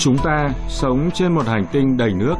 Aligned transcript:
Chúng 0.00 0.18
ta 0.18 0.50
sống 0.68 1.10
trên 1.14 1.34
một 1.34 1.46
hành 1.46 1.66
tinh 1.72 1.96
đầy 1.96 2.12
nước. 2.14 2.34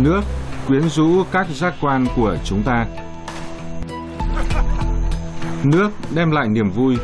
Nước 0.00 0.20
quyến 0.68 0.88
rũ 0.88 1.24
các 1.32 1.46
giác 1.50 1.74
quan 1.80 2.06
của 2.16 2.36
chúng 2.44 2.62
ta. 2.62 2.86
Nước 5.64 5.90
đem 6.14 6.30
lại 6.30 6.48
niềm 6.48 6.70
vui. 6.70 6.96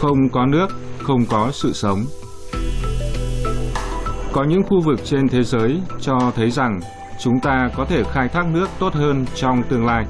Không 0.00 0.28
có 0.32 0.46
nước, 0.46 0.66
không 1.02 1.26
có 1.30 1.50
sự 1.52 1.72
sống. 1.72 1.98
Có 4.32 4.44
những 4.44 4.62
khu 4.62 4.80
vực 4.80 5.00
trên 5.04 5.28
thế 5.28 5.42
giới 5.42 5.80
cho 6.00 6.18
thấy 6.36 6.50
rằng 6.50 6.80
chúng 7.20 7.40
ta 7.42 7.68
có 7.76 7.84
thể 7.84 8.02
khai 8.12 8.28
thác 8.28 8.46
nước 8.46 8.66
tốt 8.78 8.94
hơn 8.94 9.26
trong 9.34 9.62
tương 9.62 9.86
lai. 9.86 10.04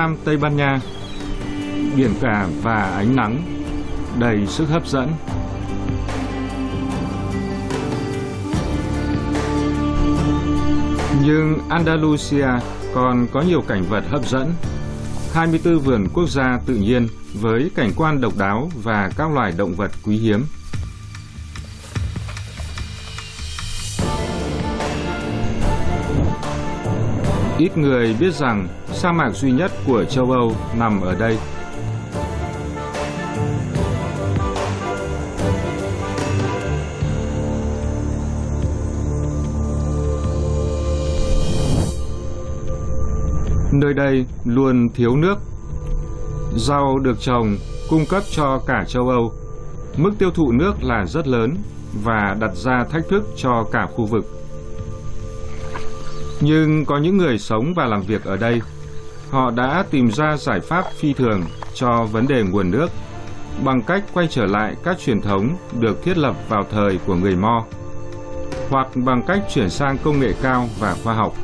Nam, 0.00 0.16
Tây 0.24 0.36
Ban 0.36 0.56
Nha. 0.56 0.80
Biển 1.96 2.14
cả 2.20 2.48
và 2.62 2.82
ánh 2.82 3.16
nắng, 3.16 3.42
Đầy 4.18 4.46
sức 4.46 4.68
hấp 4.68 4.86
dẫn. 4.86 5.12
Nhưng 11.24 11.58
Andalusia 11.68 12.48
còn 12.94 13.26
có 13.32 13.40
nhiều 13.40 13.60
cảnh 13.68 13.82
vật 13.88 14.04
hấp 14.10 14.28
dẫn. 14.28 14.54
24 15.34 15.78
vườn 15.78 16.06
quốc 16.14 16.28
gia 16.28 16.58
tự 16.66 16.74
nhiên 16.74 17.08
với 17.34 17.70
cảnh 17.74 17.90
quan 17.96 18.20
độc 18.20 18.32
đáo 18.38 18.70
và 18.82 19.10
các 19.16 19.30
loài 19.30 19.52
động 19.56 19.74
vật 19.74 19.90
quý 20.04 20.16
hiếm. 20.16 20.44
Ít 27.58 27.76
người 27.76 28.16
biết 28.20 28.34
rằng 28.34 28.68
sa 29.02 29.12
mạc 29.12 29.30
duy 29.30 29.52
nhất 29.52 29.72
của 29.86 30.04
châu 30.04 30.30
Âu 30.30 30.56
nằm 30.74 31.00
ở 31.00 31.14
đây. 31.14 31.38
Nơi 43.72 43.94
đây 43.94 44.26
luôn 44.44 44.88
thiếu 44.94 45.16
nước. 45.16 45.38
Rau 46.56 46.98
được 46.98 47.20
trồng, 47.20 47.56
cung 47.90 48.06
cấp 48.06 48.22
cho 48.30 48.60
cả 48.66 48.84
châu 48.88 49.08
Âu. 49.08 49.32
Mức 49.96 50.10
tiêu 50.18 50.30
thụ 50.30 50.52
nước 50.52 50.82
là 50.82 51.06
rất 51.06 51.28
lớn 51.28 51.56
và 52.04 52.36
đặt 52.40 52.54
ra 52.54 52.84
thách 52.90 53.08
thức 53.08 53.22
cho 53.36 53.64
cả 53.72 53.86
khu 53.94 54.06
vực. 54.06 54.24
Nhưng 56.40 56.84
có 56.84 56.98
những 56.98 57.16
người 57.16 57.38
sống 57.38 57.74
và 57.76 57.86
làm 57.86 58.02
việc 58.02 58.24
ở 58.24 58.36
đây. 58.36 58.60
Họ 59.30 59.50
đã 59.50 59.84
tìm 59.90 60.10
ra 60.10 60.36
giải 60.36 60.60
pháp 60.60 60.84
phi 60.98 61.12
thường 61.12 61.42
cho 61.74 62.04
vấn 62.12 62.28
đề 62.28 62.42
nguồn 62.42 62.70
nước 62.70 62.90
bằng 63.64 63.82
cách 63.82 64.04
quay 64.14 64.26
trở 64.30 64.46
lại 64.46 64.74
các 64.84 64.98
truyền 64.98 65.20
thống 65.20 65.56
được 65.80 66.02
thiết 66.02 66.18
lập 66.18 66.36
vào 66.48 66.64
thời 66.70 66.98
của 67.06 67.14
người 67.14 67.36
Mo, 67.36 67.64
hoặc 68.70 68.86
bằng 68.94 69.22
cách 69.26 69.42
chuyển 69.54 69.70
sang 69.70 69.98
công 70.04 70.20
nghệ 70.20 70.32
cao 70.42 70.68
và 70.78 70.96
khoa 71.04 71.14
học. 71.14 71.34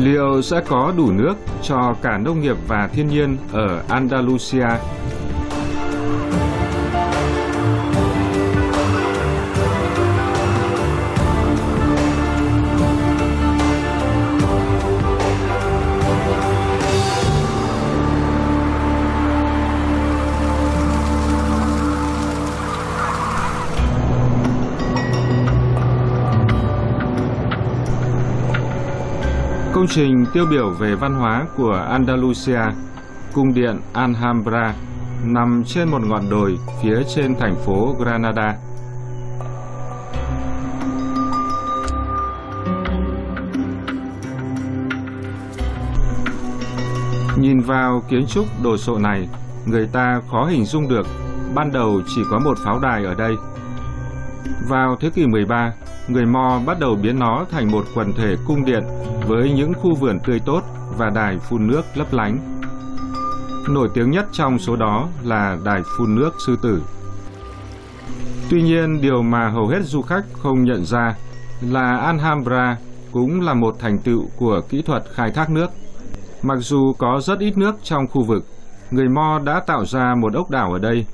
Liệu 0.00 0.42
sẽ 0.42 0.60
có 0.68 0.92
đủ 0.96 1.12
nước 1.12 1.34
cho 1.62 1.94
cả 2.02 2.18
nông 2.18 2.40
nghiệp 2.40 2.56
và 2.68 2.88
thiên 2.92 3.08
nhiên 3.08 3.36
ở 3.52 3.82
Andalusia 3.88 4.68
trình 29.94 30.24
tiêu 30.32 30.46
biểu 30.50 30.70
về 30.70 30.94
văn 30.94 31.14
hóa 31.14 31.46
của 31.56 31.86
Andalusia, 31.90 32.60
cung 33.34 33.54
điện 33.54 33.80
Alhambra, 33.92 34.74
nằm 35.24 35.62
trên 35.66 35.88
một 35.88 36.02
ngọn 36.06 36.30
đồi 36.30 36.58
phía 36.82 37.02
trên 37.14 37.34
thành 37.40 37.54
phố 37.66 37.96
Granada. 37.98 38.56
Nhìn 47.36 47.60
vào 47.60 48.02
kiến 48.08 48.26
trúc 48.26 48.46
đồ 48.62 48.76
sộ 48.76 48.98
này, 48.98 49.28
người 49.66 49.88
ta 49.92 50.20
khó 50.30 50.44
hình 50.44 50.64
dung 50.64 50.88
được 50.88 51.06
ban 51.54 51.72
đầu 51.72 52.00
chỉ 52.14 52.22
có 52.30 52.38
một 52.38 52.58
pháo 52.64 52.78
đài 52.78 53.04
ở 53.04 53.14
đây. 53.14 53.34
Vào 54.68 54.96
thế 55.00 55.10
kỷ 55.10 55.26
13, 55.26 55.72
người 56.08 56.26
Mo 56.26 56.60
bắt 56.66 56.80
đầu 56.80 56.96
biến 57.02 57.18
nó 57.18 57.44
thành 57.50 57.70
một 57.70 57.84
quần 57.94 58.12
thể 58.12 58.36
cung 58.46 58.64
điện 58.64 58.84
với 59.26 59.52
những 59.52 59.74
khu 59.74 59.94
vườn 59.94 60.18
tươi 60.20 60.40
tốt 60.46 60.62
và 60.96 61.10
đài 61.10 61.38
phun 61.38 61.66
nước 61.66 61.82
lấp 61.94 62.12
lánh. 62.12 62.60
Nổi 63.68 63.88
tiếng 63.94 64.10
nhất 64.10 64.26
trong 64.32 64.58
số 64.58 64.76
đó 64.76 65.08
là 65.22 65.58
đài 65.64 65.82
phun 65.98 66.14
nước 66.14 66.30
sư 66.46 66.56
tử. 66.62 66.82
Tuy 68.50 68.62
nhiên, 68.62 69.00
điều 69.00 69.22
mà 69.22 69.48
hầu 69.48 69.66
hết 69.66 69.80
du 69.82 70.02
khách 70.02 70.24
không 70.42 70.64
nhận 70.64 70.84
ra 70.84 71.16
là 71.60 71.96
Alhambra 71.96 72.76
cũng 73.12 73.40
là 73.40 73.54
một 73.54 73.76
thành 73.78 73.98
tựu 73.98 74.28
của 74.36 74.60
kỹ 74.68 74.82
thuật 74.82 75.04
khai 75.14 75.30
thác 75.30 75.50
nước. 75.50 75.70
Mặc 76.42 76.58
dù 76.60 76.92
có 76.98 77.20
rất 77.20 77.38
ít 77.38 77.58
nước 77.58 77.74
trong 77.82 78.06
khu 78.06 78.22
vực, 78.22 78.44
người 78.90 79.08
Mo 79.08 79.40
đã 79.44 79.60
tạo 79.66 79.84
ra 79.84 80.14
một 80.14 80.34
ốc 80.34 80.50
đảo 80.50 80.72
ở 80.72 80.78
đây, 80.78 81.06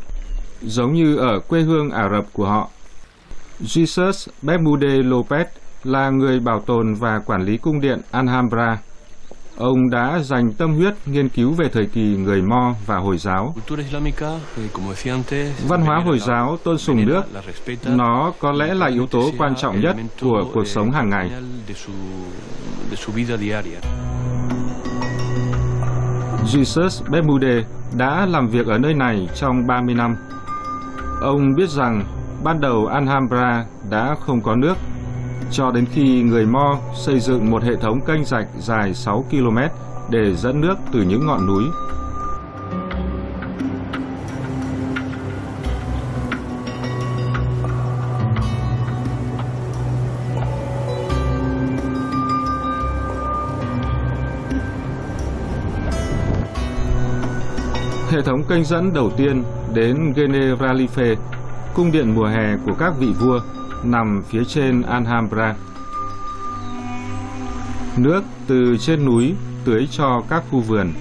giống 0.62 0.92
như 0.92 1.16
ở 1.16 1.40
quê 1.48 1.60
hương 1.60 1.90
Ả 1.90 2.08
Rập 2.08 2.24
của 2.32 2.46
họ. 2.46 2.68
Jesus 3.60 4.26
Bermude 4.42 4.88
Lopez 4.88 5.44
là 5.84 6.10
người 6.10 6.40
bảo 6.40 6.60
tồn 6.60 6.94
và 6.94 7.18
quản 7.26 7.42
lý 7.42 7.56
cung 7.56 7.80
điện 7.80 8.00
Alhambra. 8.10 8.78
Ông 9.56 9.90
đã 9.90 10.18
dành 10.18 10.52
tâm 10.52 10.74
huyết 10.74 10.94
nghiên 11.06 11.28
cứu 11.28 11.52
về 11.52 11.68
thời 11.72 11.86
kỳ 11.86 12.16
người 12.16 12.42
Mo 12.42 12.74
và 12.86 12.96
Hồi 12.96 13.18
giáo. 13.18 13.54
Văn 15.68 15.80
hóa 15.80 16.00
Hồi 16.04 16.18
giáo 16.18 16.56
tôn 16.64 16.78
sùng 16.78 17.06
nước. 17.06 17.22
Nó 17.86 18.32
có 18.40 18.52
lẽ 18.52 18.74
là 18.74 18.86
yếu 18.86 19.06
tố 19.06 19.30
quan 19.38 19.54
trọng 19.54 19.80
nhất 19.80 19.96
của 20.20 20.42
cuộc 20.54 20.66
sống 20.66 20.90
hàng 20.90 21.10
ngày. 21.10 21.30
Jesus 26.46 27.10
Bermude 27.10 27.64
đã 27.96 28.26
làm 28.26 28.48
việc 28.48 28.66
ở 28.66 28.78
nơi 28.78 28.94
này 28.94 29.28
trong 29.34 29.66
30 29.66 29.94
năm. 29.94 30.16
Ông 31.20 31.54
biết 31.56 31.68
rằng 31.68 32.04
ban 32.44 32.60
đầu 32.60 32.86
Alhambra 32.86 33.64
đã 33.90 34.14
không 34.20 34.40
có 34.40 34.56
nước 34.56 34.74
cho 35.50 35.70
đến 35.70 35.86
khi 35.92 36.22
người 36.22 36.46
Mo 36.46 36.78
xây 36.94 37.20
dựng 37.20 37.50
một 37.50 37.62
hệ 37.62 37.76
thống 37.76 38.00
kênh 38.00 38.24
rạch 38.24 38.46
dài 38.58 38.94
6 38.94 39.24
km 39.30 39.58
để 40.10 40.34
dẫn 40.34 40.60
nước 40.60 40.74
từ 40.92 41.02
những 41.02 41.26
ngọn 41.26 41.46
núi. 41.46 41.64
Hệ 58.10 58.22
thống 58.22 58.44
kênh 58.48 58.64
dẫn 58.64 58.92
đầu 58.92 59.10
tiên 59.16 59.44
đến 59.74 60.12
Generalife, 60.16 61.16
cung 61.74 61.92
điện 61.92 62.14
mùa 62.14 62.26
hè 62.26 62.56
của 62.66 62.72
các 62.78 62.92
vị 62.98 63.08
vua 63.20 63.40
nằm 63.84 64.22
phía 64.28 64.44
trên 64.44 64.82
Alhambra. 64.82 65.54
Nước 67.96 68.22
từ 68.46 68.76
trên 68.76 69.04
núi 69.04 69.34
tưới 69.64 69.88
cho 69.90 70.22
các 70.28 70.42
khu 70.50 70.60
vườn. 70.60 70.92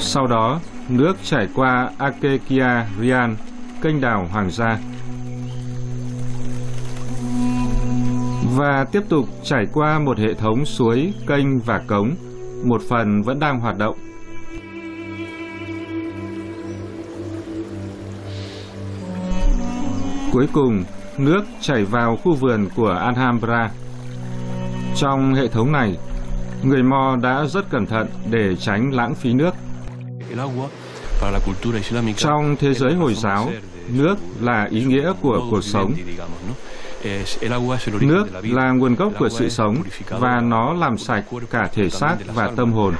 Sau 0.00 0.26
đó, 0.26 0.60
nước 0.88 1.16
chảy 1.24 1.48
qua 1.54 1.90
Akekia 1.98 2.86
Rian, 3.00 3.36
kênh 3.82 4.00
đảo 4.00 4.28
Hoàng 4.32 4.50
gia. 4.50 4.78
Và 8.56 8.84
tiếp 8.92 9.02
tục 9.08 9.28
chảy 9.44 9.66
qua 9.72 9.98
một 9.98 10.18
hệ 10.18 10.34
thống 10.34 10.64
suối, 10.64 11.12
kênh 11.26 11.60
và 11.60 11.80
cống 11.86 12.14
một 12.64 12.82
phần 12.88 13.22
vẫn 13.22 13.38
đang 13.40 13.60
hoạt 13.60 13.78
động. 13.78 13.98
Cuối 20.32 20.46
cùng, 20.52 20.84
nước 21.18 21.42
chảy 21.60 21.84
vào 21.84 22.16
khu 22.16 22.34
vườn 22.34 22.68
của 22.76 22.90
Alhambra. 22.90 23.70
Trong 24.96 25.34
hệ 25.34 25.48
thống 25.48 25.72
này, 25.72 25.96
người 26.62 26.82
Mo 26.82 27.16
đã 27.22 27.44
rất 27.44 27.70
cẩn 27.70 27.86
thận 27.86 28.06
để 28.30 28.56
tránh 28.56 28.90
lãng 28.94 29.14
phí 29.14 29.32
nước. 29.34 29.54
Trong 32.16 32.56
thế 32.58 32.74
giới 32.74 32.94
Hồi 32.94 33.14
giáo, 33.14 33.50
nước 33.88 34.14
là 34.40 34.68
ý 34.70 34.84
nghĩa 34.84 35.12
của 35.22 35.40
cuộc 35.50 35.64
sống. 35.64 35.92
Nước 38.00 38.26
là 38.42 38.70
nguồn 38.72 38.94
gốc 38.94 39.12
của 39.18 39.28
sự 39.28 39.48
sống 39.48 39.76
và 40.08 40.40
nó 40.40 40.72
làm 40.72 40.98
sạch 40.98 41.24
cả 41.50 41.68
thể 41.74 41.90
xác 41.90 42.16
và 42.34 42.50
tâm 42.56 42.72
hồn. 42.72 42.94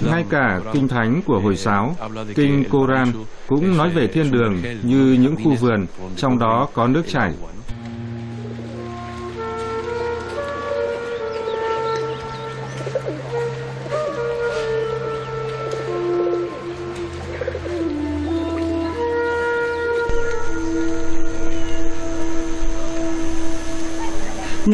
Ngay 0.00 0.24
cả 0.30 0.60
Kinh 0.72 0.88
Thánh 0.88 1.22
của 1.26 1.40
Hồi 1.40 1.56
giáo, 1.56 1.96
Kinh 2.34 2.64
Koran 2.70 3.12
cũng 3.46 3.76
nói 3.76 3.90
về 3.90 4.06
thiên 4.06 4.30
đường 4.30 4.62
như 4.82 5.16
những 5.20 5.36
khu 5.44 5.54
vườn, 5.54 5.86
trong 6.16 6.38
đó 6.38 6.68
có 6.74 6.86
nước 6.88 7.02
chảy. 7.08 7.32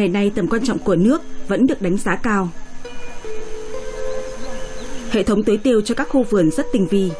Ngày 0.03 0.09
nay 0.09 0.31
tầm 0.35 0.47
quan 0.47 0.65
trọng 0.65 0.79
của 0.79 0.95
nước 0.95 1.21
vẫn 1.47 1.67
được 1.67 1.81
đánh 1.81 1.97
giá 1.97 2.15
cao. 2.15 2.49
Hệ 5.11 5.23
thống 5.23 5.43
tưới 5.43 5.57
tiêu 5.57 5.81
cho 5.81 5.95
các 5.95 6.09
khu 6.09 6.23
vườn 6.23 6.51
rất 6.51 6.65
tinh 6.73 6.87
vi. 6.87 7.11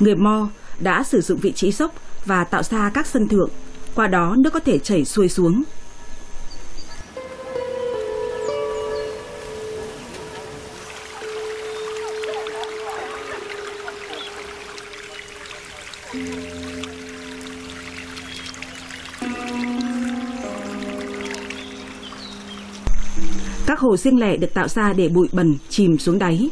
Người 0.00 0.14
Mo 0.14 0.48
đã 0.78 1.02
sử 1.02 1.20
dụng 1.20 1.38
vị 1.38 1.52
trí 1.52 1.72
dốc 1.72 1.94
và 2.24 2.44
tạo 2.44 2.62
ra 2.62 2.90
các 2.94 3.06
sân 3.06 3.28
thượng, 3.28 3.50
qua 3.94 4.06
đó 4.06 4.34
nước 4.38 4.52
có 4.52 4.60
thể 4.60 4.78
chảy 4.78 5.04
xuôi 5.04 5.28
xuống. 5.28 5.62
Các 23.70 23.78
hồ 23.78 23.96
riêng 23.96 24.20
lẻ 24.20 24.36
được 24.36 24.54
tạo 24.54 24.68
ra 24.68 24.92
để 24.92 25.08
bụi 25.08 25.28
bẩn 25.32 25.56
chìm 25.68 25.98
xuống 25.98 26.18
đáy. 26.18 26.50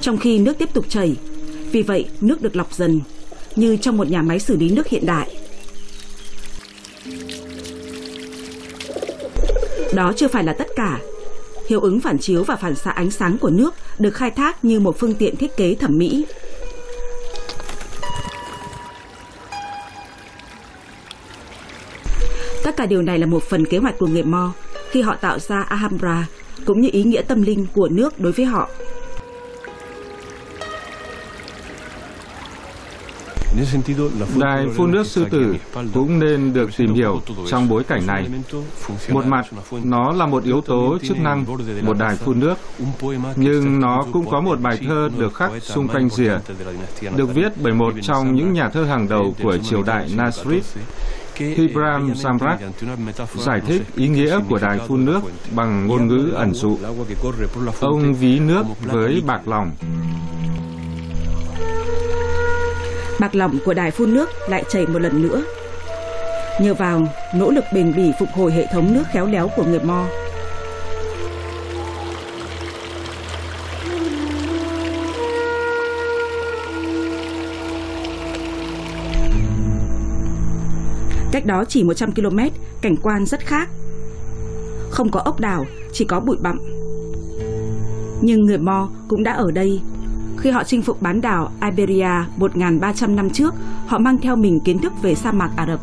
Trong 0.00 0.18
khi 0.18 0.38
nước 0.38 0.58
tiếp 0.58 0.68
tục 0.74 0.84
chảy, 0.88 1.16
vì 1.72 1.82
vậy 1.82 2.08
nước 2.20 2.42
được 2.42 2.56
lọc 2.56 2.74
dần, 2.74 3.00
như 3.56 3.76
trong 3.76 3.96
một 3.96 4.10
nhà 4.10 4.22
máy 4.22 4.38
xử 4.38 4.56
lý 4.56 4.70
nước 4.70 4.86
hiện 4.86 5.06
đại. 5.06 5.36
Đó 9.94 10.12
chưa 10.16 10.28
phải 10.28 10.44
là 10.44 10.52
tất 10.52 10.66
cả. 10.76 11.00
Hiệu 11.68 11.80
ứng 11.80 12.00
phản 12.00 12.18
chiếu 12.18 12.44
và 12.44 12.56
phản 12.56 12.74
xạ 12.74 12.90
ánh 12.90 13.10
sáng 13.10 13.38
của 13.38 13.50
nước 13.50 13.74
được 13.98 14.14
khai 14.14 14.30
thác 14.30 14.64
như 14.64 14.80
một 14.80 14.98
phương 14.98 15.14
tiện 15.14 15.36
thiết 15.36 15.56
kế 15.56 15.74
thẩm 15.74 15.98
mỹ. 15.98 16.26
Tất 22.64 22.76
cả 22.76 22.86
điều 22.86 23.02
này 23.02 23.18
là 23.18 23.26
một 23.26 23.42
phần 23.42 23.66
kế 23.66 23.78
hoạch 23.78 23.98
của 23.98 24.06
người 24.06 24.22
Mo 24.22 24.52
khi 24.92 25.02
họ 25.02 25.16
tạo 25.20 25.38
ra 25.38 25.64
Alhambra, 25.68 26.26
cũng 26.66 26.80
như 26.80 26.88
ý 26.92 27.02
nghĩa 27.02 27.22
tâm 27.22 27.42
linh 27.42 27.66
của 27.74 27.88
nước 27.88 28.20
đối 28.20 28.32
với 28.32 28.46
họ. 28.46 28.68
Đài 34.36 34.66
phun 34.76 34.92
nước 34.92 35.06
sư 35.06 35.24
tử 35.30 35.54
cũng 35.94 36.18
nên 36.18 36.52
được 36.52 36.70
tìm 36.76 36.94
hiểu 36.94 37.20
trong 37.46 37.68
bối 37.68 37.84
cảnh 37.84 38.06
này. 38.06 38.28
Một 39.10 39.26
mặt, 39.26 39.46
nó 39.84 40.12
là 40.12 40.26
một 40.26 40.44
yếu 40.44 40.60
tố 40.60 40.98
chức 41.02 41.18
năng, 41.18 41.44
một 41.82 41.98
đài 41.98 42.16
phun 42.16 42.40
nước, 42.40 42.54
nhưng 43.36 43.80
nó 43.80 44.04
cũng 44.12 44.30
có 44.30 44.40
một 44.40 44.60
bài 44.60 44.78
thơ 44.88 45.08
được 45.18 45.34
khắc 45.34 45.50
xung 45.62 45.88
quanh 45.88 46.08
rìa, 46.08 46.38
được 47.16 47.34
viết 47.34 47.52
bởi 47.62 47.72
một 47.72 47.94
trong 48.02 48.34
những 48.34 48.52
nhà 48.52 48.68
thơ 48.68 48.84
hàng 48.84 49.08
đầu 49.08 49.34
của 49.42 49.58
triều 49.58 49.82
đại 49.82 50.08
Nasrid, 50.16 50.64
Hibram 51.36 52.14
Samrak 52.14 52.60
giải 53.38 53.60
thích 53.66 53.82
ý 53.96 54.08
nghĩa 54.08 54.38
của 54.48 54.58
đài 54.62 54.78
phun 54.78 55.04
nước 55.04 55.20
bằng 55.54 55.86
ngôn 55.86 56.08
ngữ 56.08 56.32
ẩn 56.34 56.54
dụ. 56.54 56.78
Ông 57.80 58.14
ví 58.14 58.38
nước 58.38 58.62
với 58.80 59.22
bạc 59.26 59.48
lòng. 59.48 59.70
Bạc 63.20 63.34
lỏng 63.34 63.58
của 63.64 63.74
đài 63.74 63.90
phun 63.90 64.14
nước 64.14 64.30
lại 64.48 64.64
chảy 64.68 64.86
một 64.86 64.98
lần 64.98 65.22
nữa. 65.22 65.42
Nhờ 66.60 66.74
vào 66.74 67.02
nỗ 67.34 67.50
lực 67.50 67.64
bền 67.74 67.92
bỉ 67.96 68.12
phục 68.18 68.28
hồi 68.34 68.52
hệ 68.52 68.66
thống 68.72 68.94
nước 68.94 69.04
khéo 69.12 69.26
léo 69.26 69.50
của 69.56 69.64
người 69.64 69.80
Mo, 69.80 70.06
Cách 81.32 81.46
đó 81.46 81.64
chỉ 81.68 81.84
100 81.84 82.12
km, 82.12 82.38
cảnh 82.80 82.96
quan 83.02 83.26
rất 83.26 83.40
khác. 83.40 83.68
Không 84.90 85.10
có 85.10 85.20
ốc 85.20 85.40
đảo, 85.40 85.66
chỉ 85.92 86.04
có 86.04 86.20
bụi 86.20 86.36
bặm. 86.40 86.58
Nhưng 88.22 88.40
người 88.40 88.58
Mo 88.58 88.88
cũng 89.08 89.22
đã 89.22 89.32
ở 89.32 89.50
đây. 89.50 89.80
Khi 90.38 90.50
họ 90.50 90.64
chinh 90.64 90.82
phục 90.82 91.02
bán 91.02 91.20
đảo 91.20 91.52
Iberia 91.62 92.08
1.300 92.38 93.14
năm 93.14 93.30
trước, 93.30 93.54
họ 93.86 93.98
mang 93.98 94.18
theo 94.18 94.36
mình 94.36 94.60
kiến 94.60 94.78
thức 94.78 94.92
về 95.02 95.14
sa 95.14 95.32
mạc 95.32 95.50
Ả 95.56 95.66
Rập. 95.66 95.80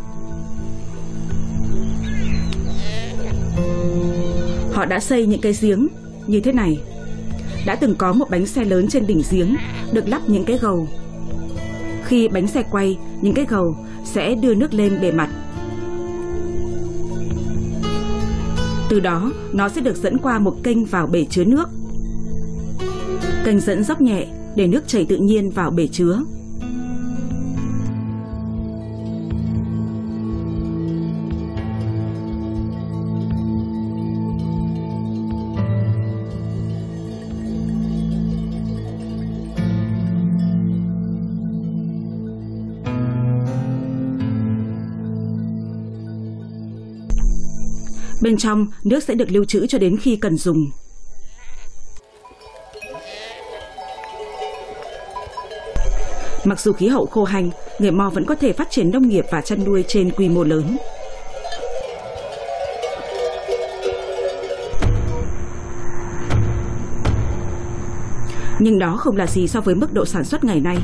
Họ 4.73 4.85
đã 4.85 4.99
xây 4.99 5.25
những 5.25 5.41
cái 5.41 5.53
giếng 5.61 5.87
như 6.27 6.39
thế 6.39 6.51
này. 6.51 6.77
Đã 7.65 7.75
từng 7.75 7.95
có 7.95 8.13
một 8.13 8.29
bánh 8.29 8.45
xe 8.45 8.63
lớn 8.63 8.87
trên 8.87 9.07
đỉnh 9.07 9.21
giếng, 9.31 9.55
được 9.93 10.07
lắp 10.07 10.21
những 10.27 10.45
cái 10.45 10.57
gầu. 10.57 10.87
Khi 12.03 12.27
bánh 12.27 12.47
xe 12.47 12.63
quay, 12.71 12.97
những 13.21 13.33
cái 13.33 13.45
gầu 13.45 13.75
sẽ 14.03 14.35
đưa 14.35 14.55
nước 14.55 14.73
lên 14.73 15.01
bề 15.01 15.11
mặt. 15.11 15.29
Từ 18.89 18.99
đó, 18.99 19.31
nó 19.53 19.69
sẽ 19.69 19.81
được 19.81 19.95
dẫn 19.95 20.17
qua 20.17 20.39
một 20.39 20.55
kênh 20.63 20.85
vào 20.85 21.07
bể 21.07 21.25
chứa 21.29 21.43
nước. 21.43 21.69
Kênh 23.45 23.59
dẫn 23.59 23.83
dốc 23.83 24.01
nhẹ 24.01 24.27
để 24.55 24.67
nước 24.67 24.87
chảy 24.87 25.05
tự 25.05 25.17
nhiên 25.17 25.49
vào 25.49 25.71
bể 25.71 25.87
chứa. 25.87 26.19
Bên 48.21 48.37
trong, 48.37 48.65
nước 48.83 49.03
sẽ 49.03 49.15
được 49.15 49.31
lưu 49.31 49.43
trữ 49.45 49.67
cho 49.67 49.77
đến 49.77 49.97
khi 49.97 50.15
cần 50.15 50.37
dùng. 50.37 50.57
Mặc 56.45 56.59
dù 56.59 56.73
khí 56.73 56.87
hậu 56.87 57.05
khô 57.05 57.23
hành, 57.23 57.49
người 57.79 57.91
Mo 57.91 58.09
vẫn 58.09 58.25
có 58.25 58.35
thể 58.35 58.53
phát 58.53 58.67
triển 58.71 58.91
nông 58.91 59.07
nghiệp 59.07 59.25
và 59.31 59.41
chăn 59.41 59.63
nuôi 59.65 59.83
trên 59.87 60.11
quy 60.11 60.29
mô 60.29 60.43
lớn. 60.43 60.77
Nhưng 68.59 68.79
đó 68.79 68.97
không 68.97 69.17
là 69.17 69.27
gì 69.27 69.47
so 69.47 69.61
với 69.61 69.75
mức 69.75 69.93
độ 69.93 70.05
sản 70.05 70.23
xuất 70.23 70.43
ngày 70.43 70.59
nay. 70.59 70.77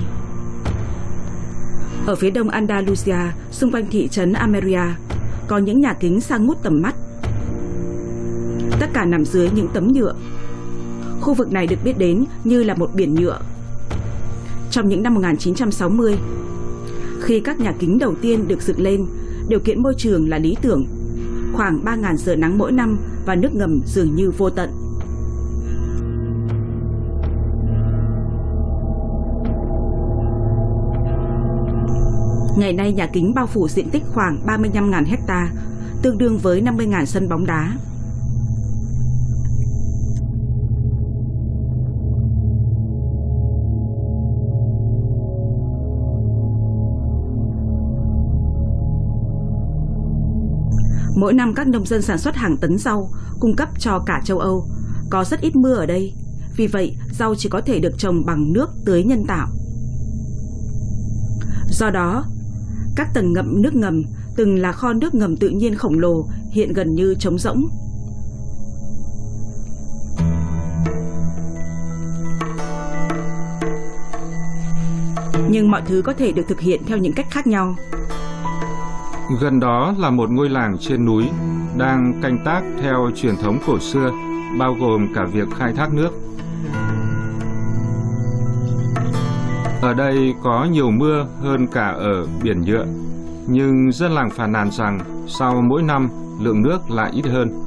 Ở 2.08 2.16
phía 2.16 2.30
đông 2.30 2.50
Andalusia, 2.50 3.18
xung 3.52 3.72
quanh 3.72 3.86
thị 3.92 4.08
trấn 4.08 4.34
Ameria, 4.34 4.84
có 5.48 5.58
những 5.58 5.80
nhà 5.80 5.94
kính 6.00 6.22
sang 6.22 6.46
ngút 6.46 6.58
tầm 6.64 6.74
mắt. 6.82 6.96
Tất 8.80 8.90
cả 8.94 9.06
nằm 9.06 9.26
dưới 9.26 9.50
những 9.56 9.68
tấm 9.74 9.88
nhựa. 9.88 10.14
Khu 11.22 11.34
vực 11.34 11.52
này 11.52 11.68
được 11.68 11.80
biết 11.84 11.98
đến 11.98 12.26
như 12.44 12.64
là 12.64 12.74
một 12.74 12.90
biển 12.94 13.16
nhựa. 13.16 13.40
Trong 14.72 14.90
những 14.90 15.04
năm 15.04 15.14
1960, 15.14 16.18
khi 17.22 17.40
các 17.40 17.60
nhà 17.60 17.74
kính 17.80 18.00
đầu 18.00 18.16
tiên 18.22 18.48
được 18.48 18.62
dựng 18.62 18.82
lên, 18.82 19.06
điều 19.48 19.60
kiện 19.60 19.84
môi 19.84 19.94
trường 19.98 20.30
là 20.30 20.38
lý 20.38 20.56
tưởng. 20.62 20.86
Khoảng 21.54 21.84
3.000 21.86 22.16
giờ 22.16 22.36
nắng 22.36 22.58
mỗi 22.58 22.72
năm 22.72 22.98
và 23.26 23.36
nước 23.36 23.56
ngầm 23.56 23.82
dường 23.86 24.16
như 24.16 24.32
vô 24.38 24.50
tận. 24.50 24.70
Ngày 32.58 32.74
nay 32.74 32.94
nhà 32.94 33.08
kính 33.08 33.34
bao 33.34 33.48
phủ 33.48 33.68
diện 33.68 33.90
tích 33.90 34.04
khoảng 34.14 34.40
35.000 34.46 35.06
hecta, 35.06 35.50
tương 36.02 36.18
đương 36.18 36.38
với 36.38 36.62
50.000 36.62 37.06
sân 37.06 37.30
bóng 37.30 37.46
đá. 37.46 37.74
Mỗi 51.16 51.34
năm 51.34 51.54
các 51.54 51.68
nông 51.68 51.86
dân 51.86 52.02
sản 52.02 52.18
xuất 52.18 52.36
hàng 52.36 52.58
tấn 52.58 52.78
rau 52.78 53.10
cung 53.40 53.56
cấp 53.56 53.70
cho 53.80 54.00
cả 54.06 54.22
châu 54.26 54.40
Âu. 54.40 54.70
Có 55.10 55.24
rất 55.24 55.42
ít 55.42 55.56
mưa 55.56 55.76
ở 55.76 55.86
đây, 55.86 56.14
vì 56.58 56.68
vậy 56.68 56.96
rau 57.12 57.36
chỉ 57.36 57.50
có 57.50 57.62
thể 57.62 57.80
được 57.80 57.98
trồng 57.98 58.26
bằng 58.26 58.54
nước 58.54 58.70
tưới 58.86 59.04
nhân 59.04 59.26
tạo. 59.28 59.48
Do 61.70 61.90
đó, 61.90 62.26
các 62.96 63.08
tầng 63.14 63.34
ngậm 63.34 63.62
nước 63.62 63.76
ngầm 63.76 64.04
từng 64.36 64.60
là 64.60 64.72
kho 64.72 64.94
nước 64.94 65.16
ngầm 65.16 65.38
tự 65.38 65.50
nhiên 65.50 65.76
khổng 65.76 66.00
lồ 66.00 66.28
hiện 66.52 66.74
gần 66.74 66.96
như 66.96 67.16
trống 67.20 67.40
rỗng. 67.40 67.70
Nhưng 75.50 75.72
mọi 75.72 75.82
thứ 75.86 76.02
có 76.02 76.14
thể 76.14 76.32
được 76.32 76.44
thực 76.48 76.60
hiện 76.60 76.82
theo 76.88 76.98
những 76.98 77.14
cách 77.14 77.28
khác 77.32 77.48
nhau. 77.48 77.76
Gần 79.30 79.60
đó 79.60 79.94
là 79.98 80.10
một 80.10 80.32
ngôi 80.32 80.50
làng 80.50 80.78
trên 80.80 81.06
núi 81.06 81.30
đang 81.78 82.22
canh 82.22 82.38
tác 82.46 82.62
theo 82.82 83.10
truyền 83.16 83.36
thống 83.38 83.60
cổ 83.68 83.80
xưa, 83.80 84.12
bao 84.60 84.76
gồm 84.80 85.14
cả 85.16 85.26
việc 85.32 85.48
khai 85.58 85.74
thác 85.74 85.94
nước. 85.94 86.10
Ở 89.82 89.94
đây 89.94 90.34
có 90.44 90.68
nhiều 90.72 90.92
mưa 90.92 91.26
hơn 91.42 91.68
cả 91.68 91.88
ở 91.88 92.28
biển 92.44 92.62
nhựa, 92.62 92.86
nhưng 93.48 93.92
dân 93.92 94.12
làng 94.12 94.30
phàn 94.30 94.52
nàn 94.52 94.72
rằng 94.72 95.00
sau 95.28 95.62
mỗi 95.62 95.84
năm 95.84 96.10
lượng 96.40 96.62
nước 96.62 96.92
lại 96.92 97.12
ít 97.14 97.26
hơn. 97.26 97.64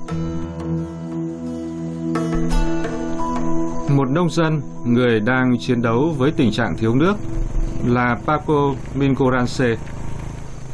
Một 3.97 4.11
nông 4.11 4.31
dân, 4.31 4.61
người 4.85 5.21
đang 5.21 5.57
chiến 5.61 5.83
đấu 5.83 6.15
với 6.19 6.31
tình 6.31 6.53
trạng 6.53 6.77
thiếu 6.77 6.95
nước, 6.95 7.15
là 7.87 8.17
Paco 8.27 8.75
Mingoranse. 8.95 9.77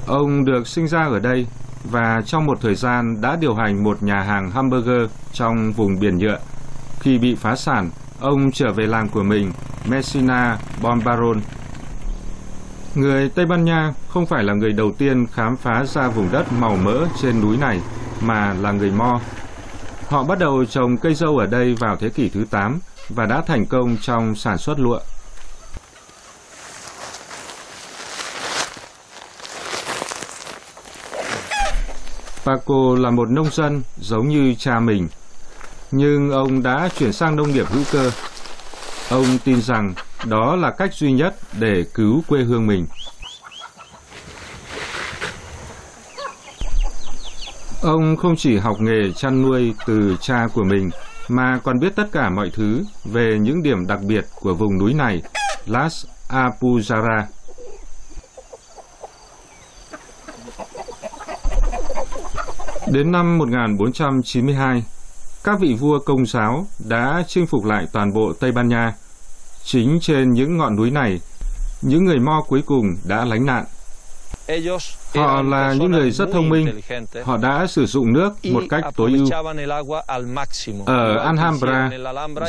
Ông 0.06 0.44
được 0.44 0.66
sinh 0.66 0.88
ra 0.88 1.04
ở 1.04 1.18
đây 1.18 1.46
và 1.84 2.22
trong 2.26 2.46
một 2.46 2.58
thời 2.60 2.74
gian 2.74 3.20
đã 3.20 3.36
điều 3.40 3.54
hành 3.54 3.84
một 3.84 4.02
nhà 4.02 4.22
hàng 4.22 4.50
hamburger 4.50 5.10
trong 5.32 5.72
vùng 5.72 5.98
biển 6.00 6.18
nhựa. 6.18 6.38
Khi 7.00 7.18
bị 7.18 7.34
phá 7.34 7.56
sản, 7.56 7.90
ông 8.20 8.50
trở 8.52 8.72
về 8.72 8.86
làng 8.86 9.08
của 9.08 9.22
mình, 9.22 9.52
Messina 9.88 10.58
Bombaron. 10.82 11.40
Người 12.94 13.28
Tây 13.28 13.46
Ban 13.46 13.64
Nha 13.64 13.92
không 14.08 14.26
phải 14.26 14.44
là 14.44 14.54
người 14.54 14.72
đầu 14.72 14.92
tiên 14.98 15.26
khám 15.26 15.56
phá 15.56 15.84
ra 15.84 16.08
vùng 16.08 16.28
đất 16.32 16.52
màu 16.52 16.76
mỡ 16.76 17.06
trên 17.22 17.40
núi 17.40 17.56
này, 17.56 17.80
mà 18.22 18.54
là 18.60 18.72
người 18.72 18.90
Mo. 18.90 19.20
Họ 20.08 20.24
bắt 20.24 20.38
đầu 20.38 20.64
trồng 20.64 20.96
cây 20.96 21.14
dâu 21.14 21.38
ở 21.38 21.46
đây 21.46 21.74
vào 21.74 21.96
thế 21.96 22.08
kỷ 22.08 22.28
thứ 22.28 22.44
8 22.50 22.78
và 23.08 23.26
đã 23.26 23.42
thành 23.46 23.66
công 23.66 23.96
trong 24.00 24.34
sản 24.34 24.58
xuất 24.58 24.80
lụa. 24.80 24.98
Paco 32.44 32.96
là 32.98 33.10
một 33.10 33.30
nông 33.30 33.50
dân 33.50 33.82
giống 33.96 34.28
như 34.28 34.54
cha 34.58 34.80
mình, 34.80 35.08
nhưng 35.90 36.30
ông 36.30 36.62
đã 36.62 36.88
chuyển 36.98 37.12
sang 37.12 37.36
nông 37.36 37.52
nghiệp 37.52 37.66
hữu 37.68 37.82
cơ. 37.92 38.10
Ông 39.10 39.38
tin 39.44 39.62
rằng 39.62 39.94
đó 40.24 40.56
là 40.56 40.70
cách 40.70 40.94
duy 40.94 41.12
nhất 41.12 41.34
để 41.58 41.84
cứu 41.94 42.22
quê 42.28 42.42
hương 42.42 42.66
mình. 42.66 42.86
Ông 47.82 48.16
không 48.16 48.36
chỉ 48.36 48.56
học 48.56 48.76
nghề 48.80 49.12
chăn 49.16 49.42
nuôi 49.42 49.74
từ 49.86 50.16
cha 50.20 50.46
của 50.54 50.64
mình, 50.64 50.90
mà 51.28 51.58
còn 51.64 51.80
biết 51.80 51.96
tất 51.96 52.06
cả 52.12 52.30
mọi 52.30 52.50
thứ 52.54 52.84
về 53.04 53.38
những 53.40 53.62
điểm 53.62 53.86
đặc 53.86 53.98
biệt 54.02 54.24
của 54.34 54.54
vùng 54.54 54.78
núi 54.78 54.94
này, 54.94 55.22
Las 55.66 56.06
Apujara. 56.28 57.22
Đến 62.94 63.12
năm 63.12 63.38
1492, 63.38 64.84
các 65.44 65.60
vị 65.60 65.76
vua 65.80 65.98
công 65.98 66.26
giáo 66.26 66.66
đã 66.88 67.22
chinh 67.28 67.46
phục 67.46 67.64
lại 67.64 67.86
toàn 67.92 68.12
bộ 68.14 68.32
Tây 68.40 68.52
Ban 68.52 68.68
Nha. 68.68 68.92
Chính 69.64 69.98
trên 70.00 70.32
những 70.32 70.56
ngọn 70.56 70.76
núi 70.76 70.90
này, 70.90 71.20
những 71.82 72.04
người 72.04 72.18
Mo 72.18 72.42
cuối 72.48 72.62
cùng 72.66 72.84
đã 73.08 73.24
lánh 73.24 73.46
nạn. 73.46 73.64
Họ 75.14 75.42
là 75.42 75.72
những 75.72 75.90
người 75.90 76.10
rất 76.10 76.28
thông 76.32 76.48
minh. 76.48 76.80
Họ 77.24 77.36
đã 77.36 77.66
sử 77.66 77.86
dụng 77.86 78.12
nước 78.12 78.32
một 78.52 78.62
cách 78.70 78.84
tối 78.96 79.12
ưu. 79.12 79.26
Ở 80.86 81.18
Alhambra, 81.18 81.90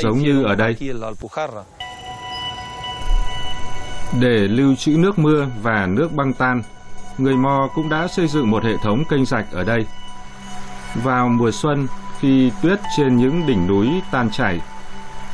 giống 0.01 0.17
như 0.17 0.43
ở 0.43 0.55
đây. 0.55 0.75
Để 4.21 4.37
lưu 4.37 4.75
trữ 4.75 4.91
nước 4.97 5.19
mưa 5.19 5.47
và 5.61 5.87
nước 5.89 6.11
băng 6.11 6.33
tan, 6.33 6.61
người 7.17 7.35
Mo 7.35 7.69
cũng 7.75 7.89
đã 7.89 8.07
xây 8.07 8.27
dựng 8.27 8.51
một 8.51 8.63
hệ 8.63 8.73
thống 8.83 9.03
kênh 9.09 9.25
rạch 9.25 9.51
ở 9.51 9.63
đây. 9.63 9.85
Vào 11.03 11.29
mùa 11.29 11.51
xuân, 11.51 11.87
khi 12.19 12.51
tuyết 12.61 12.79
trên 12.97 13.17
những 13.17 13.45
đỉnh 13.47 13.67
núi 13.67 13.89
tan 14.11 14.29
chảy, 14.31 14.59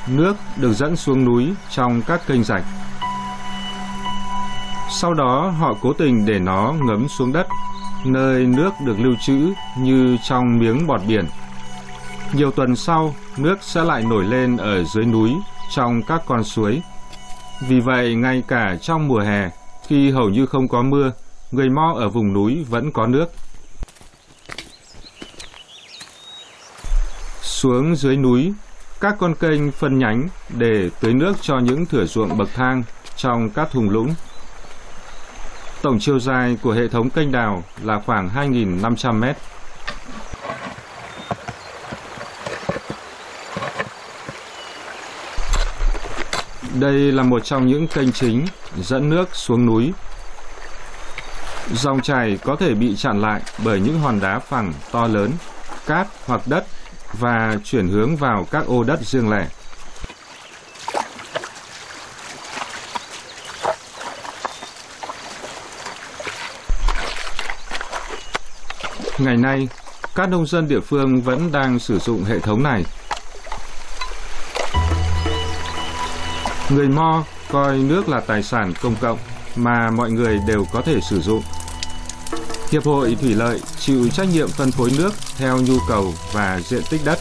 nước 0.07 0.35
được 0.57 0.73
dẫn 0.73 0.95
xuống 0.95 1.25
núi 1.25 1.53
trong 1.69 2.01
các 2.01 2.27
kênh 2.27 2.43
rạch. 2.43 2.63
Sau 4.91 5.13
đó 5.13 5.53
họ 5.59 5.73
cố 5.81 5.93
tình 5.93 6.25
để 6.25 6.39
nó 6.39 6.73
ngấm 6.81 7.07
xuống 7.07 7.33
đất, 7.33 7.47
nơi 8.05 8.45
nước 8.45 8.71
được 8.85 8.99
lưu 8.99 9.13
trữ 9.21 9.53
như 9.77 10.17
trong 10.23 10.57
miếng 10.57 10.87
bọt 10.87 11.01
biển. 11.07 11.25
Nhiều 12.33 12.51
tuần 12.51 12.75
sau, 12.75 13.15
nước 13.37 13.57
sẽ 13.61 13.83
lại 13.83 14.03
nổi 14.03 14.23
lên 14.23 14.57
ở 14.57 14.83
dưới 14.83 15.05
núi 15.05 15.35
trong 15.69 16.01
các 16.01 16.21
con 16.25 16.43
suối. 16.43 16.81
Vì 17.67 17.79
vậy, 17.79 18.15
ngay 18.15 18.43
cả 18.47 18.75
trong 18.81 19.07
mùa 19.07 19.19
hè, 19.19 19.49
khi 19.87 20.11
hầu 20.11 20.29
như 20.29 20.45
không 20.45 20.67
có 20.67 20.81
mưa, 20.81 21.11
người 21.51 21.69
Mo 21.69 21.93
ở 21.95 22.09
vùng 22.09 22.33
núi 22.33 22.65
vẫn 22.69 22.91
có 22.91 23.07
nước. 23.07 23.25
Xuống 27.61 27.95
dưới 27.95 28.17
núi, 28.17 28.53
các 29.01 29.15
con 29.19 29.35
kênh 29.35 29.71
phân 29.71 29.99
nhánh 29.99 30.27
để 30.49 30.89
tưới 30.99 31.13
nước 31.13 31.33
cho 31.41 31.59
những 31.59 31.85
thửa 31.85 32.05
ruộng 32.05 32.37
bậc 32.37 32.49
thang 32.53 32.83
trong 33.15 33.49
các 33.49 33.71
thùng 33.71 33.89
lũng. 33.89 34.13
Tổng 35.81 35.99
chiều 35.99 36.19
dài 36.19 36.57
của 36.61 36.71
hệ 36.71 36.87
thống 36.87 37.09
kênh 37.09 37.31
đào 37.31 37.63
là 37.83 38.01
khoảng 38.05 38.29
2.500 38.29 39.13
mét. 39.13 39.37
Đây 46.79 47.11
là 47.11 47.23
một 47.23 47.45
trong 47.45 47.67
những 47.67 47.87
kênh 47.87 48.11
chính 48.11 48.45
dẫn 48.77 49.09
nước 49.09 49.35
xuống 49.35 49.65
núi. 49.65 49.91
Dòng 51.73 52.01
chảy 52.01 52.39
có 52.43 52.55
thể 52.55 52.73
bị 52.73 52.95
chặn 52.95 53.21
lại 53.21 53.41
bởi 53.65 53.79
những 53.79 53.99
hòn 53.99 54.19
đá 54.19 54.39
phẳng 54.39 54.73
to 54.91 55.07
lớn, 55.07 55.31
cát 55.85 56.07
hoặc 56.25 56.41
đất 56.45 56.65
và 57.13 57.57
chuyển 57.63 57.87
hướng 57.87 58.15
vào 58.15 58.47
các 58.51 58.65
ô 58.67 58.83
đất 58.83 58.99
riêng 59.01 59.29
lẻ. 59.29 59.47
Ngày 69.17 69.37
nay, 69.37 69.67
các 70.15 70.29
nông 70.29 70.47
dân 70.47 70.67
địa 70.67 70.79
phương 70.79 71.21
vẫn 71.21 71.51
đang 71.51 71.79
sử 71.79 71.99
dụng 71.99 72.23
hệ 72.23 72.39
thống 72.39 72.63
này. 72.63 72.83
Người 76.69 76.87
Mo 76.87 77.23
coi 77.51 77.77
nước 77.77 78.09
là 78.09 78.19
tài 78.19 78.43
sản 78.43 78.73
công 78.81 78.95
cộng 79.01 79.17
mà 79.55 79.91
mọi 79.91 80.11
người 80.11 80.39
đều 80.47 80.65
có 80.73 80.81
thể 80.81 80.99
sử 81.09 81.21
dụng. 81.21 81.43
Hiệp 82.71 82.85
hội 82.85 83.17
Thủy 83.21 83.33
lợi 83.33 83.61
chịu 83.79 84.09
trách 84.09 84.27
nhiệm 84.33 84.47
phân 84.47 84.71
phối 84.71 84.91
nước 84.97 85.13
theo 85.37 85.57
nhu 85.61 85.77
cầu 85.89 86.13
và 86.33 86.59
diện 86.63 86.81
tích 86.89 87.01
đất. 87.05 87.19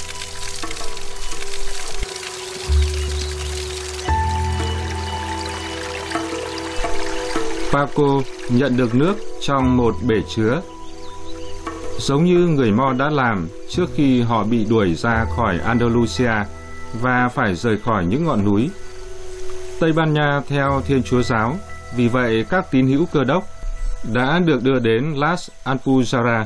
Paco 7.72 8.22
nhận 8.50 8.76
được 8.76 8.94
nước 8.94 9.14
trong 9.40 9.76
một 9.76 9.94
bể 10.06 10.16
chứa 10.36 10.62
giống 11.98 12.24
như 12.24 12.38
người 12.38 12.70
Mo 12.72 12.92
đã 12.92 13.10
làm 13.10 13.48
trước 13.70 13.86
khi 13.94 14.20
họ 14.20 14.44
bị 14.44 14.64
đuổi 14.64 14.94
ra 14.94 15.26
khỏi 15.36 15.58
Andalusia 15.58 16.32
và 17.00 17.28
phải 17.28 17.54
rời 17.54 17.78
khỏi 17.78 18.06
những 18.06 18.24
ngọn 18.24 18.44
núi. 18.44 18.70
Tây 19.80 19.92
Ban 19.92 20.14
Nha 20.14 20.40
theo 20.48 20.82
Thiên 20.86 21.02
Chúa 21.02 21.22
giáo, 21.22 21.56
vì 21.96 22.08
vậy 22.08 22.44
các 22.50 22.70
tín 22.70 22.86
hữu 22.86 23.06
cơ 23.12 23.24
đốc 23.24 23.44
đã 24.02 24.38
được 24.38 24.62
đưa 24.62 24.78
đến 24.78 25.14
Las 25.16 25.50
Alpujarra. 25.64 26.44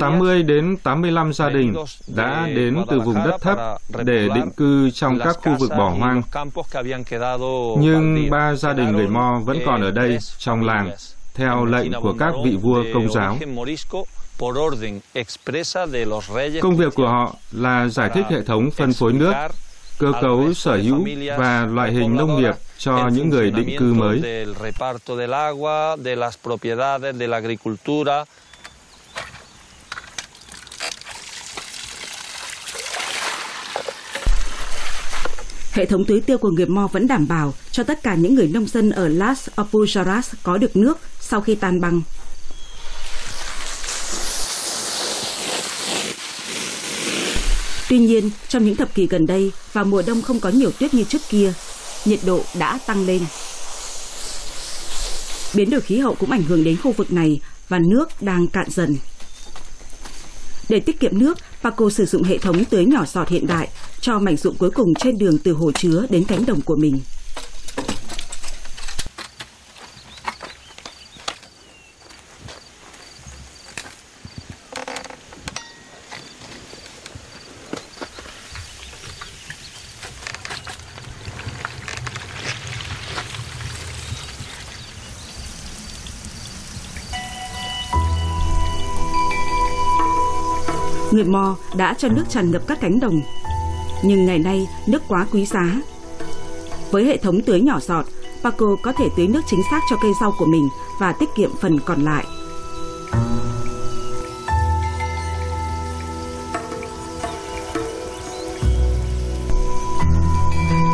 80 0.00 0.42
đến 0.42 0.76
85 0.82 1.32
gia 1.32 1.50
đình 1.50 1.74
đã 2.06 2.46
đến 2.54 2.84
từ 2.90 3.00
vùng 3.00 3.14
đất 3.14 3.40
thấp 3.40 3.58
để 4.04 4.28
định 4.34 4.50
cư 4.50 4.90
trong 4.90 5.18
các 5.18 5.36
khu 5.42 5.56
vực 5.58 5.70
bỏ 5.78 5.88
hoang. 5.88 6.22
Nhưng 7.78 8.30
ba 8.30 8.54
gia 8.54 8.72
đình 8.72 8.92
người 8.92 9.08
Mo 9.08 9.40
vẫn 9.44 9.58
còn 9.66 9.82
ở 9.82 9.90
đây 9.90 10.18
trong 10.38 10.64
làng 10.64 10.90
theo 11.34 11.64
lệnh 11.64 11.92
của 11.92 12.14
các 12.18 12.34
vị 12.44 12.56
vua 12.56 12.84
công 12.94 13.12
giáo. 13.12 13.38
Công 16.62 16.76
việc 16.76 16.94
của 16.94 17.08
họ 17.08 17.34
là 17.52 17.88
giải 17.88 18.10
thích 18.14 18.24
hệ 18.30 18.42
thống 18.42 18.70
phân 18.70 18.92
phối 18.92 19.12
nước, 19.12 19.32
cơ 19.98 20.12
cấu 20.22 20.54
sở 20.54 20.76
hữu 20.76 21.06
và 21.38 21.66
loại 21.70 21.92
hình 21.92 22.16
nông 22.16 22.40
nghiệp 22.40 22.54
cho 22.78 23.08
những 23.08 23.28
người 23.28 23.50
định 23.50 23.76
cư 23.78 23.94
mới. 23.94 24.22
Hệ 35.72 35.84
thống 35.84 36.04
tưới 36.04 36.20
tiêu 36.20 36.38
của 36.38 36.50
người 36.50 36.66
Mo 36.66 36.88
vẫn 36.92 37.06
đảm 37.06 37.28
bảo 37.28 37.54
cho 37.70 37.82
tất 37.82 38.02
cả 38.02 38.14
những 38.14 38.34
người 38.34 38.48
nông 38.48 38.66
dân 38.66 38.90
ở 38.90 39.08
Las 39.08 39.48
Apujaras 39.56 40.22
có 40.42 40.58
được 40.58 40.76
nước 40.76 40.98
sau 41.20 41.40
khi 41.40 41.54
tan 41.54 41.80
băng. 41.80 42.02
Tuy 47.88 47.98
nhiên, 47.98 48.30
trong 48.48 48.64
những 48.64 48.76
thập 48.76 48.94
kỷ 48.94 49.06
gần 49.06 49.26
đây, 49.26 49.52
vào 49.72 49.84
mùa 49.84 50.02
đông 50.06 50.22
không 50.22 50.40
có 50.40 50.48
nhiều 50.48 50.70
tuyết 50.78 50.94
như 50.94 51.04
trước 51.04 51.22
kia, 51.28 51.52
nhiệt 52.04 52.20
độ 52.26 52.40
đã 52.58 52.78
tăng 52.86 53.06
lên. 53.06 53.22
Biến 55.54 55.70
đổi 55.70 55.80
khí 55.80 55.98
hậu 55.98 56.14
cũng 56.14 56.30
ảnh 56.30 56.42
hưởng 56.42 56.64
đến 56.64 56.76
khu 56.82 56.92
vực 56.92 57.12
này 57.12 57.40
và 57.68 57.78
nước 57.78 58.08
đang 58.20 58.46
cạn 58.46 58.70
dần. 58.70 58.96
Để 60.68 60.80
tiết 60.80 61.00
kiệm 61.00 61.18
nước, 61.18 61.38
Paco 61.62 61.90
sử 61.90 62.06
dụng 62.06 62.22
hệ 62.22 62.38
thống 62.38 62.64
tưới 62.64 62.84
nhỏ 62.84 63.04
giọt 63.06 63.28
hiện 63.28 63.46
đại 63.46 63.68
cho 64.00 64.18
mảnh 64.18 64.36
ruộng 64.36 64.56
cuối 64.56 64.70
cùng 64.70 64.94
trên 64.94 65.18
đường 65.18 65.38
từ 65.38 65.52
hồ 65.52 65.72
chứa 65.72 66.06
đến 66.10 66.24
cánh 66.24 66.46
đồng 66.46 66.60
của 66.60 66.76
mình. 66.76 67.00
Người 91.14 91.24
mò 91.24 91.56
đã 91.76 91.94
cho 91.98 92.08
nước 92.08 92.24
tràn 92.28 92.50
ngập 92.50 92.62
các 92.66 92.80
cánh 92.80 93.00
đồng. 93.00 93.20
Nhưng 94.02 94.26
ngày 94.26 94.38
nay 94.38 94.68
nước 94.86 95.02
quá 95.08 95.26
quý 95.32 95.46
giá. 95.46 95.80
Với 96.90 97.04
hệ 97.04 97.16
thống 97.16 97.40
tưới 97.40 97.60
nhỏ 97.60 97.80
giọt, 97.80 98.04
Paco 98.42 98.66
có 98.82 98.92
thể 98.92 99.08
tưới 99.16 99.26
nước 99.26 99.40
chính 99.46 99.60
xác 99.70 99.80
cho 99.90 99.96
cây 100.02 100.12
rau 100.20 100.34
của 100.38 100.46
mình 100.46 100.68
và 101.00 101.12
tiết 101.12 101.28
kiệm 101.36 101.50
phần 101.60 101.78
còn 101.80 102.00
lại. 102.00 102.24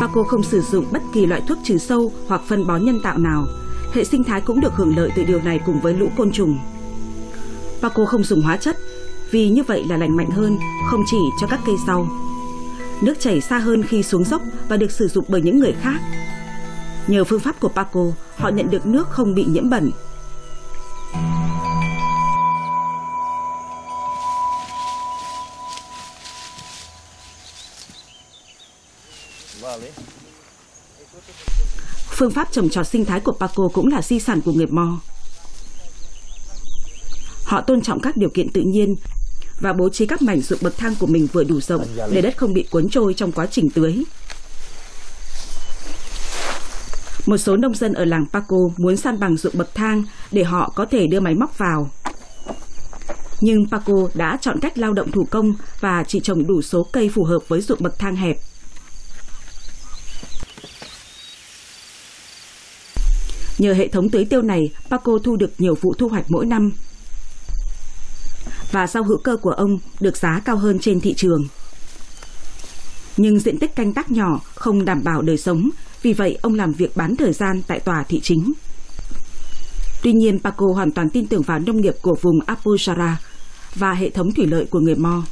Paco 0.00 0.22
không 0.22 0.42
sử 0.42 0.60
dụng 0.60 0.84
bất 0.90 1.02
kỳ 1.12 1.26
loại 1.26 1.42
thuốc 1.48 1.58
trừ 1.64 1.78
sâu 1.78 2.12
hoặc 2.28 2.40
phân 2.48 2.66
bón 2.66 2.84
nhân 2.84 3.00
tạo 3.02 3.18
nào. 3.18 3.46
Hệ 3.94 4.04
sinh 4.04 4.24
thái 4.24 4.40
cũng 4.40 4.60
được 4.60 4.72
hưởng 4.74 4.96
lợi 4.96 5.10
từ 5.16 5.24
điều 5.24 5.40
này 5.42 5.60
cùng 5.66 5.80
với 5.80 5.94
lũ 5.94 6.08
côn 6.16 6.32
trùng. 6.32 6.58
Paco 7.82 8.04
không 8.04 8.24
dùng 8.24 8.42
hóa 8.42 8.56
chất 8.56 8.76
vì 9.30 9.48
như 9.48 9.62
vậy 9.62 9.84
là 9.88 9.96
lành 9.96 10.16
mạnh 10.16 10.30
hơn, 10.30 10.58
không 10.90 11.02
chỉ 11.10 11.18
cho 11.40 11.46
các 11.46 11.60
cây 11.66 11.74
sau, 11.86 12.06
Nước 13.00 13.20
chảy 13.20 13.40
xa 13.40 13.58
hơn 13.58 13.82
khi 13.82 14.02
xuống 14.02 14.24
dốc 14.24 14.42
và 14.68 14.76
được 14.76 14.90
sử 14.90 15.08
dụng 15.08 15.24
bởi 15.28 15.40
những 15.40 15.58
người 15.58 15.72
khác. 15.72 16.00
Nhờ 17.06 17.24
phương 17.24 17.40
pháp 17.40 17.60
của 17.60 17.68
Paco, 17.68 18.04
họ 18.36 18.48
nhận 18.48 18.70
được 18.70 18.86
nước 18.86 19.08
không 19.10 19.34
bị 19.34 19.44
nhiễm 19.44 19.70
bẩn. 19.70 19.90
Phương 32.08 32.30
pháp 32.30 32.52
trồng 32.52 32.68
trọt 32.68 32.86
sinh 32.86 33.04
thái 33.04 33.20
của 33.20 33.32
Paco 33.32 33.68
cũng 33.72 33.86
là 33.86 34.02
di 34.02 34.20
sản 34.20 34.40
của 34.40 34.52
người 34.52 34.66
Mo. 34.66 35.00
Họ 37.44 37.60
tôn 37.60 37.80
trọng 37.82 38.00
các 38.00 38.16
điều 38.16 38.30
kiện 38.34 38.52
tự 38.52 38.62
nhiên 38.66 38.94
và 39.60 39.72
bố 39.72 39.88
trí 39.88 40.06
các 40.06 40.22
mảnh 40.22 40.40
ruộng 40.40 40.60
bậc 40.62 40.76
thang 40.78 40.94
của 40.98 41.06
mình 41.06 41.26
vừa 41.32 41.44
đủ 41.44 41.60
rộng 41.60 41.86
để 42.10 42.22
đất 42.22 42.36
không 42.36 42.54
bị 42.54 42.64
cuốn 42.70 42.88
trôi 42.88 43.14
trong 43.14 43.32
quá 43.32 43.46
trình 43.46 43.70
tưới. 43.70 44.04
Một 47.26 47.36
số 47.36 47.56
nông 47.56 47.74
dân 47.74 47.92
ở 47.92 48.04
làng 48.04 48.24
Paco 48.32 48.56
muốn 48.76 48.96
san 48.96 49.20
bằng 49.20 49.36
ruộng 49.36 49.58
bậc 49.58 49.74
thang 49.74 50.04
để 50.32 50.44
họ 50.44 50.72
có 50.76 50.84
thể 50.84 51.06
đưa 51.06 51.20
máy 51.20 51.34
móc 51.34 51.58
vào. 51.58 51.90
Nhưng 53.40 53.58
Paco 53.70 54.08
đã 54.14 54.38
chọn 54.40 54.60
cách 54.60 54.78
lao 54.78 54.92
động 54.92 55.10
thủ 55.10 55.24
công 55.30 55.52
và 55.80 56.04
chỉ 56.08 56.20
trồng 56.20 56.46
đủ 56.46 56.62
số 56.62 56.86
cây 56.92 57.10
phù 57.14 57.24
hợp 57.24 57.38
với 57.48 57.60
ruộng 57.60 57.82
bậc 57.82 57.98
thang 57.98 58.16
hẹp. 58.16 58.36
Nhờ 63.58 63.72
hệ 63.72 63.88
thống 63.88 64.10
tưới 64.10 64.24
tiêu 64.24 64.42
này, 64.42 64.60
Paco 64.90 65.12
thu 65.24 65.36
được 65.36 65.50
nhiều 65.58 65.74
vụ 65.80 65.94
thu 65.98 66.08
hoạch 66.08 66.24
mỗi 66.28 66.46
năm 66.46 66.72
và 68.70 68.86
rau 68.86 69.02
hữu 69.04 69.18
cơ 69.18 69.36
của 69.36 69.50
ông 69.50 69.78
được 70.00 70.16
giá 70.16 70.40
cao 70.44 70.56
hơn 70.56 70.78
trên 70.78 71.00
thị 71.00 71.14
trường. 71.14 71.42
Nhưng 73.16 73.38
diện 73.38 73.58
tích 73.58 73.76
canh 73.76 73.92
tác 73.92 74.10
nhỏ 74.10 74.40
không 74.54 74.84
đảm 74.84 75.00
bảo 75.04 75.22
đời 75.22 75.36
sống, 75.36 75.70
vì 76.02 76.12
vậy 76.12 76.38
ông 76.42 76.54
làm 76.54 76.72
việc 76.72 76.96
bán 76.96 77.16
thời 77.16 77.32
gian 77.32 77.62
tại 77.66 77.80
tòa 77.80 78.04
thị 78.08 78.20
chính. 78.22 78.52
Tuy 80.02 80.12
nhiên, 80.12 80.38
Paco 80.38 80.66
hoàn 80.74 80.90
toàn 80.90 81.10
tin 81.10 81.26
tưởng 81.26 81.42
vào 81.42 81.58
nông 81.58 81.80
nghiệp 81.80 81.94
của 82.02 82.14
vùng 82.20 82.38
Apujara 82.46 83.14
và 83.74 83.92
hệ 83.92 84.10
thống 84.10 84.32
thủy 84.32 84.46
lợi 84.46 84.66
của 84.70 84.80
người 84.80 84.94
Mo. 84.94 85.22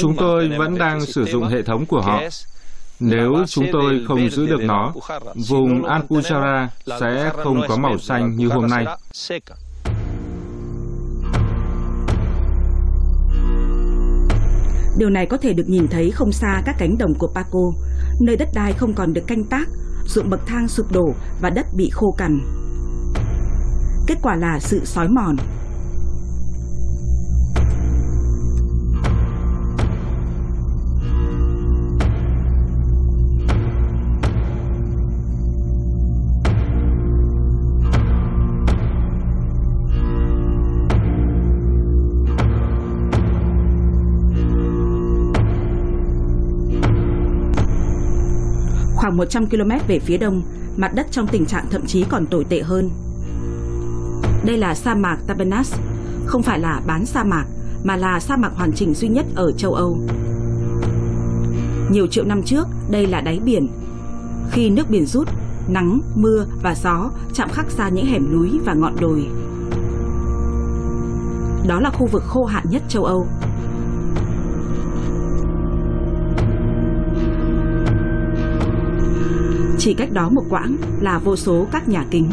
Chúng 0.00 0.16
tôi 0.16 0.48
vẫn 0.58 0.78
đang 0.78 1.06
sử 1.06 1.24
dụng 1.24 1.46
hệ 1.46 1.62
thống 1.62 1.86
của 1.86 2.00
họ 2.00 2.20
nếu 3.00 3.44
chúng 3.48 3.66
tôi 3.72 4.04
không 4.08 4.30
giữ 4.30 4.46
được 4.46 4.60
nó, 4.62 4.92
vùng 5.48 5.82
Alpujarra 5.82 6.68
sẽ 7.00 7.32
không 7.36 7.60
có 7.68 7.76
màu 7.76 7.98
xanh 7.98 8.36
như 8.36 8.48
hôm 8.48 8.66
nay. 8.66 8.86
Điều 14.98 15.10
này 15.10 15.26
có 15.26 15.36
thể 15.36 15.52
được 15.52 15.68
nhìn 15.68 15.88
thấy 15.88 16.10
không 16.10 16.32
xa 16.32 16.62
các 16.66 16.76
cánh 16.78 16.98
đồng 16.98 17.14
của 17.18 17.28
Paco, 17.34 17.72
nơi 18.20 18.36
đất 18.36 18.48
đai 18.54 18.72
không 18.72 18.94
còn 18.94 19.12
được 19.12 19.26
canh 19.26 19.44
tác, 19.44 19.68
ruộng 20.06 20.30
bậc 20.30 20.40
thang 20.46 20.68
sụp 20.68 20.92
đổ 20.92 21.14
và 21.40 21.50
đất 21.50 21.66
bị 21.76 21.90
khô 21.92 22.14
cằn. 22.18 22.40
Kết 24.06 24.16
quả 24.22 24.36
là 24.36 24.58
sự 24.60 24.84
sói 24.84 25.08
mòn, 25.08 25.36
Khoảng 49.10 49.18
100 49.18 49.46
km 49.46 49.70
về 49.88 49.98
phía 49.98 50.18
đông, 50.18 50.42
mặt 50.76 50.94
đất 50.94 51.06
trong 51.10 51.26
tình 51.26 51.46
trạng 51.46 51.66
thậm 51.70 51.86
chí 51.86 52.04
còn 52.08 52.26
tồi 52.26 52.44
tệ 52.44 52.60
hơn. 52.62 52.90
Đây 54.44 54.56
là 54.58 54.74
sa 54.74 54.94
mạc 54.94 55.16
Tabernas, 55.26 55.74
không 56.26 56.42
phải 56.42 56.58
là 56.58 56.80
bán 56.86 57.06
sa 57.06 57.24
mạc, 57.24 57.44
mà 57.84 57.96
là 57.96 58.20
sa 58.20 58.36
mạc 58.36 58.50
hoàn 58.54 58.72
chỉnh 58.72 58.94
duy 58.94 59.08
nhất 59.08 59.26
ở 59.34 59.52
châu 59.52 59.72
Âu. 59.72 59.98
Nhiều 61.90 62.06
triệu 62.06 62.24
năm 62.24 62.42
trước, 62.42 62.66
đây 62.90 63.06
là 63.06 63.20
đáy 63.20 63.40
biển. 63.44 63.68
Khi 64.50 64.70
nước 64.70 64.90
biển 64.90 65.06
rút, 65.06 65.28
nắng, 65.68 66.00
mưa 66.14 66.46
và 66.62 66.74
gió 66.74 67.10
chạm 67.32 67.48
khắc 67.52 67.70
ra 67.70 67.88
những 67.88 68.06
hẻm 68.06 68.32
núi 68.32 68.60
và 68.64 68.74
ngọn 68.74 68.96
đồi. 69.00 69.26
Đó 71.66 71.80
là 71.80 71.90
khu 71.90 72.06
vực 72.06 72.22
khô 72.26 72.44
hạn 72.44 72.64
nhất 72.70 72.82
châu 72.88 73.04
Âu. 73.04 73.26
Chỉ 79.82 79.94
cách 79.94 80.12
đó 80.12 80.28
một 80.28 80.42
quãng 80.50 80.76
là 81.00 81.18
vô 81.18 81.36
số 81.36 81.66
các 81.72 81.88
nhà 81.88 82.04
kính. 82.10 82.30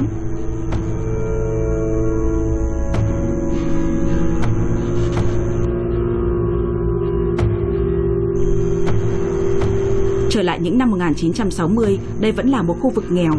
Trở 10.29 10.41
lại 10.41 10.59
những 10.61 10.77
năm 10.77 10.91
1960, 10.91 11.99
đây 12.19 12.31
vẫn 12.31 12.49
là 12.49 12.61
một 12.61 12.77
khu 12.81 12.89
vực 12.89 13.05
nghèo. 13.09 13.33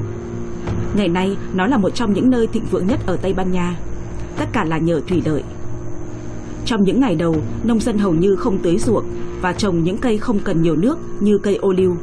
Ngày 0.96 1.08
nay, 1.08 1.36
nó 1.54 1.66
là 1.66 1.76
một 1.76 1.90
trong 1.90 2.12
những 2.12 2.30
nơi 2.30 2.46
thịnh 2.46 2.64
vượng 2.70 2.86
nhất 2.86 3.00
ở 3.06 3.16
Tây 3.16 3.34
Ban 3.34 3.52
Nha. 3.52 3.78
Tất 4.36 4.48
cả 4.52 4.64
là 4.64 4.78
nhờ 4.78 5.00
thủy 5.08 5.22
lợi. 5.24 5.42
Trong 6.64 6.84
những 6.84 7.00
ngày 7.00 7.14
đầu, 7.14 7.36
nông 7.64 7.80
dân 7.80 7.98
hầu 7.98 8.12
như 8.12 8.36
không 8.36 8.58
tưới 8.58 8.78
ruộng 8.78 9.04
và 9.40 9.52
trồng 9.52 9.84
những 9.84 9.98
cây 9.98 10.18
không 10.18 10.38
cần 10.38 10.62
nhiều 10.62 10.76
nước 10.76 10.98
như 11.20 11.38
cây 11.38 11.56
ô 11.56 11.72
liu. 11.72 11.96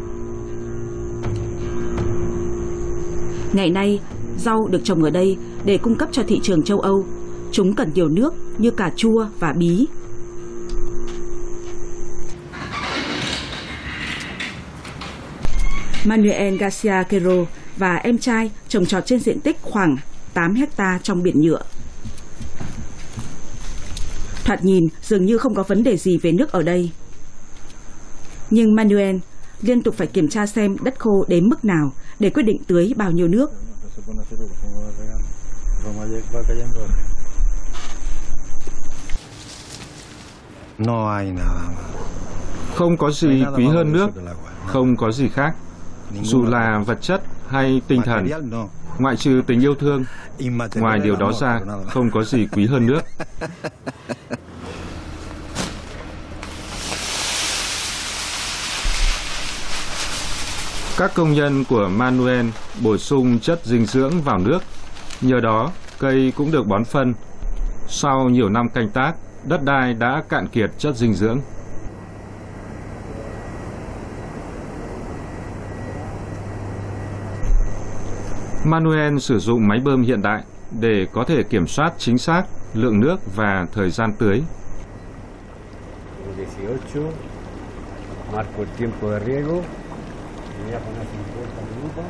Ngày 3.56 3.70
nay, 3.70 4.00
rau 4.38 4.68
được 4.68 4.82
trồng 4.84 5.04
ở 5.04 5.10
đây 5.10 5.38
để 5.65 5.78
cung 5.78 5.96
cấp 5.96 6.10
cho 6.12 6.24
thị 6.28 6.39
trường 6.44 6.63
châu 6.63 6.80
Âu. 6.80 7.06
Chúng 7.52 7.76
cần 7.76 7.91
nhiều 7.94 8.10
nước 8.10 8.34
như 8.58 8.72
cà 8.72 8.91
chua 8.96 9.28
và 9.39 9.54
bí. 9.58 9.86
Manuel 16.06 16.56
Garcia 16.56 17.04
Quero 17.10 17.46
và 17.78 17.96
em 17.96 18.18
trai 18.18 18.52
trồng 18.68 18.86
trọt 18.86 19.06
trên 19.06 19.20
diện 19.20 19.39
tích 19.39 19.58
khoảng 19.62 19.96
8 20.34 20.56
hecta 20.56 21.00
trong 21.04 21.24
biển 21.24 21.41
nhựa. 21.41 21.62
Thoạt 24.46 24.65
nhìn 24.65 24.84
dường 25.02 25.26
như 25.26 25.38
không 25.38 25.56
có 25.56 25.63
vấn 25.63 25.84
đề 25.84 25.98
gì 25.98 26.18
về 26.18 26.32
nước 26.32 26.52
ở 26.52 26.62
đây. 26.62 26.91
Nhưng 28.50 28.76
Manuel 28.76 29.15
liên 29.65 29.84
tục 29.84 29.95
phải 29.97 30.08
kiểm 30.08 30.30
tra 30.30 30.45
xem 30.45 30.78
đất 30.84 30.99
khô 30.99 31.25
đến 31.28 31.49
mức 31.49 31.65
nào 31.65 31.91
để 32.19 32.30
quyết 32.30 32.43
định 32.43 32.63
tưới 32.67 32.93
bao 32.95 33.12
nhiêu 33.12 33.28
nước. 33.28 33.51
Không 42.75 42.97
có 42.97 43.12
gì 43.12 43.43
quý 43.56 43.65
hơn 43.65 43.93
nước, 43.93 44.10
không 44.65 44.97
có 44.97 45.12
gì 45.12 45.30
khác, 45.30 45.56
dù 46.23 46.45
là 46.45 46.84
vật 46.86 46.97
chất 47.01 47.21
hay 47.47 47.82
tinh 47.88 48.01
thần, 48.01 48.28
ngoại 48.99 49.15
trừ 49.15 49.41
tình 49.47 49.62
yêu 49.62 49.75
thương. 49.75 50.06
Ngoài 50.75 50.99
điều 50.99 51.15
đó 51.15 51.32
ra, 51.41 51.60
không 51.89 52.12
có 52.12 52.23
gì 52.23 52.47
quý 52.51 52.65
hơn 52.65 52.88
nước. 52.88 53.01
Các 60.97 61.12
công 61.15 61.34
nhân 61.34 61.63
của 61.69 61.89
Manuel 61.89 62.45
bổ 62.84 62.97
sung 62.97 63.39
chất 63.39 63.60
dinh 63.63 63.86
dưỡng 63.86 64.21
vào 64.21 64.38
nước, 64.38 64.60
nhờ 65.21 65.39
đó 65.39 65.71
cây 65.99 66.34
cũng 66.38 66.51
được 66.51 66.67
bón 66.67 66.86
phân. 66.86 67.13
Sau 67.88 68.29
nhiều 68.29 68.49
năm 68.49 68.69
canh 68.69 68.89
tác, 68.89 69.13
đất 69.43 69.63
đai 69.63 69.93
đã 69.93 70.23
cạn 70.29 70.47
kiệt 70.47 70.69
chất 70.77 70.95
dinh 70.95 71.13
dưỡng. 71.13 71.39
Manuel 78.65 79.17
sử 79.17 79.39
dụng 79.39 79.67
máy 79.67 79.79
bơm 79.84 80.03
hiện 80.03 80.21
đại 80.21 80.43
để 80.79 81.08
có 81.13 81.23
thể 81.23 81.43
kiểm 81.43 81.67
soát 81.67 81.93
chính 81.97 82.17
xác 82.17 82.43
lượng 82.73 82.99
nước 82.99 83.17
và 83.36 83.67
thời 83.73 83.89
gian 83.89 84.13
tưới 84.19 84.41
voy 90.58 90.72
a 90.74 90.80
poner 90.80 91.08
50 91.08 91.76
minutos. 91.76 92.06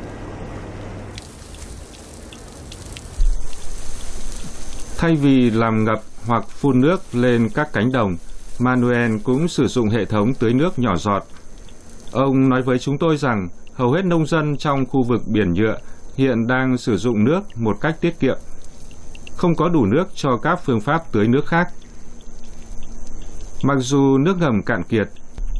Thay 4.98 5.16
vì 5.16 5.50
làm 5.50 5.84
ngập 5.84 6.00
hoặc 6.26 6.48
phun 6.48 6.80
nước 6.80 7.14
lên 7.14 7.48
các 7.54 7.68
cánh 7.72 7.92
đồng, 7.92 8.16
Manuel 8.58 9.16
cũng 9.24 9.48
sử 9.48 9.66
dụng 9.66 9.88
hệ 9.88 10.04
thống 10.04 10.34
tưới 10.34 10.52
nước 10.54 10.78
nhỏ 10.78 10.96
giọt. 10.96 11.22
Ông 12.12 12.48
nói 12.48 12.62
với 12.62 12.78
chúng 12.78 12.98
tôi 12.98 13.16
rằng 13.16 13.48
hầu 13.74 13.92
hết 13.92 14.04
nông 14.04 14.26
dân 14.26 14.56
trong 14.56 14.86
khu 14.86 15.02
vực 15.02 15.22
biển 15.26 15.52
nhựa 15.52 15.78
hiện 16.16 16.46
đang 16.46 16.78
sử 16.78 16.96
dụng 16.96 17.24
nước 17.24 17.40
một 17.56 17.76
cách 17.80 17.96
tiết 18.00 18.20
kiệm, 18.20 18.38
không 19.36 19.54
có 19.54 19.68
đủ 19.68 19.86
nước 19.86 20.04
cho 20.14 20.36
các 20.42 20.60
phương 20.64 20.80
pháp 20.80 21.12
tưới 21.12 21.28
nước 21.28 21.46
khác. 21.46 21.68
Mặc 23.62 23.76
dù 23.78 24.18
nước 24.18 24.38
ngầm 24.38 24.62
cạn 24.62 24.82
kiệt, 24.82 25.08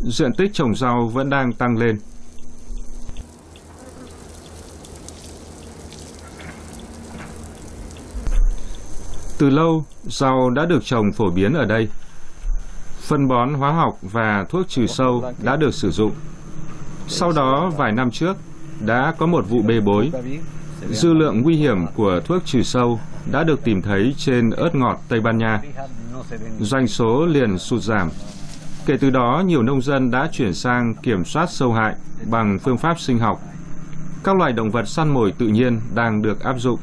diện 0.09 0.33
tích 0.39 0.51
trồng 0.53 0.75
rau 0.75 1.11
vẫn 1.15 1.31
đang 1.31 1.53
tăng 1.53 1.77
lên. 1.77 1.99
Từ 9.39 9.51
lâu, 9.51 9.85
rau 10.05 10.51
đã 10.51 10.67
được 10.67 10.85
trồng 10.85 11.13
phổ 11.13 11.31
biến 11.31 11.55
ở 11.55 11.65
đây. 11.65 11.89
Phân 13.01 13.29
bón 13.29 13.55
hóa 13.55 13.73
học 13.73 13.99
và 14.03 14.45
thuốc 14.49 14.69
trừ 14.69 14.87
sâu 14.87 15.33
đã 15.43 15.57
được 15.57 15.75
sử 15.75 15.91
dụng. 15.91 16.13
Sau 17.09 17.33
đó, 17.33 17.71
vài 17.77 17.93
năm 17.93 18.11
trước, 18.11 18.37
đã 18.81 19.15
có 19.19 19.27
một 19.27 19.49
vụ 19.49 19.63
bê 19.63 19.81
bối. 19.81 20.11
Dư 20.91 21.15
lượng 21.15 21.43
nguy 21.43 21.57
hiểm 21.57 21.87
của 21.95 22.21
thuốc 22.25 22.43
trừ 22.45 22.63
sâu 22.63 23.01
đã 23.33 23.45
được 23.45 23.65
tìm 23.65 23.83
thấy 23.83 24.15
trên 24.19 24.51
ớt 24.51 24.75
ngọt 24.75 25.01
Tây 25.09 25.21
Ban 25.21 25.39
Nha. 25.39 25.61
Doanh 26.61 26.87
số 26.87 27.27
liền 27.27 27.59
sụt 27.59 27.83
giảm. 27.83 28.11
Kể 28.87 28.97
từ 29.01 29.11
đó, 29.11 29.43
nhiều 29.47 29.63
nông 29.63 29.83
dân 29.83 30.11
đã 30.11 30.29
chuyển 30.33 30.55
sang 30.55 30.95
kiểm 30.95 31.25
soát 31.25 31.51
sâu 31.51 31.73
hại 31.73 31.95
bằng 32.31 32.59
phương 32.59 32.79
pháp 32.79 33.01
sinh 33.01 33.19
học. 33.19 33.41
Các 34.25 34.37
loài 34.37 34.53
động 34.53 34.71
vật 34.71 34.89
săn 34.89 35.09
mồi 35.09 35.33
tự 35.39 35.47
nhiên 35.47 35.81
đang 35.95 36.23
được 36.23 36.41
áp 36.41 36.55
dụng. 36.59 36.81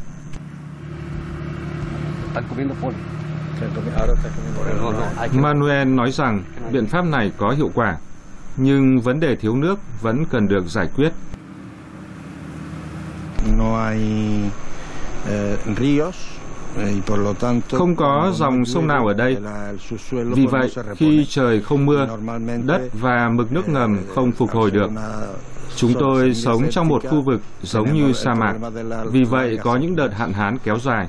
Manuel 5.34 5.88
nói 5.88 6.12
rằng 6.12 6.44
biện 6.72 6.88
pháp 6.88 7.06
này 7.06 7.32
có 7.38 7.50
hiệu 7.50 7.72
quả, 7.74 7.98
nhưng 8.58 9.02
vấn 9.02 9.20
đề 9.20 9.36
thiếu 9.36 9.56
nước 9.56 9.80
vẫn 10.02 10.26
cần 10.26 10.48
được 10.48 10.66
giải 10.68 10.90
quyết. 10.96 11.12
Không 17.72 17.96
có 17.96 18.32
dòng 18.36 18.66
sông 18.66 18.88
nào 18.88 19.08
ở 19.08 19.14
đây. 19.14 19.38
Vì 20.12 20.46
vậy, 20.46 20.72
khi 20.96 21.26
trời 21.30 21.62
không 21.62 21.86
mưa, 21.86 22.08
đất 22.66 22.82
và 22.94 23.30
mực 23.30 23.52
nước 23.52 23.70
ngầm 23.70 24.00
không 24.16 24.32
phục 24.32 24.52
hồi 24.52 24.72
được. 24.72 24.92
Chúng 25.76 25.94
tôi 26.00 26.34
sống 26.34 26.70
trong 26.72 26.88
một 26.88 27.04
khu 27.10 27.22
vực 27.22 27.42
giống 27.62 27.94
như 27.94 28.14
sa 28.14 28.34
mạc, 28.34 28.56
vì 29.06 29.24
vậy 29.24 29.58
có 29.64 29.78
những 29.78 29.96
đợt 29.96 30.10
hạn 30.14 30.34
hán 30.34 30.58
kéo 30.64 30.80
dài. 30.80 31.08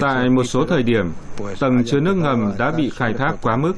Tại 0.00 0.28
một 0.28 0.44
số 0.44 0.66
thời 0.66 0.82
điểm, 0.82 1.12
tầng 1.60 1.84
chứa 1.86 2.00
nước 2.00 2.14
ngầm 2.14 2.52
đã 2.58 2.70
bị 2.76 2.90
khai 2.90 3.12
thác 3.12 3.32
quá 3.42 3.56
mức. 3.56 3.72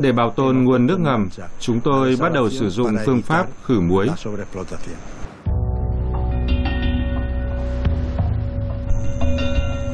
Để 0.00 0.12
bảo 0.12 0.30
tồn 0.30 0.64
nguồn 0.64 0.86
nước 0.86 1.00
ngầm, 1.00 1.28
chúng 1.60 1.80
tôi 1.80 2.16
bắt 2.20 2.32
đầu 2.32 2.50
sử 2.50 2.70
dụng 2.70 2.96
phương 3.06 3.22
pháp 3.22 3.46
khử 3.64 3.80
muối. 3.80 4.08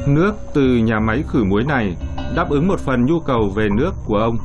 Nước 0.07 0.31
từ 0.53 0.61
nhà 0.61 0.99
máy 0.99 1.23
khử 1.27 1.43
muối 1.43 1.63
này 1.63 1.95
đáp 2.35 2.49
ứng 2.49 2.67
một 2.67 2.79
phần 2.79 3.05
nhu 3.05 3.19
cầu 3.19 3.49
về 3.55 3.69
nước 3.77 3.91
của 4.05 4.17
ông. 4.17 4.37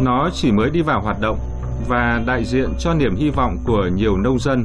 Nó 0.00 0.30
chỉ 0.34 0.52
mới 0.52 0.70
đi 0.70 0.82
vào 0.82 1.00
hoạt 1.00 1.20
động 1.20 1.38
và 1.88 2.22
đại 2.26 2.44
diện 2.44 2.74
cho 2.78 2.94
niềm 2.94 3.16
hy 3.16 3.30
vọng 3.30 3.58
của 3.64 3.86
nhiều 3.86 4.16
nông 4.16 4.38
dân. 4.38 4.64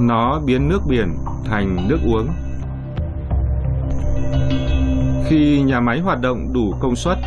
Nó 0.00 0.40
biến 0.40 0.68
nước 0.68 0.80
biển 0.86 1.16
thành 1.44 1.88
nước 1.88 1.98
uống. 2.06 2.28
Khi 5.28 5.62
nhà 5.62 5.80
máy 5.80 6.00
hoạt 6.00 6.20
động 6.20 6.52
đủ 6.52 6.74
công 6.80 6.96
suất, 6.96 7.18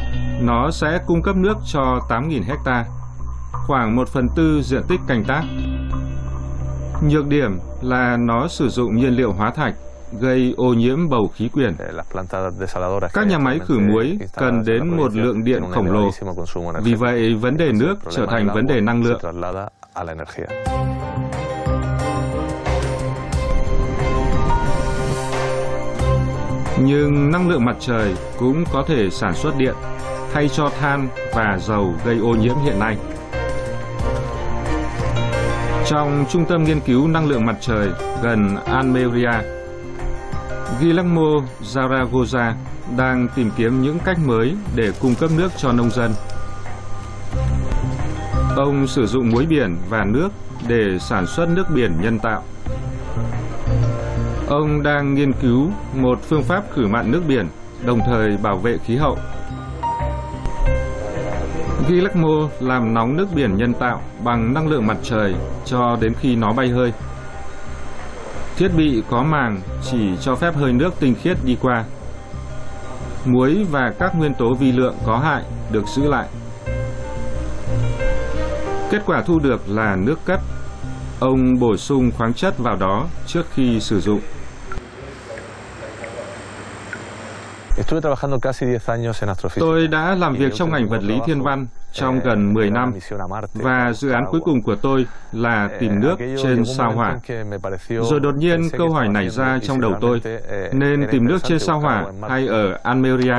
nó 0.42 0.72
sẽ 0.72 1.00
cung 1.08 1.22
cấp 1.22 1.36
nước 1.36 1.58
cho 1.66 2.00
8.000 2.10 2.44
hecta, 2.44 2.86
khoảng 3.52 3.96
1 3.96 4.08
phần 4.08 4.30
tư 4.36 4.62
diện 4.64 4.82
tích 4.88 5.00
canh 5.08 5.24
tác. 5.24 5.44
Nhược 7.10 7.28
điểm 7.28 7.60
là 7.82 8.18
nó 8.18 8.48
sử 8.48 8.70
dụng 8.70 8.96
nhiên 8.96 9.14
liệu 9.16 9.32
hóa 9.32 9.52
thạch 9.52 9.74
gây 10.20 10.54
ô 10.58 10.74
nhiễm 10.74 11.10
bầu 11.10 11.32
khí 11.36 11.50
quyển. 11.50 11.76
Các 13.14 13.28
nhà 13.28 13.38
máy 13.38 13.60
khử 13.68 13.80
muối 13.80 14.18
cần 14.36 14.64
đến 14.66 14.98
một 14.98 15.16
lượng 15.16 15.44
điện 15.44 15.64
khổng 15.72 15.92
lồ. 15.92 16.10
Vì 16.84 16.94
vậy, 16.94 17.36
vấn 17.36 17.58
đề 17.58 17.72
nước 17.72 17.96
trở 18.10 18.26
thành 18.26 18.48
vấn 18.54 18.66
đề 18.66 18.82
năng 18.82 19.04
lượng. 19.04 19.22
Nhưng 26.84 27.32
năng 27.32 27.50
lượng 27.50 27.66
mặt 27.66 27.76
trời 27.80 28.16
cũng 28.40 28.64
có 28.74 28.84
thể 28.88 29.10
sản 29.10 29.34
xuất 29.34 29.58
điện 29.58 29.76
thay 30.34 30.50
cho 30.50 30.70
than 30.80 31.08
và 31.36 31.58
dầu 31.60 31.94
gây 32.06 32.18
ô 32.18 32.30
nhiễm 32.30 32.56
hiện 32.64 32.80
nay. 32.80 32.98
Trong 35.86 36.26
Trung 36.30 36.46
tâm 36.46 36.64
Nghiên 36.64 36.80
cứu 36.80 37.08
Năng 37.08 37.28
lượng 37.28 37.46
Mặt 37.46 37.56
trời 37.60 37.90
gần 38.24 38.58
Almeria, 38.66 39.61
Guillermo 40.80 41.42
Zaragoza 41.64 42.54
đang 42.98 43.28
tìm 43.36 43.52
kiếm 43.58 43.82
những 43.82 44.00
cách 44.06 44.18
mới 44.26 44.56
để 44.76 44.92
cung 45.02 45.16
cấp 45.16 45.30
nước 45.38 45.52
cho 45.58 45.72
nông 45.72 45.90
dân. 45.90 46.12
Ông 48.56 48.88
sử 48.88 49.08
dụng 49.08 49.30
muối 49.30 49.46
biển 49.46 49.78
và 49.90 50.04
nước 50.06 50.30
để 50.68 50.98
sản 51.00 51.28
xuất 51.28 51.50
nước 51.50 51.66
biển 51.74 51.92
nhân 52.02 52.20
tạo. 52.20 52.44
Ông 54.48 54.84
đang 54.84 55.14
nghiên 55.14 55.34
cứu 55.34 55.72
một 55.96 56.20
phương 56.22 56.44
pháp 56.44 56.64
khử 56.74 56.88
mặn 56.88 57.12
nước 57.12 57.22
biển, 57.28 57.48
đồng 57.86 58.00
thời 58.06 58.38
bảo 58.38 58.58
vệ 58.58 58.78
khí 58.78 58.96
hậu. 58.96 59.18
Guillermo 61.90 62.50
làm 62.60 62.94
nóng 62.94 63.18
nước 63.18 63.28
biển 63.36 63.58
nhân 63.58 63.74
tạo 63.74 64.02
bằng 64.24 64.54
năng 64.54 64.68
lượng 64.68 64.88
mặt 64.88 64.98
trời 65.04 65.36
cho 65.66 65.98
đến 66.02 66.14
khi 66.20 66.36
nó 66.36 66.54
bay 66.54 66.70
hơi. 66.70 66.94
Thiết 68.62 68.74
bị 68.78 69.04
có 69.10 69.24
màng 69.24 69.62
chỉ 69.92 69.98
cho 70.22 70.36
phép 70.36 70.56
hơi 70.56 70.74
nước 70.74 70.94
tinh 71.00 71.16
khiết 71.22 71.38
đi 71.46 71.58
qua. 71.62 71.84
Muối 73.26 73.66
và 73.72 73.94
các 74.00 74.16
nguyên 74.16 74.34
tố 74.34 74.54
vi 74.54 74.72
lượng 74.72 74.96
có 75.06 75.18
hại 75.18 75.44
được 75.72 75.88
giữ 75.88 76.08
lại. 76.10 76.28
Kết 78.92 79.04
quả 79.06 79.22
thu 79.22 79.40
được 79.40 79.70
là 79.70 79.96
nước 79.96 80.20
cất. 80.26 80.40
Ông 81.20 81.60
bổ 81.60 81.78
sung 81.78 82.12
khoáng 82.18 82.34
chất 82.34 82.58
vào 82.58 82.76
đó 82.76 83.08
trước 83.28 83.46
khi 83.54 83.80
sử 83.80 84.02
dụng. 84.02 84.20
Tôi 89.60 89.88
đã 89.88 90.16
làm 90.16 90.36
việc 90.36 90.54
trong 90.56 90.72
ngành 90.72 90.90
vật 90.90 91.04
lý 91.04 91.20
thiên 91.26 91.42
văn 91.42 91.68
trong 91.94 92.16
eh, 92.16 92.24
gần 92.26 92.54
10 92.54 92.70
năm 92.70 92.94
và 93.54 93.94
dự 93.94 94.10
án 94.10 94.24
cuối 94.32 94.42
cùng 94.46 94.62
của 94.62 94.76
tôi 94.76 95.06
là 95.32 95.62
Eh, 95.72 95.80
tìm 95.80 96.00
nước 96.00 96.16
trên 96.44 96.66
sao 96.66 96.92
hỏa. 96.92 97.20
Rồi 98.04 98.20
đột 98.20 98.36
nhiên 98.36 98.70
câu 98.78 98.90
hỏi 98.92 99.08
nảy 99.08 99.30
ra 99.30 99.60
trong 99.64 99.82
đầu 99.82 99.94
tôi, 100.02 100.22
nên 100.74 101.08
tìm 101.12 101.28
nước 101.28 101.44
trên 101.44 101.60
sao 101.60 101.80
hỏa 101.80 102.06
hay 102.30 102.48
ở 102.48 102.78
Almeria? 102.84 103.36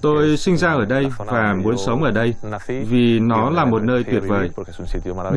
Tôi 0.00 0.36
sinh 0.36 0.56
ra 0.56 0.72
ở 0.72 0.84
đây 0.84 1.06
và 1.26 1.54
muốn 1.62 1.78
sống 1.78 2.02
ở 2.02 2.10
đây 2.10 2.34
vì 2.88 3.20
nó 3.20 3.50
là 3.50 3.64
một 3.64 3.82
nơi 3.82 4.04
tuyệt 4.04 4.22
vời. 4.26 4.50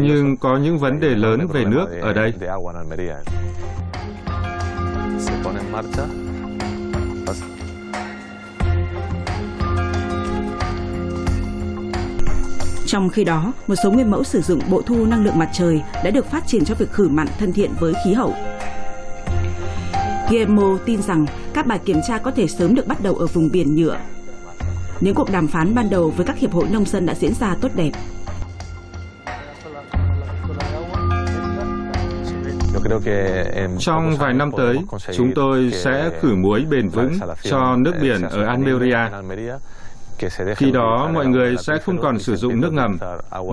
Nhưng 0.01 0.37
có 0.37 0.57
những 0.57 0.77
vấn 0.77 0.99
đề 0.99 1.09
lớn 1.09 1.47
về 1.47 1.65
nước 1.65 1.87
ở 2.01 2.13
đây. 2.13 2.33
Trong 12.93 13.10
khi 13.10 13.23
đó, 13.23 13.53
một 13.67 13.75
số 13.84 13.91
nguyên 13.91 14.12
mẫu 14.12 14.23
sử 14.23 14.41
dụng 14.41 14.60
bộ 14.69 14.82
thu 14.82 15.06
năng 15.06 15.23
lượng 15.23 15.38
mặt 15.38 15.49
trời 15.53 15.82
đã 16.03 16.10
được 16.10 16.32
phát 16.32 16.47
triển 16.47 16.65
cho 16.65 16.75
việc 16.75 16.91
khử 16.91 17.08
mặn 17.08 17.27
thân 17.39 17.53
thiện 17.53 17.71
với 17.79 17.93
khí 18.06 18.13
hậu. 18.13 18.34
Guillermo 20.29 20.77
tin 20.86 21.01
rằng 21.01 21.25
các 21.53 21.67
bài 21.67 21.79
kiểm 21.86 21.97
tra 22.08 22.17
có 22.17 22.32
thể 22.32 22.47
sớm 22.47 22.75
được 22.75 22.88
bắt 22.88 23.01
đầu 23.03 23.15
ở 23.15 23.27
vùng 23.27 23.49
biển 23.51 23.75
nhựa. 23.75 23.97
Những 24.99 25.15
cuộc 25.15 25.32
đàm 25.32 25.47
phán 25.47 25.75
ban 25.75 25.89
đầu 25.89 26.10
với 26.10 26.25
các 26.25 26.38
hiệp 26.38 26.51
hội 26.51 26.65
nông 26.71 26.86
dân 26.86 27.06
đã 27.06 27.15
diễn 27.15 27.34
ra 27.34 27.56
tốt 27.62 27.71
đẹp. 27.75 27.91
Trong 33.79 34.15
vài 34.17 34.34
năm 34.34 34.51
tới, 34.58 34.77
chúng 35.13 35.32
tôi 35.36 35.71
sẽ 35.73 36.10
khử 36.21 36.36
muối 36.36 36.65
bền 36.69 36.89
vững 36.89 37.13
cho 37.43 37.75
nước 37.75 37.93
biển 38.01 38.21
ở 38.21 38.45
Almeria. 38.45 38.99
Khi 40.55 40.71
đó, 40.71 41.09
mọi 41.13 41.25
người 41.25 41.55
sẽ 41.57 41.73
không 41.77 41.97
còn 42.01 42.19
sử 42.19 42.36
dụng 42.36 42.62
nước 42.62 42.73
ngầm, 42.73 42.97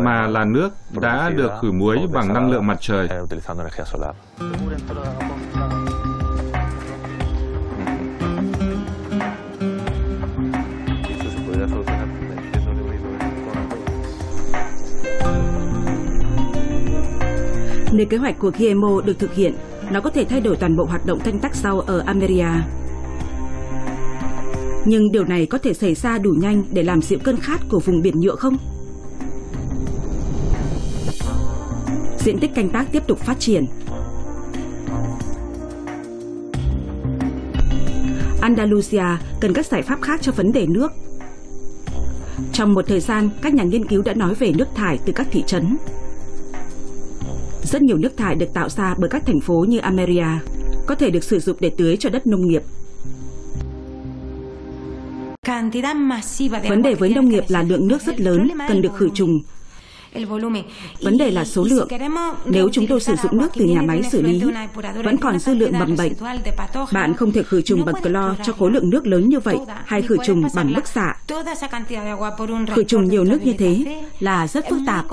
mà 0.04 0.26
là 0.26 0.44
nước 0.44 0.68
đã 1.00 1.30
được 1.37 1.50
khử 1.62 1.72
muối 1.72 1.98
bằng 2.12 2.35
năng 2.35 2.50
lượng 2.50 2.66
mặt 2.66 2.78
trời. 2.80 3.09
Nếu 17.92 18.06
kế 18.11 18.16
hoạch 18.16 18.38
của 18.38 18.50
Guillermo 18.50 19.00
được 19.04 19.18
thực 19.18 19.35
hiện, 19.35 19.54
nó 19.90 20.00
có 20.00 20.11
thể 20.11 20.24
thay 20.24 20.40
đổi 20.40 20.56
toàn 20.56 20.76
bộ 20.76 20.85
hoạt 20.85 21.06
động 21.06 21.20
canh 21.20 21.38
tác 21.38 21.54
rau 21.54 21.80
ở 21.80 22.02
Almeria. 22.06 22.46
Nhưng 24.84 25.12
điều 25.12 25.24
này 25.24 25.46
có 25.46 25.58
thể 25.58 25.74
xảy 25.74 25.94
ra 25.94 26.18
đủ 26.18 26.30
nhanh 26.30 26.64
để 26.72 26.82
làm 26.82 27.02
dịu 27.02 27.18
cơn 27.24 27.36
khát 27.36 27.60
của 27.68 27.80
vùng 27.80 28.02
biển 28.02 28.20
nhựa 28.20 28.36
không? 28.36 28.56
Diện 32.18 32.38
tích 32.38 32.54
canh 32.54 32.68
tác 32.68 32.92
tiếp 32.92 33.02
tục 33.06 33.18
phát 33.18 33.40
triển. 33.40 33.66
Andalusia 38.40 39.04
cần 39.40 39.52
các 39.52 39.66
giải 39.66 39.82
pháp 39.82 40.02
khác 40.02 40.20
cho 40.22 40.32
vấn 40.32 40.52
đề 40.52 40.66
nước. 40.66 40.92
Trong 42.52 42.74
một 42.74 42.86
thời 42.86 43.00
gian, 43.00 43.30
các 43.42 43.54
nhà 43.54 43.64
nghiên 43.64 43.84
cứu 43.84 44.02
đã 44.02 44.14
nói 44.14 44.34
về 44.34 44.52
nước 44.52 44.68
thải 44.74 44.98
từ 45.06 45.12
các 45.12 45.26
thị 45.30 45.44
trấn. 45.46 45.76
Rất 47.62 47.82
nhiều 47.82 47.96
nước 47.96 48.16
thải 48.16 48.34
được 48.34 48.54
tạo 48.54 48.68
ra 48.68 48.94
bởi 48.98 49.10
các 49.10 49.26
thành 49.26 49.40
phố 49.40 49.64
như 49.68 49.78
Almeria 49.78 50.26
có 50.86 50.94
thể 50.94 51.10
được 51.10 51.24
sử 51.24 51.38
dụng 51.38 51.56
để 51.60 51.70
tưới 51.76 51.96
cho 51.96 52.10
đất 52.10 52.26
nông 52.26 52.48
nghiệp. 52.48 52.62
Vấn 56.68 56.82
đề 56.82 56.94
với 56.94 57.08
nông 57.14 57.28
nghiệp 57.28 57.44
là 57.48 57.62
lượng 57.62 57.88
nước 57.88 58.02
rất 58.02 58.20
lớn 58.20 58.48
cần 58.68 58.82
được 58.82 58.96
khử 58.96 59.08
trùng. 59.14 59.40
Vấn 61.00 61.18
đề 61.18 61.30
là 61.30 61.44
số 61.44 61.64
lượng. 61.64 61.88
Nếu 62.44 62.68
chúng 62.72 62.86
tôi 62.86 63.00
sử 63.00 63.14
dụng 63.22 63.38
nước 63.38 63.48
từ 63.54 63.64
nhà 63.64 63.82
máy 63.82 64.02
xử 64.02 64.22
lý, 64.22 64.42
vẫn 65.04 65.16
còn 65.16 65.38
dư 65.38 65.54
lượng 65.54 65.78
mầm 65.78 65.96
bệnh. 65.96 66.12
Bạn 66.92 67.14
không 67.14 67.32
thể 67.32 67.42
khử 67.42 67.62
trùng 67.62 67.84
bằng 67.84 68.02
clo 68.02 68.36
cho 68.44 68.52
khối 68.52 68.70
lượng 68.70 68.90
nước 68.90 69.06
lớn 69.06 69.28
như 69.28 69.40
vậy 69.40 69.58
hay 69.84 70.02
khử 70.02 70.16
trùng 70.26 70.42
bằng 70.54 70.72
bức 70.76 70.88
xạ. 70.88 71.14
Khử 72.74 72.84
trùng 72.84 73.04
nhiều 73.04 73.24
nước 73.24 73.38
như 73.44 73.52
thế 73.58 74.02
là 74.20 74.46
rất 74.46 74.64
phức 74.70 74.78
tạp. 74.86 75.04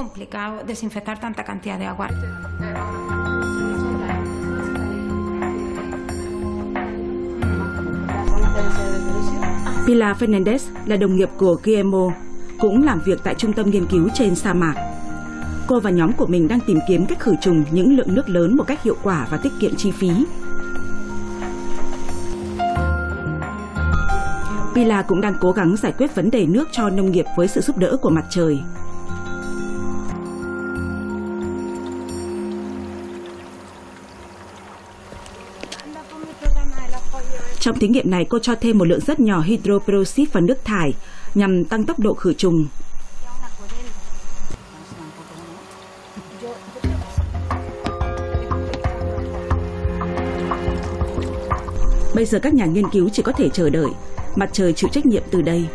Pilar 9.87 10.17
Fernandez 10.17 10.59
là 10.85 10.95
đồng 10.95 11.15
nghiệp 11.15 11.29
của 11.37 11.57
Guillermo, 11.63 12.11
cũng 12.59 12.83
làm 12.83 13.01
việc 13.05 13.19
tại 13.23 13.35
trung 13.37 13.53
tâm 13.53 13.69
nghiên 13.69 13.85
cứu 13.85 14.09
trên 14.13 14.35
sa 14.35 14.53
mạc. 14.53 14.73
Cô 15.67 15.79
và 15.79 15.89
nhóm 15.89 16.13
của 16.13 16.25
mình 16.25 16.47
đang 16.47 16.59
tìm 16.67 16.79
kiếm 16.87 17.05
cách 17.05 17.19
khử 17.19 17.35
trùng 17.41 17.63
những 17.71 17.97
lượng 17.97 18.15
nước 18.15 18.29
lớn 18.29 18.57
một 18.57 18.63
cách 18.67 18.83
hiệu 18.83 18.95
quả 19.03 19.27
và 19.31 19.37
tiết 19.37 19.49
kiệm 19.59 19.75
chi 19.75 19.91
phí. 19.91 20.09
Pilar 24.75 25.05
cũng 25.07 25.21
đang 25.21 25.33
cố 25.41 25.51
gắng 25.51 25.75
giải 25.77 25.93
quyết 25.97 26.15
vấn 26.15 26.31
đề 26.31 26.45
nước 26.45 26.67
cho 26.71 26.89
nông 26.89 27.11
nghiệp 27.11 27.25
với 27.37 27.47
sự 27.47 27.61
giúp 27.61 27.77
đỡ 27.77 27.97
của 28.01 28.09
mặt 28.09 28.25
trời. 28.29 28.59
Trong 37.67 37.79
thí 37.79 37.87
nghiệm 37.87 38.11
này, 38.11 38.25
cô 38.29 38.39
cho 38.39 38.55
thêm 38.55 38.77
một 38.77 38.85
lượng 38.85 38.99
rất 39.07 39.19
nhỏ 39.19 39.41
hydroperoxide 39.41 40.29
vào 40.33 40.43
nước 40.43 40.65
thải 40.65 40.93
nhằm 41.35 41.65
tăng 41.65 41.83
tốc 41.83 41.99
độ 41.99 42.13
khử 42.13 42.33
trùng. 42.33 42.67
Bây 52.15 52.25
giờ 52.25 52.39
các 52.39 52.53
nhà 52.53 52.65
nghiên 52.65 52.89
cứu 52.89 53.09
chỉ 53.09 53.23
có 53.23 53.31
thể 53.31 53.49
chờ 53.49 53.69
đợi, 53.69 53.89
mặt 54.35 54.49
trời 54.53 54.73
chịu 54.73 54.89
trách 54.93 55.05
nhiệm 55.05 55.23
từ 55.31 55.41
đây. 55.41 55.67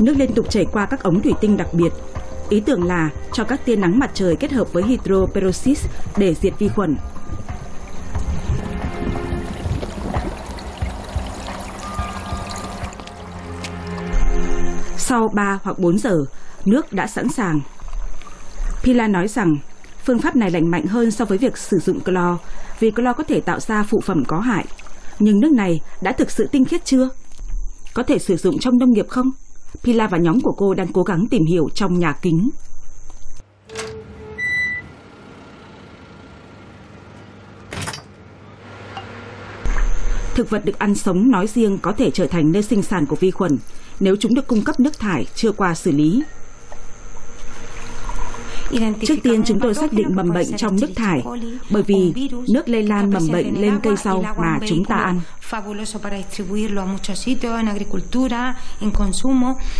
Nước 0.00 0.14
liên 0.16 0.34
tục 0.34 0.50
chảy 0.50 0.66
qua 0.72 0.86
các 0.86 1.02
ống 1.02 1.22
thủy 1.22 1.32
tinh 1.40 1.56
đặc 1.56 1.68
biệt. 1.72 1.92
Ý 2.50 2.60
tưởng 2.60 2.84
là 2.84 3.10
cho 3.32 3.44
các 3.44 3.64
tia 3.64 3.76
nắng 3.76 3.98
mặt 3.98 4.10
trời 4.14 4.36
kết 4.36 4.52
hợp 4.52 4.72
với 4.72 4.82
hydroperoxide 4.82 5.80
để 6.16 6.34
diệt 6.34 6.52
vi 6.58 6.68
khuẩn. 6.68 6.96
Sau 14.96 15.28
3 15.34 15.58
hoặc 15.62 15.78
4 15.78 15.98
giờ, 15.98 16.16
nước 16.64 16.92
đã 16.92 17.06
sẵn 17.06 17.28
sàng. 17.28 17.60
Pila 18.82 19.08
nói 19.08 19.28
rằng 19.28 19.56
phương 20.04 20.18
pháp 20.18 20.36
này 20.36 20.50
lành 20.50 20.70
mạnh 20.70 20.86
hơn 20.86 21.10
so 21.10 21.24
với 21.24 21.38
việc 21.38 21.58
sử 21.58 21.78
dụng 21.78 22.00
clo 22.00 22.38
vì 22.80 22.90
clo 22.90 23.12
có 23.12 23.24
thể 23.24 23.40
tạo 23.40 23.60
ra 23.60 23.82
phụ 23.82 24.00
phẩm 24.04 24.22
có 24.28 24.40
hại. 24.40 24.64
Nhưng 25.18 25.40
nước 25.40 25.52
này 25.52 25.80
đã 26.02 26.12
thực 26.12 26.30
sự 26.30 26.48
tinh 26.52 26.64
khiết 26.64 26.84
chưa? 26.84 27.08
Có 27.94 28.02
thể 28.02 28.18
sử 28.18 28.36
dụng 28.36 28.58
trong 28.58 28.78
nông 28.78 28.90
nghiệp 28.90 29.08
không? 29.08 29.30
Pila 29.84 30.06
và 30.06 30.18
nhóm 30.18 30.40
của 30.40 30.52
cô 30.52 30.74
đang 30.74 30.92
cố 30.92 31.02
gắng 31.02 31.26
tìm 31.30 31.46
hiểu 31.46 31.68
trong 31.74 31.98
nhà 31.98 32.12
kính. 32.22 32.50
Thực 40.34 40.50
vật 40.50 40.64
được 40.64 40.78
ăn 40.78 40.94
sống 40.94 41.30
nói 41.30 41.46
riêng 41.46 41.78
có 41.82 41.92
thể 41.92 42.10
trở 42.10 42.26
thành 42.26 42.52
nơi 42.52 42.62
sinh 42.62 42.82
sản 42.82 43.06
của 43.06 43.16
vi 43.16 43.30
khuẩn 43.30 43.58
nếu 44.00 44.16
chúng 44.20 44.34
được 44.34 44.46
cung 44.46 44.62
cấp 44.64 44.80
nước 44.80 44.98
thải, 44.98 45.26
chưa 45.34 45.52
qua 45.52 45.74
xử 45.74 45.92
lý. 45.92 46.22
Trước 49.06 49.14
tiên 49.22 49.42
chúng 49.44 49.60
tôi 49.60 49.74
xác 49.74 49.92
định 49.92 50.06
mầm 50.14 50.28
bệnh 50.34 50.56
trong 50.56 50.76
nước 50.80 50.90
thải 50.96 51.22
bởi 51.70 51.82
vì 51.82 52.12
nước 52.48 52.68
lây 52.68 52.82
lan 52.82 53.10
mầm 53.10 53.22
bệnh 53.32 53.60
lên 53.60 53.78
cây 53.82 53.96
rau 53.96 54.24
mà 54.38 54.58
chúng 54.68 54.84
ta 54.84 54.96
ăn. 54.96 55.20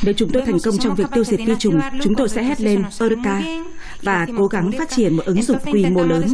Nếu 0.03 0.14
chúng 0.16 0.31
tôi 0.33 0.42
thành 0.46 0.59
công 0.64 0.79
trong 0.79 0.94
việc 0.94 1.05
tiêu 1.14 1.24
diệt 1.24 1.40
vi 1.46 1.55
trùng, 1.59 1.79
chúng 2.03 2.14
tôi 2.14 2.29
sẽ 2.29 2.42
hét 2.42 2.61
lên 2.61 2.83
Eureka 3.01 3.42
và 4.03 4.27
cố 4.38 4.46
gắng 4.46 4.70
phát 4.79 4.90
triển 4.90 5.16
một 5.16 5.24
ứng 5.27 5.42
dụng 5.42 5.59
quy 5.72 5.87
mô 5.87 6.03
lớn. 6.05 6.29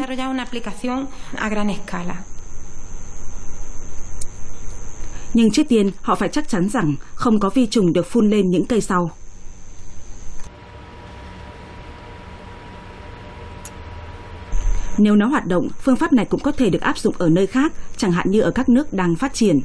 Nhưng 5.35 5.51
trước 5.51 5.63
tiên 5.69 5.91
họ 6.03 6.15
phải 6.15 6.29
chắc 6.29 6.49
chắn 6.49 6.69
rằng 6.69 6.95
không 7.15 7.41
có 7.41 7.51
vi 7.55 7.67
trùng 7.67 7.93
được 7.93 8.07
phun 8.07 8.31
lên 8.31 8.51
những 8.51 8.67
cây 8.67 8.81
rau. 8.81 9.11
Nếu 14.99 15.17
nó 15.17 15.27
hoạt 15.27 15.47
động, 15.47 15.69
phương 15.81 15.97
pháp 15.97 16.13
này 16.13 16.25
cũng 16.25 16.41
có 16.41 16.53
thể 16.53 16.71
được 16.71 16.81
áp 16.81 16.99
dụng 16.99 17.15
ở 17.19 17.29
nơi 17.29 17.47
khác, 17.47 17.73
chẳng 17.97 18.13
hạn 18.13 18.31
như 18.31 18.41
ở 18.41 18.51
các 18.51 18.69
nước 18.69 18.93
đang 18.93 19.17
phát 19.17 19.35
triển. 19.35 19.61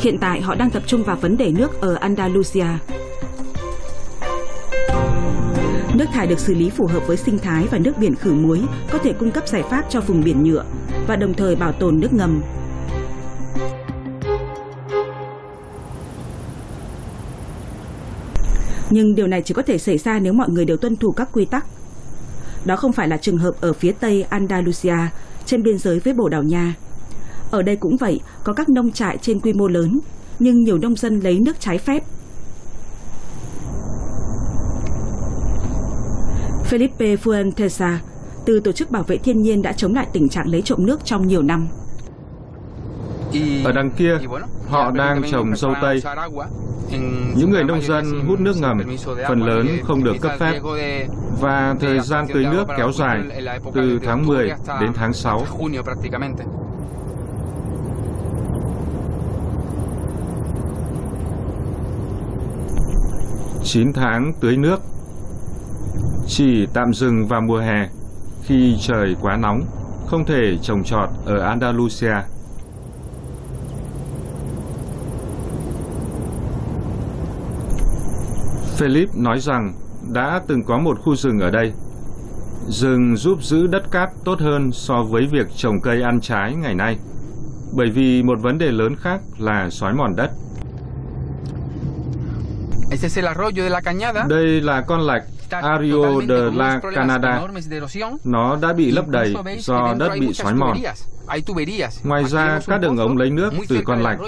Hiện 0.00 0.18
tại 0.20 0.40
họ 0.40 0.54
đang 0.54 0.70
tập 0.70 0.82
trung 0.86 1.04
vào 1.04 1.16
vấn 1.16 1.36
đề 1.36 1.52
nước 1.52 1.80
ở 1.80 1.94
Andalusia. 1.94 2.66
Nước 5.94 6.06
thải 6.12 6.26
được 6.26 6.38
xử 6.38 6.54
lý 6.54 6.70
phù 6.70 6.86
hợp 6.86 7.06
với 7.06 7.16
sinh 7.16 7.38
thái 7.38 7.66
và 7.70 7.78
nước 7.78 7.92
biển 7.98 8.14
khử 8.14 8.32
muối 8.32 8.60
có 8.90 8.98
thể 8.98 9.12
cung 9.12 9.30
cấp 9.30 9.48
giải 9.48 9.62
pháp 9.70 9.82
cho 9.88 10.00
vùng 10.00 10.24
biển 10.24 10.42
nhựa 10.42 10.64
và 11.06 11.16
đồng 11.16 11.34
thời 11.34 11.56
bảo 11.56 11.72
tồn 11.72 12.00
nước 12.00 12.12
ngầm. 12.12 12.42
Nhưng 18.90 19.14
điều 19.14 19.26
này 19.26 19.42
chỉ 19.42 19.54
có 19.54 19.62
thể 19.62 19.78
xảy 19.78 19.98
ra 19.98 20.18
nếu 20.18 20.32
mọi 20.32 20.50
người 20.50 20.64
đều 20.64 20.76
tuân 20.76 20.96
thủ 20.96 21.12
các 21.12 21.28
quy 21.32 21.44
tắc. 21.44 21.66
Đó 22.64 22.76
không 22.76 22.92
phải 22.92 23.08
là 23.08 23.16
trường 23.16 23.38
hợp 23.38 23.54
ở 23.60 23.72
phía 23.72 23.92
tây 23.92 24.22
Andalusia, 24.22 24.96
trên 25.46 25.62
biên 25.62 25.78
giới 25.78 25.98
với 25.98 26.14
Bồ 26.14 26.28
Đào 26.28 26.42
Nha. 26.42 26.74
Ở 27.50 27.62
đây 27.62 27.76
cũng 27.76 27.96
vậy, 27.96 28.20
có 28.44 28.52
các 28.52 28.68
nông 28.68 28.92
trại 28.92 29.18
trên 29.18 29.40
quy 29.40 29.52
mô 29.52 29.68
lớn, 29.68 30.00
nhưng 30.38 30.64
nhiều 30.64 30.78
nông 30.78 30.96
dân 30.96 31.20
lấy 31.20 31.38
nước 31.38 31.60
trái 31.60 31.78
phép. 31.78 32.02
Felipe 36.70 37.16
Fuentesa 37.16 37.96
từ 38.44 38.60
Tổ 38.60 38.72
chức 38.72 38.90
Bảo 38.90 39.02
vệ 39.02 39.16
Thiên 39.16 39.42
nhiên 39.42 39.62
đã 39.62 39.72
chống 39.72 39.94
lại 39.94 40.06
tình 40.12 40.28
trạng 40.28 40.48
lấy 40.48 40.62
trộm 40.62 40.86
nước 40.86 41.04
trong 41.04 41.26
nhiều 41.26 41.42
năm. 41.42 41.68
Ở 43.64 43.72
đằng 43.72 43.90
kia, 43.90 44.18
họ 44.68 44.90
đang 44.90 45.22
trồng 45.30 45.56
dâu 45.56 45.74
tây. 45.82 46.02
Những 47.36 47.50
người 47.50 47.64
nông 47.64 47.82
dân 47.82 48.26
hút 48.28 48.40
nước 48.40 48.56
ngầm, 48.56 48.78
phần 49.28 49.42
lớn 49.42 49.68
không 49.82 50.04
được 50.04 50.16
cấp 50.20 50.32
phép, 50.38 50.60
và 51.40 51.74
thời 51.80 52.00
gian 52.00 52.26
tưới 52.34 52.44
nước 52.44 52.64
kéo 52.76 52.92
dài 52.92 53.20
từ 53.74 53.98
tháng 54.04 54.26
10 54.26 54.48
đến 54.80 54.92
tháng 54.94 55.12
6. 55.12 55.42
Chín 63.64 63.92
tháng 63.92 64.32
tưới 64.40 64.56
nước 64.56 64.80
chỉ 66.26 66.66
tạm 66.74 66.92
dừng 66.94 67.26
vào 67.26 67.40
mùa 67.40 67.58
hè 67.58 67.88
khi 68.42 68.76
trời 68.80 69.16
quá 69.20 69.36
nóng, 69.36 69.62
không 70.06 70.24
thể 70.24 70.56
trồng 70.62 70.84
trọt 70.84 71.08
ở 71.24 71.40
Andalusia. 71.40 72.14
Philip 78.76 79.16
nói 79.16 79.40
rằng 79.40 79.74
đã 80.12 80.40
từng 80.46 80.64
có 80.64 80.78
một 80.78 80.98
khu 81.02 81.16
rừng 81.16 81.40
ở 81.40 81.50
đây. 81.50 81.72
Rừng 82.68 83.16
giúp 83.16 83.42
giữ 83.42 83.66
đất 83.66 83.90
cát 83.90 84.10
tốt 84.24 84.40
hơn 84.40 84.72
so 84.72 85.02
với 85.02 85.26
việc 85.26 85.46
trồng 85.56 85.80
cây 85.80 86.02
ăn 86.02 86.20
trái 86.20 86.54
ngày 86.54 86.74
nay, 86.74 86.98
bởi 87.72 87.90
vì 87.90 88.22
một 88.22 88.40
vấn 88.40 88.58
đề 88.58 88.70
lớn 88.70 88.96
khác 88.96 89.20
là 89.38 89.70
xói 89.70 89.94
mòn 89.94 90.16
đất. 90.16 90.30
Đây 94.28 94.60
là 94.60 94.80
con 94.80 95.00
lạch 95.00 95.22
Ario 95.50 96.20
de 96.28 96.50
la 96.54 96.80
Canada. 96.94 97.42
Nó 98.24 98.56
đã 98.62 98.72
bị 98.72 98.90
lấp 98.90 99.08
đầy 99.08 99.34
do 99.58 99.94
đất 99.98 100.10
bị 100.20 100.34
xói 100.34 100.54
mòn. 100.54 100.76
Ngoài 102.04 102.24
ra, 102.24 102.60
các 102.66 102.80
đường 102.80 102.96
ống 102.96 103.16
lấy 103.16 103.30
nước 103.30 103.52
từ 103.68 103.80
con 103.84 104.02
lạch 104.02 104.18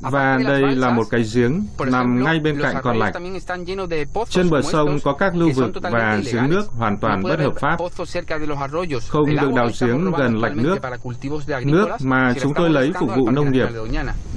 và 0.00 0.38
đây 0.46 0.62
là 0.62 0.90
một 0.90 1.06
cái 1.10 1.24
giếng 1.34 1.66
nằm 1.86 2.24
ngay 2.24 2.40
bên 2.40 2.62
cạnh 2.62 2.76
con 2.82 2.98
lạch. 2.98 3.14
Trên 4.28 4.50
bờ 4.50 4.62
sông 4.62 4.98
có 5.04 5.12
các 5.12 5.36
lưu 5.36 5.50
vực 5.54 5.70
và 5.82 6.20
giếng 6.32 6.50
nước 6.50 6.66
hoàn 6.68 6.96
toàn 6.98 7.22
bất 7.22 7.38
hợp 7.38 7.52
pháp. 7.60 7.78
Không 9.08 9.36
được 9.36 9.52
đào 9.56 9.68
giếng 9.80 10.10
gần 10.10 10.40
lạch 10.40 10.56
nước. 10.56 10.78
Nước 11.64 11.88
mà 12.02 12.34
chúng 12.40 12.54
tôi 12.54 12.70
lấy 12.70 12.92
phục 13.00 13.10
vụ 13.16 13.30
nông 13.30 13.52
nghiệp 13.52 13.68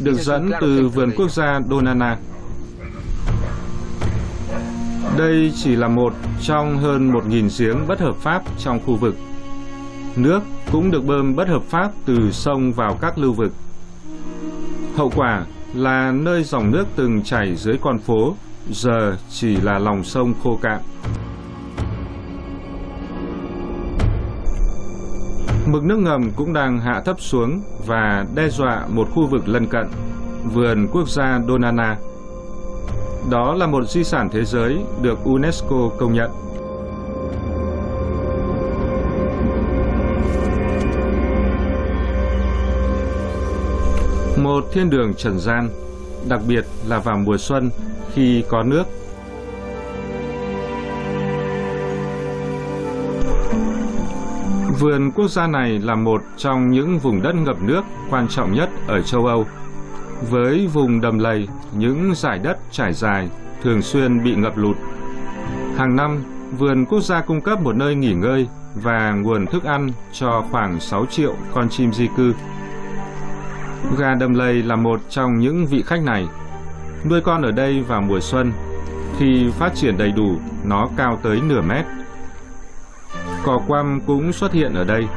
được 0.03 0.19
dẫn 0.19 0.51
từ 0.61 0.89
vườn 0.89 1.11
quốc 1.17 1.31
gia 1.31 1.59
Donana. 1.69 2.17
Đây 5.17 5.53
chỉ 5.63 5.75
là 5.75 5.87
một 5.87 6.13
trong 6.41 6.77
hơn 6.77 7.11
1.000 7.11 7.49
giếng 7.59 7.87
bất 7.87 7.99
hợp 7.99 8.15
pháp 8.15 8.43
trong 8.59 8.79
khu 8.85 8.95
vực. 8.95 9.15
Nước 10.15 10.39
cũng 10.71 10.91
được 10.91 11.05
bơm 11.05 11.35
bất 11.35 11.47
hợp 11.47 11.63
pháp 11.69 11.91
từ 12.05 12.31
sông 12.31 12.73
vào 12.73 12.97
các 13.01 13.17
lưu 13.17 13.33
vực. 13.33 13.53
Hậu 14.95 15.11
quả 15.15 15.45
là 15.73 16.11
nơi 16.11 16.43
dòng 16.43 16.71
nước 16.71 16.85
từng 16.95 17.21
chảy 17.23 17.55
dưới 17.55 17.75
con 17.81 17.99
phố 17.99 18.35
giờ 18.69 19.17
chỉ 19.29 19.55
là 19.55 19.79
lòng 19.79 20.03
sông 20.03 20.33
khô 20.43 20.59
cạn. 20.61 20.81
Mực 25.67 25.83
nước 25.83 25.97
ngầm 25.97 26.31
cũng 26.35 26.53
đang 26.53 26.79
hạ 26.79 27.01
thấp 27.05 27.15
xuống 27.19 27.61
và 27.87 28.25
đe 28.35 28.49
dọa 28.49 28.87
một 28.87 29.07
khu 29.11 29.27
vực 29.27 29.47
lân 29.47 29.67
cận, 29.67 29.87
vườn 30.53 30.87
quốc 30.91 31.09
gia 31.09 31.39
Donana. 31.47 31.97
Đó 33.31 33.53
là 33.53 33.67
một 33.67 33.89
di 33.89 34.03
sản 34.03 34.29
thế 34.31 34.43
giới 34.45 34.77
được 35.01 35.19
UNESCO 35.23 35.89
công 35.99 36.13
nhận. 36.13 36.31
Một 44.51 44.65
thiên 44.71 44.89
đường 44.89 45.13
trần 45.13 45.39
gian, 45.39 45.69
đặc 46.29 46.39
biệt 46.47 46.65
là 46.87 46.99
vào 46.99 47.17
mùa 47.17 47.37
xuân 47.37 47.69
khi 48.13 48.43
có 48.49 48.63
nước. 48.63 48.83
Vườn 54.79 55.11
quốc 55.11 55.27
gia 55.27 55.47
này 55.47 55.79
là 55.79 55.95
một 55.95 56.21
trong 56.37 56.71
những 56.71 56.99
vùng 56.99 57.21
đất 57.21 57.35
ngập 57.35 57.61
nước 57.61 57.81
quan 58.09 58.27
trọng 58.27 58.53
nhất 58.53 58.69
ở 58.87 59.01
châu 59.01 59.25
Âu. 59.25 59.45
Với 60.29 60.67
vùng 60.73 61.01
đầm 61.01 61.19
lầy, 61.19 61.47
những 61.77 62.13
giải 62.15 62.39
đất 62.39 62.57
trải 62.71 62.93
dài 62.93 63.29
thường 63.63 63.81
xuyên 63.81 64.23
bị 64.23 64.35
ngập 64.35 64.57
lụt. 64.57 64.77
Hàng 65.77 65.95
năm, 65.95 66.23
vườn 66.57 66.85
quốc 66.85 67.01
gia 67.01 67.21
cung 67.21 67.41
cấp 67.41 67.61
một 67.61 67.75
nơi 67.75 67.95
nghỉ 67.95 68.13
ngơi 68.13 68.47
và 68.75 69.11
nguồn 69.11 69.45
thức 69.45 69.63
ăn 69.63 69.89
cho 70.13 70.45
khoảng 70.51 70.79
6 70.79 71.05
triệu 71.05 71.35
con 71.53 71.69
chim 71.69 71.93
di 71.93 72.07
cư. 72.17 72.33
Gà 73.97 74.15
đầm 74.15 74.33
lầy 74.33 74.63
là 74.63 74.75
một 74.75 75.01
trong 75.09 75.39
những 75.39 75.65
vị 75.65 75.83
khách 75.87 76.03
này. 76.03 76.27
Nuôi 77.09 77.21
con 77.21 77.41
ở 77.41 77.51
đây 77.51 77.81
vào 77.81 78.01
mùa 78.01 78.19
xuân, 78.19 78.51
khi 79.19 79.49
phát 79.57 79.75
triển 79.75 79.97
đầy 79.97 80.11
đủ, 80.11 80.35
nó 80.63 80.89
cao 80.97 81.19
tới 81.23 81.41
nửa 81.41 81.61
mét. 81.61 81.85
Cò 83.43 83.59
quăm 83.67 84.01
cũng 84.07 84.33
xuất 84.33 84.53
hiện 84.53 84.73
ở 84.73 84.83
đây. 84.83 85.07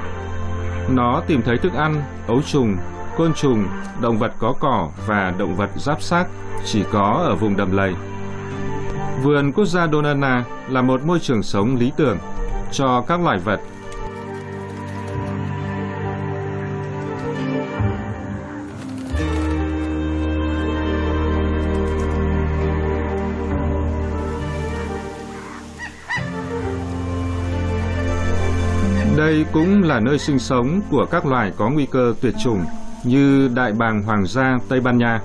Nó 0.89 1.23
tìm 1.27 1.43
thấy 1.43 1.59
thức 1.59 1.75
ăn, 1.75 2.03
ấu 2.27 2.43
trùng, 2.43 2.77
côn 3.17 3.35
trùng, 3.35 3.67
động 4.01 4.19
vật 4.19 4.33
có 4.39 4.55
cỏ 4.61 4.89
và 5.07 5.35
động 5.39 5.57
vật 5.57 5.71
giáp 5.77 6.03
xác 6.03 6.27
chỉ 6.65 6.85
có 6.93 7.23
ở 7.25 7.35
vùng 7.35 7.57
đầm 7.57 7.77
lầy. 7.77 7.95
Vườn 9.23 9.53
quốc 9.53 9.65
gia 9.65 9.87
Donana 9.87 10.45
là 10.69 10.83
một 10.83 11.05
môi 11.05 11.19
trường 11.21 11.43
sống 11.43 11.77
lý 11.77 11.93
tưởng 11.97 12.19
cho 12.73 13.05
các 13.09 13.21
loài 13.21 13.39
vật 13.39 13.61
cũng 29.55 29.83
là 29.83 30.01
nơi 30.01 30.19
sinh 30.19 30.39
sống 30.39 30.81
của 30.91 31.07
các 31.11 31.27
loài 31.27 31.53
có 31.57 31.71
nguy 31.71 31.87
cơ 31.87 32.15
tuyệt 32.21 32.35
chủng 32.45 32.65
như 33.05 33.49
đại 33.55 33.73
bàng 33.73 34.03
hoàng 34.03 34.27
gia 34.27 34.59
Tây 34.69 34.81
Ban 34.81 34.99
Nha. 34.99 35.21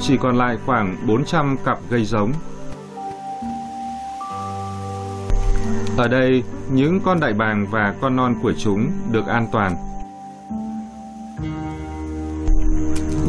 Chỉ 0.00 0.16
còn 0.16 0.36
lại 0.36 0.56
khoảng 0.66 0.96
400 1.06 1.56
cặp 1.64 1.78
gây 1.90 2.04
giống. 2.04 2.32
Ở 5.96 6.08
đây, 6.08 6.42
những 6.72 7.00
con 7.04 7.20
đại 7.20 7.32
bàng 7.32 7.66
và 7.70 7.94
con 8.00 8.16
non 8.16 8.34
của 8.42 8.52
chúng 8.58 8.90
được 9.12 9.26
an 9.26 9.46
toàn. 9.52 9.74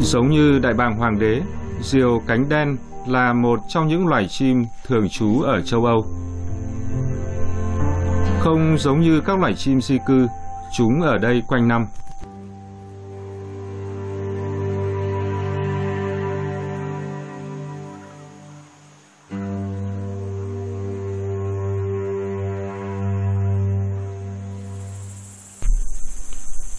Giống 0.02 0.30
như 0.30 0.58
đại 0.58 0.74
bàng 0.74 0.96
hoàng 0.96 1.18
đế, 1.18 1.40
diều 1.82 2.22
cánh 2.26 2.48
đen 2.48 2.76
là 3.06 3.32
một 3.32 3.60
trong 3.68 3.88
những 3.88 4.06
loài 4.06 4.28
chim 4.28 4.66
thường 4.86 5.08
trú 5.08 5.40
ở 5.40 5.62
châu 5.62 5.84
Âu. 5.84 6.06
Không 8.40 8.78
giống 8.78 9.00
như 9.00 9.20
các 9.20 9.38
loài 9.38 9.54
chim 9.54 9.80
di 9.80 9.98
cư, 10.06 10.26
chúng 10.76 11.02
ở 11.02 11.18
đây 11.18 11.42
quanh 11.48 11.68
năm. 11.68 11.86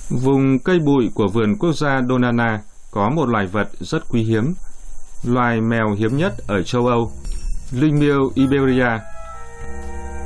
Vùng 0.10 0.60
cây 0.60 0.80
bụi 0.80 1.10
của 1.14 1.28
vườn 1.28 1.56
quốc 1.60 1.74
gia 1.74 2.02
Donana 2.10 2.62
có 2.92 3.10
một 3.10 3.30
loài 3.30 3.48
vật 3.48 3.70
rất 3.80 4.04
quý 4.10 4.24
hiếm, 4.24 4.54
loài 5.24 5.62
mèo 5.62 5.96
hiếm 5.98 6.18
nhất 6.18 6.34
ở 6.48 6.64
châu 6.64 6.88
Âu, 6.88 7.12
linh 7.72 8.00
miêu 8.00 8.32
Iberia 8.36 9.00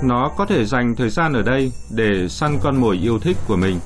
nó 0.02 0.32
có 0.38 0.46
thể 0.46 0.66
dành 0.66 0.96
thời 0.96 1.10
gian 1.10 1.34
ở 1.34 1.42
đây 1.42 1.72
để 1.90 2.28
săn 2.30 2.60
con 2.64 2.76
mồi 2.76 2.98
yêu 2.98 3.20
thích 3.20 3.38
của 3.48 3.56
mình. 3.56 3.80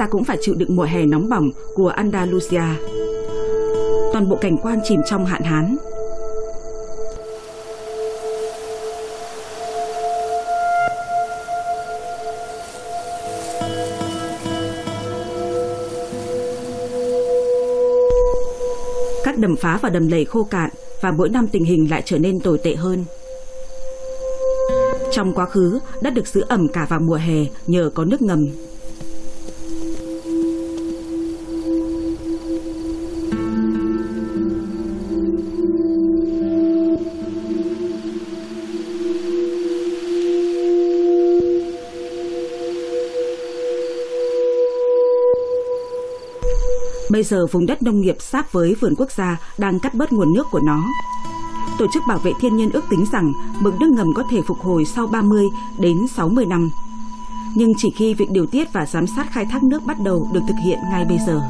Gia 0.00 0.06
cũng 0.06 0.24
phải 0.24 0.38
chịu 0.40 0.54
đựng 0.54 0.76
mùa 0.76 0.82
hè 0.82 1.06
nóng 1.06 1.28
bỏng 1.28 1.50
của 1.74 1.88
Andalusia. 1.88 2.62
Toàn 4.12 4.28
bộ 4.28 4.36
cảnh 4.40 4.56
quan 4.62 4.80
chìm 4.84 5.00
trong 5.10 5.26
hạn 5.26 5.42
hán. 5.42 5.76
Các 19.24 19.38
đầm 19.38 19.56
phá 19.56 19.78
và 19.82 19.88
đầm 19.88 20.08
lầy 20.08 20.24
khô 20.24 20.42
cạn 20.50 20.70
và 21.00 21.10
mỗi 21.10 21.28
năm 21.28 21.48
tình 21.52 21.64
hình 21.64 21.90
lại 21.90 22.02
trở 22.04 22.18
nên 22.18 22.40
tồi 22.40 22.58
tệ 22.58 22.74
hơn. 22.74 23.04
Trong 25.12 25.34
quá 25.34 25.46
khứ, 25.46 25.78
đất 26.02 26.14
được 26.14 26.26
giữ 26.26 26.44
ẩm 26.48 26.68
cả 26.68 26.86
vào 26.88 27.00
mùa 27.00 27.14
hè 27.14 27.44
nhờ 27.66 27.90
có 27.94 28.04
nước 28.04 28.22
ngầm. 28.22 28.46
Bây 47.20 47.24
giờ 47.24 47.46
vùng 47.46 47.66
đất 47.66 47.82
nông 47.82 48.00
nghiệp 48.00 48.16
sát 48.20 48.52
với 48.52 48.74
vườn 48.80 48.94
quốc 48.96 49.10
gia 49.10 49.36
đang 49.58 49.80
cắt 49.80 49.94
bớt 49.94 50.12
nguồn 50.12 50.34
nước 50.34 50.46
của 50.50 50.60
nó. 50.60 50.84
Tổ 51.78 51.86
chức 51.94 52.02
Bảo 52.08 52.18
vệ 52.18 52.32
Thiên 52.40 52.56
nhiên 52.56 52.70
ước 52.70 52.84
tính 52.90 53.04
rằng 53.12 53.32
mực 53.60 53.74
nước 53.80 53.90
ngầm 53.90 54.06
có 54.16 54.22
thể 54.30 54.42
phục 54.46 54.60
hồi 54.60 54.84
sau 54.84 55.06
30 55.06 55.46
đến 55.78 55.96
60 56.16 56.46
năm. 56.46 56.70
Nhưng 57.56 57.72
chỉ 57.76 57.90
khi 57.90 58.14
việc 58.14 58.30
điều 58.30 58.46
tiết 58.46 58.72
và 58.72 58.86
giám 58.86 59.06
sát 59.06 59.26
khai 59.32 59.44
thác 59.44 59.62
nước 59.62 59.82
bắt 59.86 59.96
đầu 60.00 60.28
được 60.32 60.40
thực 60.48 60.54
hiện 60.64 60.78
ngay 60.90 61.04
bây 61.04 61.18
giờ. 61.26 61.42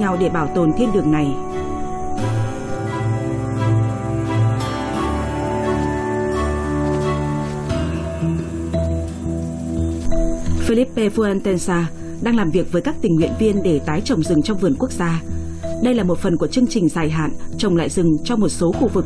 Nhau 0.00 0.16
để 0.20 0.28
bảo 0.28 0.46
tồn 0.54 0.72
thiên 0.78 0.92
đường 0.92 1.12
này. 1.12 1.26
Felipe 10.66 11.10
Fuentensa 11.10 11.84
đang 12.22 12.36
làm 12.36 12.50
việc 12.50 12.72
với 12.72 12.82
các 12.82 12.94
tình 13.00 13.16
nguyện 13.16 13.32
viên 13.38 13.62
để 13.62 13.80
tái 13.86 14.00
trồng 14.00 14.22
rừng 14.22 14.42
trong 14.42 14.58
vườn 14.58 14.74
quốc 14.78 14.92
gia. 14.92 15.22
Đây 15.82 15.94
là 15.94 16.04
một 16.04 16.18
phần 16.18 16.36
của 16.36 16.46
chương 16.46 16.66
trình 16.66 16.88
dài 16.88 17.10
hạn 17.10 17.30
trồng 17.58 17.76
lại 17.76 17.88
rừng 17.88 18.16
cho 18.24 18.36
một 18.36 18.48
số 18.48 18.72
khu 18.72 18.88
vực. 18.88 19.04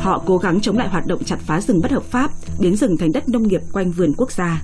Họ 0.00 0.22
cố 0.26 0.38
gắng 0.38 0.60
chống 0.60 0.76
lại 0.76 0.88
hoạt 0.88 1.06
động 1.06 1.24
chặt 1.24 1.38
phá 1.40 1.60
rừng 1.60 1.80
bất 1.82 1.90
hợp 1.90 2.02
pháp, 2.02 2.30
biến 2.60 2.76
rừng 2.76 2.96
thành 2.96 3.12
đất 3.12 3.28
nông 3.28 3.48
nghiệp 3.48 3.60
quanh 3.72 3.90
vườn 3.90 4.12
quốc 4.16 4.32
gia. 4.32 4.62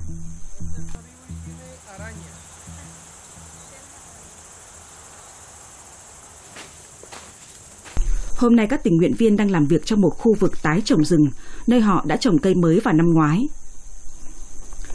Hôm 8.43 8.55
nay 8.55 8.67
các 8.67 8.83
tình 8.83 8.97
nguyện 8.97 9.13
viên 9.17 9.37
đang 9.37 9.51
làm 9.51 9.65
việc 9.65 9.85
trong 9.85 10.01
một 10.01 10.09
khu 10.09 10.33
vực 10.39 10.51
tái 10.63 10.81
trồng 10.85 11.03
rừng, 11.03 11.25
nơi 11.67 11.79
họ 11.79 12.03
đã 12.07 12.17
trồng 12.17 12.37
cây 12.37 12.55
mới 12.55 12.79
vào 12.79 12.93
năm 12.93 13.05
ngoái. 13.13 13.39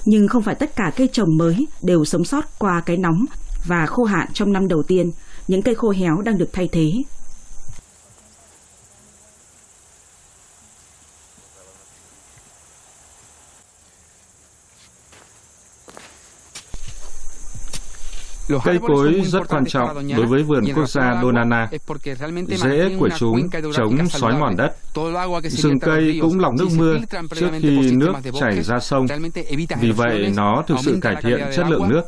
Nhưng 0.05 0.29
không 0.29 0.43
phải 0.43 0.55
tất 0.55 0.77
cả 0.77 0.93
cây 0.97 1.09
trồng 1.13 1.37
mới 1.37 1.67
đều 1.83 2.05
sống 2.05 2.25
sót 2.25 2.45
qua 2.59 2.83
cái 2.87 2.97
nóng 2.97 3.25
và 3.67 3.87
khô 3.87 4.05
hạn 4.05 4.29
trong 4.33 4.53
năm 4.53 4.69
đầu 4.69 4.83
tiên, 4.89 5.11
những 5.49 5.63
cây 5.63 5.75
khô 5.75 5.91
héo 5.91 6.17
đang 6.25 6.39
được 6.39 6.49
thay 6.53 6.69
thế. 6.73 6.93
Cây 18.65 18.79
cối 18.87 19.23
rất 19.25 19.49
quan 19.49 19.65
trọng 19.67 20.09
đối 20.17 20.27
với 20.27 20.43
vườn 20.43 20.65
quốc 20.75 20.89
gia 20.89 21.23
Donana. 21.23 21.71
Rễ 22.49 22.97
của 22.99 23.09
chúng 23.19 23.49
chống 23.77 24.09
xói 24.09 24.39
mòn 24.39 24.57
đất. 24.57 24.77
Rừng 25.43 25.81
cây 25.81 26.19
cũng 26.21 26.41
lọc 26.41 26.55
nước 26.55 26.69
mưa 26.77 26.99
trước 27.35 27.51
khi 27.61 27.91
nước 27.93 28.13
chảy 28.41 28.63
ra 28.63 28.79
sông. 28.79 29.07
Vì 29.81 29.91
vậy, 29.91 30.33
nó 30.37 30.65
thực 30.67 30.79
sự 30.85 30.99
cải 31.03 31.17
thiện 31.23 31.41
chất 31.57 31.67
lượng 31.69 31.89
nước. 31.89 32.03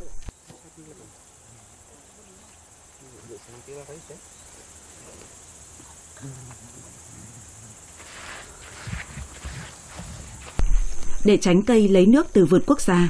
Để 11.24 11.36
tránh 11.36 11.62
cây 11.62 11.88
lấy 11.88 12.06
nước 12.06 12.26
từ 12.32 12.44
vườn 12.44 12.62
quốc 12.66 12.80
gia, 12.80 13.08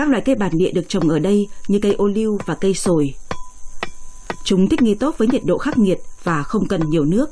các 0.00 0.08
loại 0.08 0.22
cây 0.22 0.34
bản 0.34 0.50
địa 0.54 0.70
được 0.70 0.88
trồng 0.88 1.08
ở 1.08 1.18
đây 1.18 1.48
như 1.68 1.78
cây 1.82 1.92
ô 1.92 2.06
liu 2.06 2.38
và 2.46 2.54
cây 2.54 2.74
sồi. 2.74 3.14
Chúng 4.44 4.68
thích 4.68 4.82
nghi 4.82 4.94
tốt 4.94 5.14
với 5.18 5.28
nhiệt 5.28 5.44
độ 5.44 5.58
khắc 5.58 5.78
nghiệt 5.78 5.98
và 6.24 6.42
không 6.42 6.68
cần 6.68 6.90
nhiều 6.90 7.04
nước. 7.04 7.30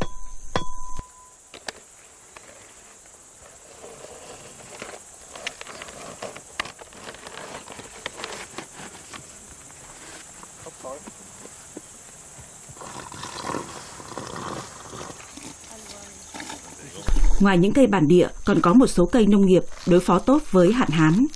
Ngoài 17.41 17.59
những 17.59 17.73
cây 17.73 17.87
bản 17.87 18.09
địa, 18.09 18.29
còn 18.45 18.61
có 18.61 18.73
một 18.73 18.87
số 18.87 19.07
cây 19.07 19.27
nông 19.27 19.47
nghiệp 19.47 19.63
đối 19.87 20.01
phó 20.01 20.19
tốt 20.19 20.43
với 20.51 20.73
hạn 20.73 20.89
hán. 20.91 21.27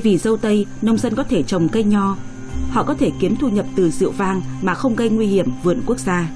Thay 0.00 0.12
vì 0.12 0.18
dâu 0.18 0.36
tây, 0.36 0.66
nông 0.82 0.98
dân 0.98 1.14
có 1.14 1.24
thể 1.24 1.42
trồng 1.42 1.68
cây 1.68 1.84
nho. 1.84 2.16
Họ 2.70 2.82
có 2.82 2.94
thể 2.94 3.10
kiếm 3.20 3.36
thu 3.36 3.48
nhập 3.48 3.66
từ 3.76 3.90
rượu 3.90 4.10
vang 4.10 4.42
mà 4.62 4.74
không 4.74 4.96
gây 4.96 5.10
nguy 5.10 5.26
hiểm 5.26 5.46
vườn 5.62 5.82
quốc 5.86 5.98
gia. 5.98 6.30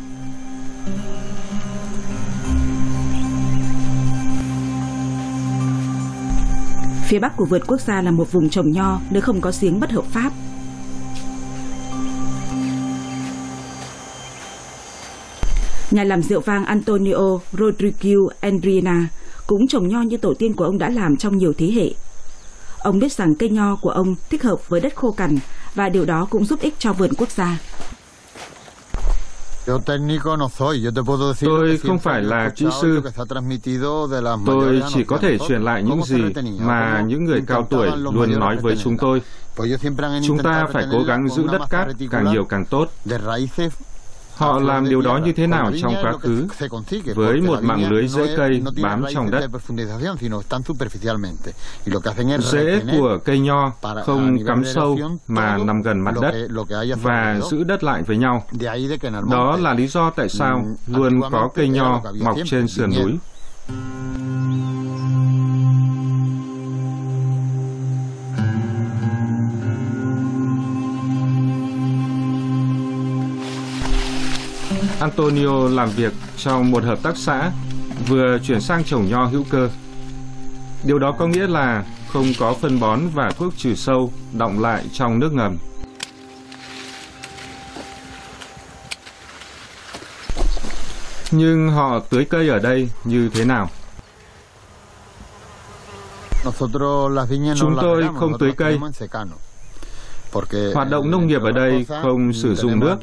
Phía 7.05 7.19
bắc 7.19 7.37
của 7.37 7.45
vườn 7.45 7.63
quốc 7.67 7.81
gia 7.81 8.03
là 8.03 8.11
một 8.11 8.33
vùng 8.33 8.49
trồng 8.49 8.71
nho 8.71 9.01
nơi 9.11 9.21
không 9.21 9.41
có 9.41 9.53
giếng 9.61 9.81
bất 9.81 9.91
hợp 9.91 10.05
pháp. 10.05 10.33
Nhà 15.91 16.05
làm 16.05 16.23
rượu 16.23 16.41
vang 16.41 16.65
Antonio 16.65 17.39
Rodriguez 17.53 18.29
Andrina 18.41 19.09
cũng 19.47 19.67
trồng 19.67 19.89
nho 19.89 20.03
như 20.03 20.17
tổ 20.17 20.35
tiên 20.35 20.53
của 20.53 20.65
ông 20.65 20.79
đã 20.79 20.91
làm 20.91 21.17
trong 21.17 21.39
nhiều 21.39 21.53
thế 21.59 21.67
hệ. 21.67 21.91
Ông 22.85 22.99
biết 22.99 23.13
rằng 23.13 23.35
cây 23.35 23.49
nho 23.49 23.77
của 23.77 23.91
ông 23.91 24.15
thích 24.31 24.43
hợp 24.43 24.69
với 24.69 24.81
đất 24.81 24.95
khô 24.97 25.13
cằn 25.13 25.39
và 25.75 25.89
điều 25.89 26.05
đó 26.05 26.27
cũng 26.31 26.45
giúp 26.45 26.61
ích 26.61 26.75
cho 26.79 26.93
vườn 26.93 27.11
quốc 27.19 27.31
gia. 27.31 27.59
Tôi 31.41 31.79
không 31.83 31.99
phải 31.99 32.23
là 32.23 32.51
kỹ 32.57 32.67
sư. 32.83 33.03
Tôi 34.47 34.83
chỉ 34.95 35.05
có 35.05 35.17
thể 35.19 35.39
truyền 35.49 35.63
lại 35.63 35.83
những 35.83 36.03
gì 36.05 36.23
mà 36.61 37.05
những 37.07 37.25
người 37.25 37.43
cao 37.47 37.67
tuổi 37.71 37.91
luôn 37.97 38.39
nói 38.41 38.57
với 38.57 38.77
chúng 38.77 38.97
tôi. 38.99 39.23
Chúng 40.27 40.39
ta 40.39 40.67
phải 40.73 40.87
cố 40.93 41.03
gắng 41.03 41.29
giữ 41.29 41.47
đất 41.53 41.61
cát 41.71 41.89
càng 42.11 42.33
nhiều 42.33 42.45
càng 42.45 42.65
tốt. 42.65 42.89
Họ 44.37 44.59
làm 44.61 44.89
điều 44.89 45.03
đó 45.03 45.17
như 45.25 45.33
thế 45.33 45.47
nào 45.47 45.73
trong 45.83 45.95
quá 46.03 46.13
khứ 46.13 46.47
với 47.15 47.41
một 47.41 47.63
mạng 47.63 47.91
lưới 47.91 48.09
rễ 48.09 48.37
cây 48.37 48.63
bám 48.83 49.05
trong 49.15 49.31
đất. 49.31 49.49
Rễ 52.41 52.81
của 52.93 53.19
cây 53.25 53.39
nho 53.39 53.73
không 54.05 54.39
cắm 54.47 54.65
sâu 54.65 54.99
mà 55.29 55.57
nằm 55.57 55.83
gần 55.83 56.01
mặt 56.01 56.15
đất 56.21 56.49
và 57.03 57.41
giữ 57.51 57.65
đất 57.65 57.85
lại 57.85 58.03
với 58.03 58.17
nhau. 58.17 58.47
Đó 59.31 59.57
là 59.57 59.75
lý 59.75 59.87
do 59.87 60.11
tại 60.11 60.29
sao 60.29 60.67
luôn 60.87 61.21
có 61.33 61.49
cây 61.55 61.69
nho 61.69 62.03
mọc 62.21 62.37
trên 62.47 62.69
sườn 62.69 62.91
núi. 62.91 63.19
Antonio 75.05 75.69
làm 75.69 75.91
việc 75.91 76.13
trong 76.37 76.71
một 76.71 76.85
hợp 76.85 76.99
tác 77.03 77.17
xã 77.17 77.51
vừa 78.09 78.39
chuyển 78.39 78.61
sang 78.61 78.85
trồng 78.85 79.09
nho 79.09 79.25
hữu 79.25 79.45
cơ. 79.51 79.71
Điều 80.85 80.99
đó 80.99 81.15
có 81.19 81.27
nghĩa 81.27 81.47
là 81.47 81.85
không 82.13 82.27
có 82.39 82.55
phân 82.55 82.81
bón 82.81 83.01
và 83.15 83.31
thuốc 83.31 83.55
trừ 83.57 83.75
sâu 83.75 84.13
đọng 84.33 84.61
lại 84.61 84.85
trong 84.93 85.19
nước 85.19 85.33
ngầm. 85.33 85.59
Nhưng 91.31 91.71
họ 91.71 91.99
tưới 92.11 92.25
cây 92.25 92.49
ở 92.49 92.59
đây 92.59 92.91
như 93.05 93.31
thế 93.35 93.45
nào? 93.45 93.71
Chúng 97.57 97.77
tôi 97.81 98.05
không 98.19 98.39
tưới 98.39 98.53
cây. 98.57 98.79
Hoạt 100.75 100.91
động 100.91 101.11
nông 101.11 101.27
nghiệp 101.27 101.43
ở 101.43 101.51
đây 101.53 101.87
không 102.03 102.33
sử 102.33 102.55
dụng 102.55 102.81
nước, 102.81 102.97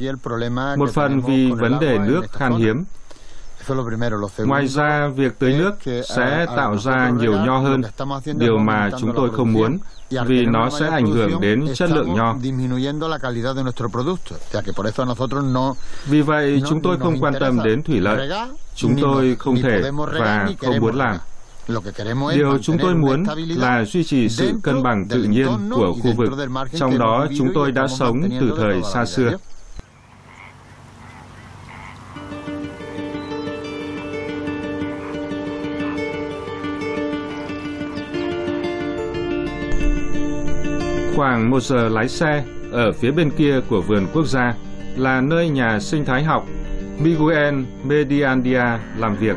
một 0.77 0.89
phần 0.93 1.21
vì 1.21 1.51
vấn 1.51 1.79
đề 1.79 1.97
nước 1.97 2.21
khan 2.31 2.53
hiếm. 2.55 2.83
Ngoài 4.37 4.67
ra, 4.67 5.07
việc 5.07 5.39
tưới 5.39 5.53
nước 5.53 5.71
sẽ 6.09 6.45
tạo 6.55 6.77
ra 6.77 7.09
nhiều 7.09 7.33
nho 7.33 7.57
hơn, 7.57 7.81
điều 8.35 8.57
mà 8.57 8.89
chúng 8.99 9.13
tôi 9.15 9.29
không 9.33 9.53
muốn, 9.53 9.77
vì 10.25 10.45
nó 10.45 10.69
sẽ 10.69 10.87
ảnh 10.87 11.05
hưởng 11.05 11.41
đến 11.41 11.67
chất 11.73 11.89
lượng 11.89 12.13
nho. 12.13 12.35
Vì 16.05 16.21
vậy, 16.21 16.61
chúng 16.69 16.81
tôi 16.81 16.97
không 16.99 17.19
quan 17.21 17.33
tâm 17.39 17.59
đến 17.63 17.83
thủy 17.83 17.99
lợi. 17.99 18.29
Chúng 18.75 18.95
tôi 19.01 19.35
không 19.39 19.61
thể 19.61 19.81
và 20.19 20.49
không 20.59 20.79
muốn 20.79 20.95
làm. 20.95 21.17
Điều 22.35 22.57
chúng 22.61 22.77
tôi 22.77 22.95
muốn 22.95 23.23
là 23.49 23.85
duy 23.85 24.03
trì 24.03 24.29
sự 24.29 24.53
cân 24.63 24.83
bằng 24.83 25.07
tự 25.09 25.23
nhiên 25.23 25.47
của 25.75 25.93
khu 26.03 26.13
vực, 26.13 26.29
trong 26.73 26.99
đó 26.99 27.27
chúng 27.37 27.51
tôi 27.53 27.71
đã 27.71 27.87
sống 27.87 28.21
từ 28.39 28.53
thời 28.57 28.81
xa 28.93 29.05
xưa. 29.05 29.37
Khoảng 41.15 41.49
một 41.49 41.63
giờ 41.63 41.89
lái 41.89 42.09
xe, 42.09 42.43
ở 42.71 42.91
phía 42.91 43.11
bên 43.11 43.31
kia 43.37 43.59
của 43.69 43.81
vườn 43.81 44.07
quốc 44.13 44.27
gia 44.27 44.53
là 44.97 45.21
nơi 45.21 45.49
nhà 45.49 45.79
sinh 45.79 46.05
thái 46.05 46.23
học 46.23 46.47
Miguel 46.99 47.55
Mediandia 47.83 48.63
làm 48.97 49.15
việc. 49.15 49.35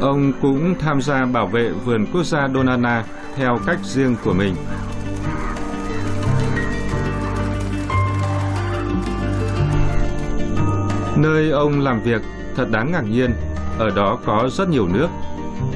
Ông 0.00 0.32
cũng 0.42 0.74
tham 0.78 1.02
gia 1.02 1.26
bảo 1.26 1.46
vệ 1.46 1.70
vườn 1.70 2.06
quốc 2.12 2.22
gia 2.24 2.48
Donana 2.48 3.04
theo 3.36 3.58
cách 3.66 3.78
riêng 3.82 4.16
của 4.24 4.32
mình. 4.32 4.54
Nơi 11.16 11.50
ông 11.50 11.80
làm 11.80 12.02
việc 12.02 12.22
thật 12.56 12.70
đáng 12.70 12.92
ngạc 12.92 13.04
nhiên, 13.10 13.30
ở 13.78 13.90
đó 13.90 14.18
có 14.26 14.48
rất 14.52 14.68
nhiều 14.68 14.88
nước, 14.88 15.08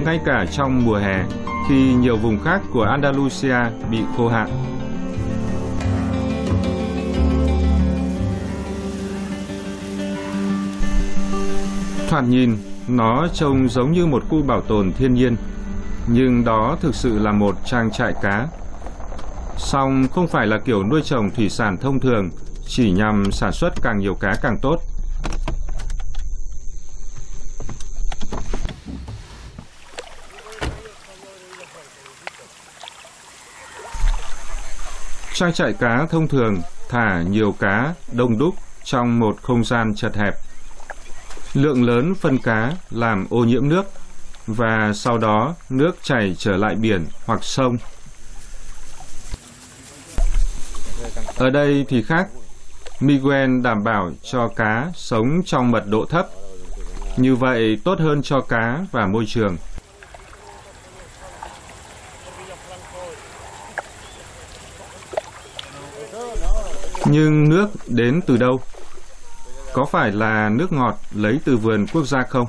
ngay 0.04 0.20
cả 0.24 0.46
trong 0.52 0.84
mùa 0.84 0.96
hè 0.96 1.24
khi 1.68 1.94
nhiều 1.94 2.16
vùng 2.16 2.40
khác 2.44 2.60
của 2.72 2.82
Andalusia 2.82 3.56
bị 3.90 3.98
khô 4.16 4.28
hạn. 4.28 4.48
Thoạt 12.08 12.24
nhìn, 12.24 12.56
nó 12.88 13.28
trông 13.28 13.68
giống 13.68 13.92
như 13.92 14.06
một 14.06 14.22
khu 14.28 14.42
bảo 14.42 14.60
tồn 14.60 14.92
thiên 14.92 15.14
nhiên, 15.14 15.36
nhưng 16.06 16.44
đó 16.44 16.76
thực 16.80 16.94
sự 16.94 17.18
là 17.18 17.32
một 17.32 17.56
trang 17.64 17.90
trại 17.90 18.14
cá. 18.22 18.48
Song 19.56 20.08
không 20.12 20.28
phải 20.28 20.46
là 20.46 20.58
kiểu 20.58 20.84
nuôi 20.84 21.02
trồng 21.04 21.30
thủy 21.30 21.48
sản 21.48 21.76
thông 21.76 22.00
thường, 22.00 22.30
chỉ 22.66 22.90
nhằm 22.90 23.32
sản 23.32 23.52
xuất 23.52 23.72
càng 23.82 23.98
nhiều 23.98 24.14
cá 24.14 24.34
càng 24.42 24.58
tốt. 24.62 24.80
Trang 35.34 35.52
trại 35.52 35.72
cá 35.72 36.06
thông 36.10 36.28
thường 36.28 36.60
thả 36.88 37.22
nhiều 37.22 37.54
cá 37.60 37.94
đông 38.12 38.38
đúc 38.38 38.54
trong 38.84 39.20
một 39.20 39.36
không 39.42 39.64
gian 39.64 39.94
chật 39.94 40.16
hẹp. 40.16 40.43
Lượng 41.54 41.84
lớn 41.84 42.14
phân 42.14 42.38
cá 42.38 42.72
làm 42.90 43.26
ô 43.30 43.44
nhiễm 43.44 43.68
nước 43.68 43.84
và 44.46 44.92
sau 44.94 45.18
đó 45.18 45.54
nước 45.70 45.96
chảy 46.02 46.36
trở 46.38 46.56
lại 46.56 46.74
biển 46.74 47.06
hoặc 47.26 47.44
sông. 47.44 47.76
Ở 51.36 51.50
đây 51.50 51.84
thì 51.88 52.02
khác. 52.02 52.28
Miguel 53.00 53.60
đảm 53.62 53.84
bảo 53.84 54.10
cho 54.22 54.48
cá 54.48 54.90
sống 54.94 55.42
trong 55.46 55.70
mật 55.70 55.84
độ 55.86 56.04
thấp. 56.04 56.28
Như 57.16 57.36
vậy 57.36 57.78
tốt 57.84 57.98
hơn 58.00 58.22
cho 58.22 58.40
cá 58.40 58.84
và 58.92 59.06
môi 59.06 59.24
trường. 59.28 59.56
Nhưng 67.04 67.48
nước 67.48 67.68
đến 67.86 68.20
từ 68.26 68.36
đâu? 68.36 68.60
Có 69.74 69.84
phải 69.84 70.12
là 70.12 70.48
nước 70.48 70.72
ngọt 70.72 70.94
lấy 71.14 71.40
từ 71.44 71.56
vườn 71.56 71.86
quốc 71.92 72.06
gia 72.06 72.22
không? 72.22 72.46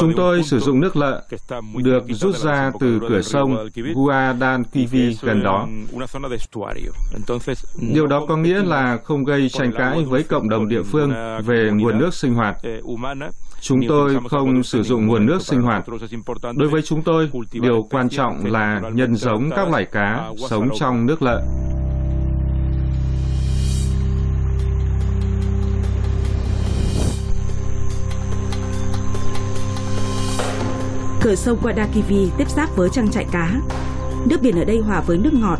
Chúng 0.00 0.12
tôi 0.16 0.42
sử 0.42 0.60
dụng 0.60 0.80
nước 0.80 0.96
lợ 0.96 1.22
được 1.76 2.04
rút 2.08 2.36
ra 2.36 2.70
từ 2.80 3.00
cửa 3.08 3.22
sông 3.22 3.68
Guadalquivir 3.94 5.24
gần 5.24 5.42
đó. 5.42 5.68
Điều 7.92 8.06
đó 8.06 8.26
có 8.28 8.36
nghĩa 8.36 8.62
là 8.62 8.98
không 9.04 9.24
gây 9.24 9.48
tranh 9.48 9.72
cãi 9.78 10.04
với 10.04 10.22
cộng 10.22 10.48
đồng 10.48 10.68
địa 10.68 10.82
phương 10.82 11.12
về 11.46 11.70
nguồn 11.72 11.98
nước 11.98 12.14
sinh 12.14 12.34
hoạt. 12.34 12.56
Chúng 13.60 13.80
tôi 13.88 14.16
không 14.30 14.62
sử 14.62 14.82
dụng 14.82 15.06
nguồn 15.06 15.26
nước 15.26 15.42
sinh 15.42 15.62
hoạt. 15.62 15.84
Đối 16.56 16.68
với 16.68 16.82
chúng 16.82 17.02
tôi, 17.02 17.30
điều 17.52 17.82
quan 17.90 18.08
trọng 18.08 18.46
là 18.46 18.80
nhân 18.92 19.14
giống 19.14 19.50
các 19.50 19.70
loài 19.70 19.84
cá 19.92 20.30
sống 20.50 20.68
trong 20.78 21.06
nước 21.06 21.22
lợ. 21.22 21.42
Cửa 31.22 31.34
sông 31.34 31.58
Guadalquivir 31.62 32.28
tiếp 32.38 32.50
giáp 32.50 32.76
với 32.76 32.88
trang 32.92 33.10
trại 33.10 33.26
cá. 33.32 33.52
Nước 34.26 34.42
biển 34.42 34.58
ở 34.58 34.64
đây 34.64 34.78
hòa 34.78 35.00
với 35.00 35.18
nước 35.18 35.32
ngọt. 35.32 35.58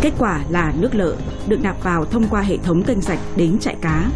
Kết 0.00 0.12
quả 0.18 0.44
là 0.48 0.72
nước 0.78 0.94
lợ 0.94 1.16
được 1.48 1.60
nạp 1.62 1.82
vào 1.82 2.04
thông 2.04 2.28
qua 2.28 2.40
hệ 2.40 2.56
thống 2.56 2.82
kênh 2.82 3.00
rạch 3.00 3.18
đến 3.36 3.58
trại 3.58 3.76
cá. 3.80 4.10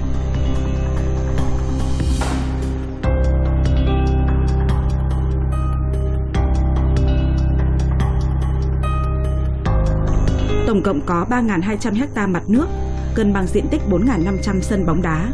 Tổng 10.67 10.83
cộng 10.85 11.01
có 11.07 11.27
3.200 11.31 11.95
hecta 11.95 12.27
mặt 12.27 12.43
nước, 12.47 12.67
cân 13.15 13.33
bằng 13.33 13.47
diện 13.47 13.69
tích 13.71 13.83
4.500 13.91 14.61
sân 14.61 14.87
bóng 14.87 15.03
đá. 15.03 15.29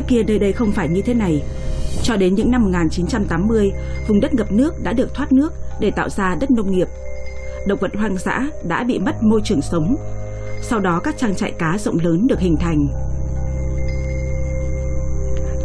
Trước 0.00 0.06
kia 0.08 0.22
nơi 0.22 0.38
đây 0.38 0.52
không 0.52 0.72
phải 0.72 0.88
như 0.88 1.02
thế 1.02 1.14
này. 1.14 1.42
Cho 2.02 2.16
đến 2.16 2.34
những 2.34 2.50
năm 2.50 2.62
1980, 2.62 3.72
vùng 4.08 4.20
đất 4.20 4.34
ngập 4.34 4.52
nước 4.52 4.74
đã 4.82 4.92
được 4.92 5.14
thoát 5.14 5.32
nước 5.32 5.52
để 5.80 5.90
tạo 5.90 6.08
ra 6.08 6.34
đất 6.40 6.50
nông 6.50 6.72
nghiệp. 6.72 6.88
Động 7.66 7.78
vật 7.80 7.90
hoang 7.96 8.16
dã 8.18 8.48
đã 8.68 8.84
bị 8.84 8.98
mất 8.98 9.22
môi 9.22 9.40
trường 9.44 9.62
sống. 9.62 9.96
Sau 10.62 10.80
đó 10.80 11.00
các 11.04 11.18
trang 11.18 11.34
trại 11.34 11.52
cá 11.52 11.78
rộng 11.78 11.98
lớn 12.02 12.26
được 12.26 12.40
hình 12.40 12.56
thành. 12.56 12.88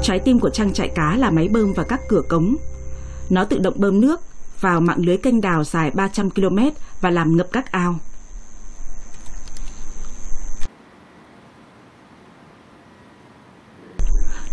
Trái 0.03 0.19
tim 0.19 0.39
của 0.39 0.49
trang 0.49 0.73
trại 0.73 0.87
cá 0.87 1.17
là 1.17 1.29
máy 1.29 1.47
bơm 1.47 1.73
và 1.73 1.83
các 1.83 1.99
cửa 2.07 2.21
cống. 2.29 2.55
Nó 3.29 3.45
tự 3.45 3.57
động 3.57 3.73
bơm 3.77 4.01
nước 4.01 4.21
vào 4.61 4.81
mạng 4.81 5.05
lưới 5.05 5.17
kênh 5.17 5.41
đào 5.41 5.63
dài 5.63 5.91
300 5.91 6.29
km 6.29 6.59
và 7.01 7.09
làm 7.09 7.37
ngập 7.37 7.47
các 7.51 7.71
ao. 7.71 7.99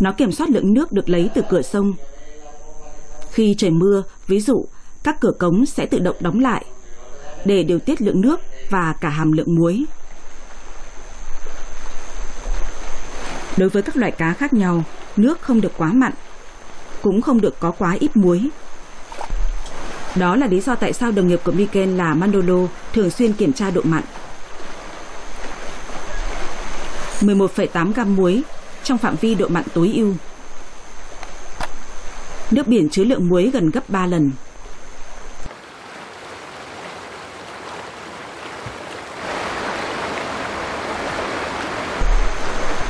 Nó 0.03 0.11
kiểm 0.11 0.31
soát 0.31 0.49
lượng 0.49 0.73
nước 0.73 0.91
được 0.91 1.09
lấy 1.09 1.29
từ 1.35 1.41
cửa 1.49 1.61
sông. 1.61 1.93
Khi 3.31 3.55
trời 3.57 3.71
mưa, 3.71 4.03
ví 4.27 4.39
dụ, 4.39 4.65
các 5.03 5.15
cửa 5.21 5.31
cống 5.39 5.65
sẽ 5.65 5.85
tự 5.85 5.99
động 5.99 6.15
đóng 6.19 6.39
lại 6.39 6.65
để 7.45 7.63
điều 7.63 7.79
tiết 7.79 8.01
lượng 8.01 8.21
nước 8.21 8.39
và 8.69 8.93
cả 9.01 9.09
hàm 9.09 9.31
lượng 9.31 9.55
muối. 9.55 9.85
Đối 13.57 13.69
với 13.69 13.81
các 13.81 13.97
loại 13.97 14.11
cá 14.11 14.33
khác 14.33 14.53
nhau, 14.53 14.83
nước 15.17 15.41
không 15.41 15.61
được 15.61 15.71
quá 15.77 15.91
mặn, 15.93 16.13
cũng 17.01 17.21
không 17.21 17.41
được 17.41 17.59
có 17.59 17.71
quá 17.71 17.97
ít 17.99 18.17
muối. 18.17 18.49
Đó 20.15 20.35
là 20.35 20.47
lý 20.47 20.59
do 20.59 20.75
tại 20.75 20.93
sao 20.93 21.11
đồng 21.11 21.27
nghiệp 21.27 21.39
của 21.43 21.51
Miken 21.51 21.97
là 21.97 22.13
Mandolo 22.13 22.67
thường 22.93 23.09
xuyên 23.09 23.33
kiểm 23.33 23.53
tra 23.53 23.71
độ 23.71 23.81
mặn. 23.83 24.03
11,8 27.21 27.93
gam 27.93 28.15
muối 28.15 28.43
trong 28.83 28.97
phạm 28.97 29.15
vi 29.21 29.35
độ 29.35 29.47
mặn 29.47 29.63
tối 29.73 29.91
ưu. 29.95 30.13
Nước 32.51 32.67
biển 32.67 32.89
chứa 32.89 33.03
lượng 33.03 33.29
muối 33.29 33.49
gần 33.53 33.69
gấp 33.69 33.89
3 33.89 34.05
lần. 34.05 34.31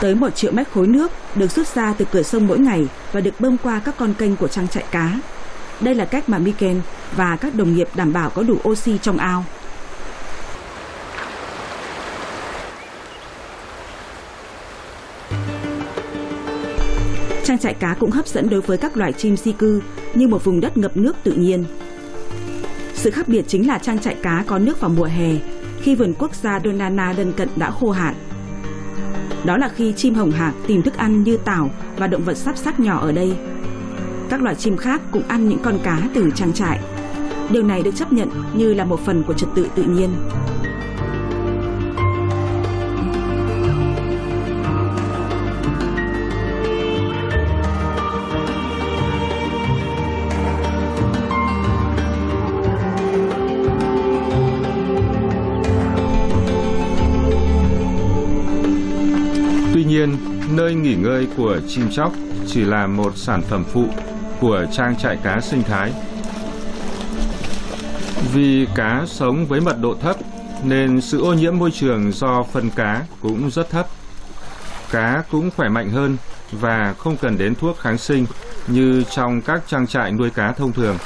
Tới 0.02 0.16
1 0.16 0.36
triệu 0.36 0.52
mét 0.52 0.68
khối 0.74 0.88
nước 0.88 1.12
được 1.36 1.52
rút 1.52 1.68
ra 1.68 1.94
từ 1.98 2.06
cửa 2.12 2.24
sông 2.24 2.48
mỗi 2.48 2.60
ngày 2.60 2.88
và 3.12 3.20
được 3.22 3.40
bơm 3.40 3.58
qua 3.58 3.82
các 3.86 3.96
con 3.98 4.14
kênh 4.14 4.36
của 4.36 4.48
trang 4.48 4.68
trại 4.68 4.84
cá. 4.92 5.14
Đây 5.82 5.96
là 5.96 6.06
cách 6.06 6.30
mà 6.30 6.38
Miken 6.38 6.82
và 7.16 7.36
các 7.36 7.56
đồng 7.56 7.76
nghiệp 7.76 7.88
đảm 7.96 8.14
bảo 8.14 8.30
có 8.30 8.44
đủ 8.44 8.58
oxy 8.70 8.98
trong 8.98 9.18
ao 9.18 9.46
trại 17.64 17.74
cá 17.74 17.96
cũng 18.00 18.12
hấp 18.12 18.28
dẫn 18.28 18.50
đối 18.50 18.62
với 18.62 18.78
các 18.78 18.98
loài 18.98 19.14
chim 19.14 19.38
di 19.38 19.52
cư, 19.52 19.82
như 20.14 20.28
một 20.28 20.44
vùng 20.44 20.60
đất 20.60 20.78
ngập 20.78 20.98
nước 20.98 21.16
tự 21.24 21.32
nhiên. 21.32 21.66
Sự 22.94 23.12
khác 23.12 23.28
biệt 23.28 23.46
chính 23.48 23.68
là 23.68 23.78
trang 23.78 24.00
trại 24.00 24.16
cá 24.16 24.44
có 24.48 24.60
nước 24.60 24.80
vào 24.80 24.92
mùa 24.98 25.06
hè, 25.06 25.36
khi 25.82 25.96
vườn 25.96 26.14
quốc 26.20 26.36
gia 26.36 26.60
Donana 26.64 27.14
lân 27.18 27.34
cận 27.34 27.50
đã 27.56 27.72
khô 27.72 27.92
hạn. 27.92 28.16
Đó 29.46 29.58
là 29.58 29.70
khi 29.76 29.94
chim 29.94 30.14
hồng 30.16 30.32
hạc 30.32 30.54
tìm 30.68 30.82
thức 30.82 30.98
ăn 30.98 31.24
như 31.24 31.38
tảo 31.38 31.70
và 31.98 32.08
động 32.08 32.24
vật 32.24 32.38
sắp 32.38 32.58
sắc 32.58 32.80
nhỏ 32.80 33.00
ở 33.00 33.12
đây. 33.12 33.34
Các 34.30 34.42
loài 34.42 34.56
chim 34.56 34.78
khác 34.78 35.02
cũng 35.12 35.24
ăn 35.28 35.50
những 35.50 35.60
con 35.64 35.80
cá 35.84 36.02
từ 36.14 36.30
trang 36.36 36.54
trại. 36.54 36.80
Điều 37.50 37.64
này 37.64 37.82
được 37.82 37.96
chấp 37.96 38.14
nhận 38.14 38.30
như 38.54 38.74
là 38.74 38.86
một 38.86 39.00
phần 39.00 39.24
của 39.24 39.34
trật 39.34 39.50
tự 39.56 39.68
tự 39.76 39.84
nhiên. 39.84 40.10
Nơi 60.74 60.82
nghỉ 60.82 60.96
ngơi 60.96 61.28
của 61.38 61.60
chim 61.68 61.90
chóc 61.92 62.14
chỉ 62.48 62.62
là 62.62 62.88
một 62.88 63.18
sản 63.18 63.42
phẩm 63.42 63.64
phụ 63.74 63.86
của 64.40 64.66
trang 64.72 64.96
trại 64.96 65.18
cá 65.24 65.42
sinh 65.42 65.64
thái. 65.64 65.94
Vì 68.34 68.68
cá 68.76 69.04
sống 69.08 69.46
với 69.46 69.62
mật 69.62 69.78
độ 69.82 69.96
thấp 70.02 70.16
nên 70.64 71.02
sự 71.02 71.22
ô 71.22 71.34
nhiễm 71.34 71.58
môi 71.58 71.72
trường 71.72 72.12
do 72.12 72.44
phân 72.44 72.70
cá 72.70 73.02
cũng 73.22 73.50
rất 73.50 73.70
thấp. 73.70 73.88
Cá 74.92 75.24
cũng 75.32 75.52
khỏe 75.56 75.70
mạnh 75.70 75.90
hơn 75.90 76.18
và 76.52 76.96
không 76.98 77.18
cần 77.18 77.38
đến 77.38 77.56
thuốc 77.56 77.80
kháng 77.80 77.98
sinh 77.98 78.26
như 78.68 79.04
trong 79.16 79.42
các 79.42 79.62
trang 79.68 79.88
trại 79.88 80.12
nuôi 80.12 80.30
cá 80.30 80.52
thông 80.52 80.74
thường. 80.74 80.98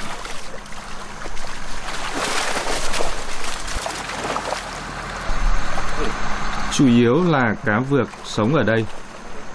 chủ 6.72 6.86
yếu 6.86 7.24
là 7.24 7.54
cá 7.64 7.80
vược 7.80 8.08
sống 8.24 8.54
ở 8.54 8.64
đây. 8.64 8.84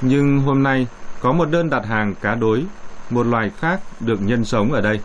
Nhưng 0.06 0.40
hôm 0.40 0.64
nay 0.64 0.88
có 1.20 1.32
một 1.32 1.46
đơn 1.46 1.70
đặt 1.70 1.86
hàng 1.86 2.16
cá 2.22 2.36
đối, 2.36 2.64
một 3.10 3.28
loài 3.28 3.52
khác 3.60 3.80
được 4.00 4.22
nhân 4.22 4.46
sống 4.46 4.72
ở 4.72 4.82
đây. 4.82 5.00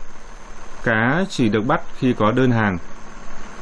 Cá 0.83 1.25
chỉ 1.29 1.49
được 1.49 1.65
bắt 1.65 1.81
khi 1.97 2.13
có 2.13 2.31
đơn 2.31 2.51
hàng. 2.51 2.77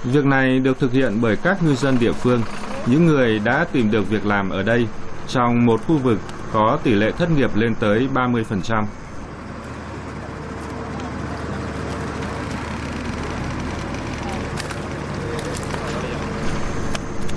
Việc 0.03 0.25
này 0.25 0.59
được 0.59 0.79
thực 0.79 0.91
hiện 0.91 1.17
bởi 1.21 1.35
các 1.35 1.63
ngư 1.63 1.75
dân 1.75 1.99
địa 1.99 2.11
phương, 2.11 2.41
những 2.85 3.05
người 3.05 3.39
đã 3.39 3.65
tìm 3.71 3.91
được 3.91 4.09
việc 4.09 4.25
làm 4.25 4.49
ở 4.49 4.63
đây 4.63 4.87
trong 5.27 5.65
một 5.65 5.81
khu 5.87 5.97
vực 5.97 6.19
có 6.53 6.79
tỷ 6.83 6.93
lệ 6.93 7.11
thất 7.11 7.31
nghiệp 7.31 7.55
lên 7.55 7.75
tới 7.75 8.07
30%. 8.13 8.85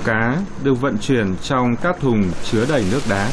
cá 0.04 0.36
được 0.62 0.74
vận 0.74 0.98
chuyển 0.98 1.34
trong 1.42 1.76
các 1.76 1.96
thùng 2.00 2.30
chứa 2.50 2.66
đầy 2.68 2.84
nước 2.90 3.00
đá. 3.08 3.30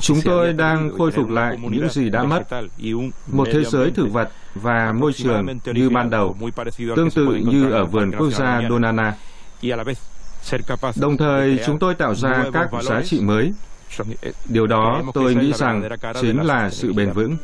Chúng 0.00 0.20
tôi 0.24 0.52
đang 0.52 0.90
khôi 0.98 1.10
phục 1.10 1.28
lại 1.30 1.56
những 1.70 1.88
gì 1.88 2.10
đã 2.10 2.22
mất, 2.22 2.42
một 3.32 3.48
thế 3.52 3.64
giới 3.64 3.90
thực 3.90 4.12
vật 4.12 4.28
và 4.54 4.92
môi 4.92 5.12
trường 5.12 5.46
như 5.72 5.90
ban 5.90 6.10
đầu, 6.10 6.36
tương 6.96 7.10
tự 7.10 7.26
như 7.46 7.70
ở 7.70 7.84
vườn 7.84 8.12
quốc 8.18 8.30
gia 8.30 8.62
Donana. 8.68 9.14
Đồng 10.96 11.16
thời, 11.16 11.58
chúng 11.66 11.78
tôi 11.78 11.94
tạo 11.94 12.14
ra 12.14 12.44
các 12.52 12.70
giá 12.82 13.02
trị 13.02 13.20
mới. 13.20 13.52
eh, 14.22 14.34
Điều 14.48 14.66
đó 14.66 15.02
tôi 15.14 15.34
nghĩ 15.34 15.52
rằng 15.52 15.88
chính 16.20 16.42
là 16.42 16.70
sự 16.70 16.92
bền 16.92 17.10
vững. 17.12 17.36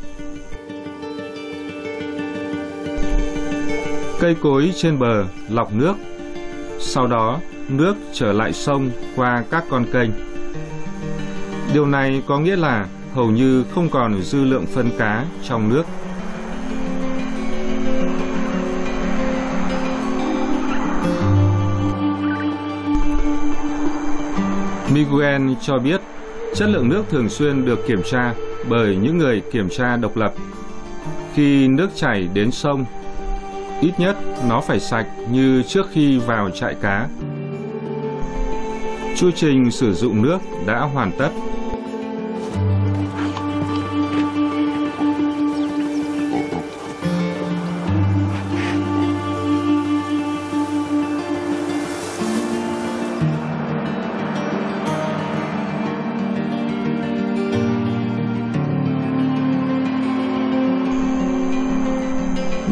Cây 4.21 4.37
cối 4.43 4.73
trên 4.77 4.99
bờ 4.99 5.25
lọc 5.49 5.73
nước, 5.73 5.95
sau 6.81 7.07
đó 7.07 7.41
nước 7.69 7.97
trở 8.13 8.33
lại 8.33 8.53
sông 8.53 8.91
qua 9.17 9.45
các 9.51 9.65
con 9.71 9.85
kênh. 9.93 10.11
Điều 11.75 11.87
này 11.87 12.23
có 12.27 12.39
nghĩa 12.39 12.57
là 12.57 12.87
hầu 13.15 13.31
như 13.31 13.65
không 13.75 13.89
còn 13.89 14.23
dư 14.23 14.45
lượng 14.45 14.67
phân 14.67 14.91
cá 14.99 15.25
trong 15.43 15.69
nước. 15.69 15.83
Miguel 24.95 25.43
cho 25.61 25.79
biết 25.79 26.01
chất 26.55 26.69
lượng 26.69 26.89
nước 26.89 27.05
thường 27.11 27.29
xuyên 27.29 27.65
được 27.65 27.87
kiểm 27.87 28.03
tra 28.11 28.35
bởi 28.69 28.97
những 28.97 29.19
người 29.19 29.43
kiểm 29.53 29.69
tra 29.69 29.97
độc 29.97 30.17
lập. 30.17 30.33
Khi 31.35 31.69
nước 31.69 31.89
chảy 31.95 32.29
đến 32.35 32.51
sông, 32.51 32.85
ít 33.81 33.93
nhất 33.99 34.17
nó 34.49 34.61
phải 34.61 34.81
sạch 34.81 35.07
như 35.31 35.63
trước 35.63 35.87
khi 35.93 36.19
vào 36.19 36.51
trại 36.51 36.75
cá. 36.75 37.09
Chu 39.19 39.31
trình 39.31 39.71
sử 39.71 39.95
dụng 39.95 40.23
nước 40.23 40.39
đã 40.67 40.81
hoàn 40.81 41.13
tất. 41.19 41.31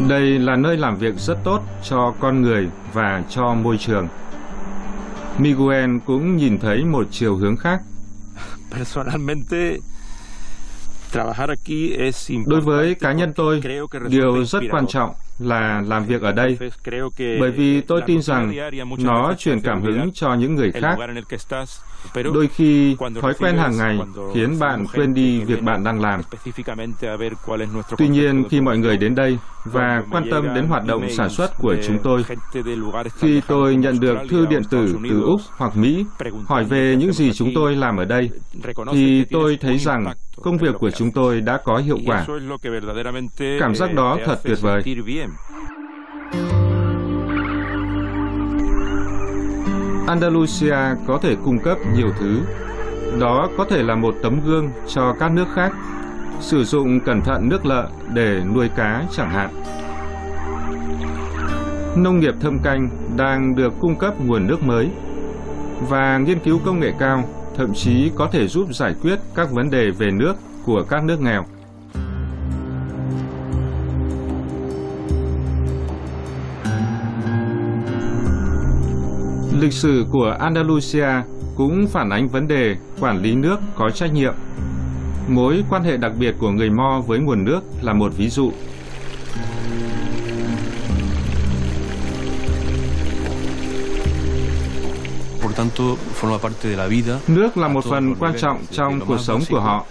Đây 0.09 0.39
là 0.39 0.55
nơi 0.55 0.77
làm 0.77 0.97
việc 0.97 1.15
rất 1.17 1.37
tốt 1.43 1.61
cho 1.83 2.13
con 2.19 2.41
người 2.41 2.67
và 2.93 3.23
cho 3.29 3.53
môi 3.53 3.77
trường. 3.77 4.07
Miguel 5.39 5.97
cũng 6.05 6.37
nhìn 6.37 6.59
thấy 6.59 6.85
một 6.85 7.07
chiều 7.11 7.35
hướng 7.35 7.57
khác. 7.57 7.81
Personalmente, 8.71 9.77
trabajar 11.13 11.49
aquí 11.49 11.93
es 11.97 12.31
Đối 12.45 12.61
với 12.61 12.95
cá 12.95 13.11
nhân 13.11 13.33
tôi, 13.35 13.61
điều 14.09 14.45
rất 14.45 14.63
quan 14.71 14.87
trọng 14.87 15.13
là 15.39 15.83
làm 15.87 16.05
việc 16.05 16.21
ở 16.21 16.31
đây, 16.31 16.57
bởi 17.39 17.51
vì 17.51 17.81
tôi 17.81 18.01
tin 18.05 18.21
rằng 18.21 18.53
nó 18.97 19.33
truyền 19.37 19.59
cảm 19.59 19.81
hứng 19.81 20.11
cho 20.13 20.33
những 20.33 20.55
người 20.55 20.71
khác. 20.71 20.97
Đôi 22.33 22.47
khi, 22.47 22.95
thói 23.21 23.33
quen 23.39 23.57
hàng 23.57 23.77
ngày 23.77 23.99
khiến 24.33 24.59
bạn 24.59 24.85
quên 24.93 25.13
đi 25.13 25.39
việc 25.39 25.61
bạn 25.61 25.83
đang 25.83 26.01
làm. 26.01 26.21
Tuy 27.97 28.07
nhiên, 28.07 28.43
khi 28.49 28.61
mọi 28.61 28.77
người 28.77 28.97
đến 28.97 29.15
đây 29.15 29.37
và 29.65 30.03
quan 30.11 30.23
tâm 30.31 30.53
đến 30.55 30.67
hoạt 30.67 30.85
động 30.85 31.09
sản 31.09 31.29
xuất 31.29 31.51
của 31.57 31.75
chúng 31.87 31.97
tôi, 32.03 32.25
khi 33.19 33.41
tôi 33.47 33.75
nhận 33.75 33.99
được 33.99 34.17
thư 34.29 34.45
điện 34.45 34.61
tử 34.69 34.97
từ 35.09 35.21
Úc 35.21 35.41
hoặc 35.57 35.77
Mỹ 35.77 36.05
hỏi 36.45 36.63
về 36.63 36.95
những 36.99 37.13
gì 37.13 37.33
chúng 37.33 37.51
tôi 37.55 37.75
làm 37.75 37.97
ở 37.97 38.05
đây, 38.05 38.29
thì 38.91 39.25
tôi 39.31 39.57
thấy 39.61 39.77
rằng 39.77 40.05
công 40.41 40.57
việc 40.57 40.75
của 40.79 40.91
chúng 40.91 41.11
tôi 41.11 41.41
đã 41.41 41.57
có 41.63 41.77
hiệu 41.77 41.97
quả. 42.05 42.25
Cảm 43.59 43.75
giác 43.75 43.89
eh, 43.89 43.95
đó 43.95 44.17
thật 44.25 44.39
tuyệt 44.43 44.61
vời. 44.61 44.83
Andalusia 50.07 50.77
có 51.07 51.17
thể 51.17 51.35
cung 51.45 51.59
cấp 51.59 51.77
nhiều 51.95 52.09
thứ. 52.19 52.39
Đó 53.19 53.49
có 53.57 53.65
thể 53.65 53.83
là 53.83 53.95
một 53.95 54.15
tấm 54.23 54.39
gương 54.45 54.69
cho 54.87 55.15
các 55.19 55.31
nước 55.31 55.45
khác, 55.55 55.71
sử 56.39 56.63
dụng 56.63 56.99
cẩn 56.99 57.21
thận 57.21 57.49
nước 57.49 57.65
lợ 57.65 57.89
để 58.13 58.41
nuôi 58.55 58.69
cá 58.75 59.03
chẳng 59.11 59.29
hạn. 59.29 59.63
Nông 61.97 62.19
nghiệp 62.19 62.33
thâm 62.41 62.59
canh 62.63 62.89
đang 63.17 63.55
được 63.55 63.73
cung 63.79 63.95
cấp 63.95 64.13
nguồn 64.21 64.47
nước 64.47 64.63
mới 64.63 64.89
và 65.89 66.17
nghiên 66.17 66.39
cứu 66.39 66.59
công 66.65 66.79
nghệ 66.79 66.93
cao 66.99 67.23
thậm 67.57 67.73
chí 67.73 68.11
có 68.15 68.29
thể 68.31 68.47
giúp 68.47 68.73
giải 68.73 68.93
quyết 69.01 69.19
các 69.35 69.51
vấn 69.51 69.69
đề 69.69 69.91
về 69.91 70.11
nước 70.11 70.33
của 70.65 70.83
các 70.89 71.03
nước 71.03 71.21
nghèo. 71.21 71.45
Lịch 79.61 79.73
sử 79.73 80.05
của 80.11 80.35
Andalusia 80.39 81.07
cũng 81.55 81.87
phản 81.87 82.09
ánh 82.09 82.27
vấn 82.27 82.47
đề 82.47 82.75
quản 82.99 83.21
lý 83.21 83.35
nước 83.35 83.59
có 83.75 83.89
trách 83.89 84.13
nhiệm. 84.13 84.33
Mối 85.29 85.63
quan 85.69 85.83
hệ 85.83 85.97
đặc 85.97 86.11
biệt 86.19 86.35
của 86.39 86.49
người 86.49 86.69
Mo 86.69 87.01
với 87.07 87.19
nguồn 87.19 87.43
nước 87.45 87.61
là 87.81 87.93
một 87.93 88.11
ví 88.17 88.29
dụ. 88.29 88.51
Nước 97.27 97.57
là 97.57 97.67
một 97.67 97.85
phần 97.85 98.15
quan 98.15 98.33
trọng 98.39 98.65
trong 98.71 98.99
cuộc 98.99 99.17
sống 99.19 99.41
của 99.49 99.59
họ, 99.59 99.85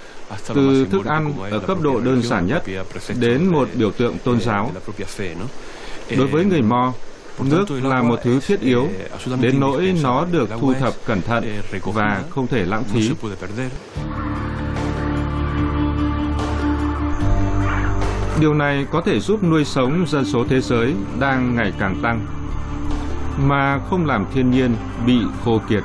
từ 0.54 0.86
thức 0.90 1.04
ăn 1.04 1.32
ở 1.50 1.58
cấp 1.58 1.78
độ 1.82 2.00
đơn 2.00 2.22
giản 2.22 2.46
nhất 2.46 2.62
đến 3.18 3.46
một 3.46 3.68
biểu 3.74 3.90
tượng 3.90 4.18
tôn 4.24 4.40
giáo. 4.40 4.72
Đối 6.16 6.26
với 6.26 6.44
người 6.44 6.62
Mo, 6.62 6.92
nước 7.38 7.70
là 7.70 8.02
một 8.02 8.20
thứ 8.22 8.40
thiết 8.40 8.60
yếu, 8.60 8.88
đến 9.40 9.60
nỗi 9.60 9.94
nó 10.02 10.26
được 10.32 10.50
thu 10.60 10.74
thập 10.74 10.94
cẩn 11.04 11.22
thận 11.22 11.44
và 11.84 12.22
không 12.30 12.46
thể 12.46 12.64
lãng 12.64 12.84
phí. 12.84 13.10
Điều 18.40 18.54
này 18.54 18.86
có 18.90 19.00
thể 19.00 19.20
giúp 19.20 19.42
nuôi 19.42 19.64
sống 19.64 20.06
dân 20.08 20.24
số 20.24 20.44
thế 20.48 20.60
giới 20.60 20.94
đang 21.20 21.54
ngày 21.56 21.72
càng 21.78 22.00
tăng, 22.02 22.26
mà 23.36 23.78
không 23.90 24.06
làm 24.06 24.26
thiên 24.34 24.50
nhiên 24.50 24.76
bị 25.06 25.18
khô 25.44 25.60
kiệt. 25.68 25.82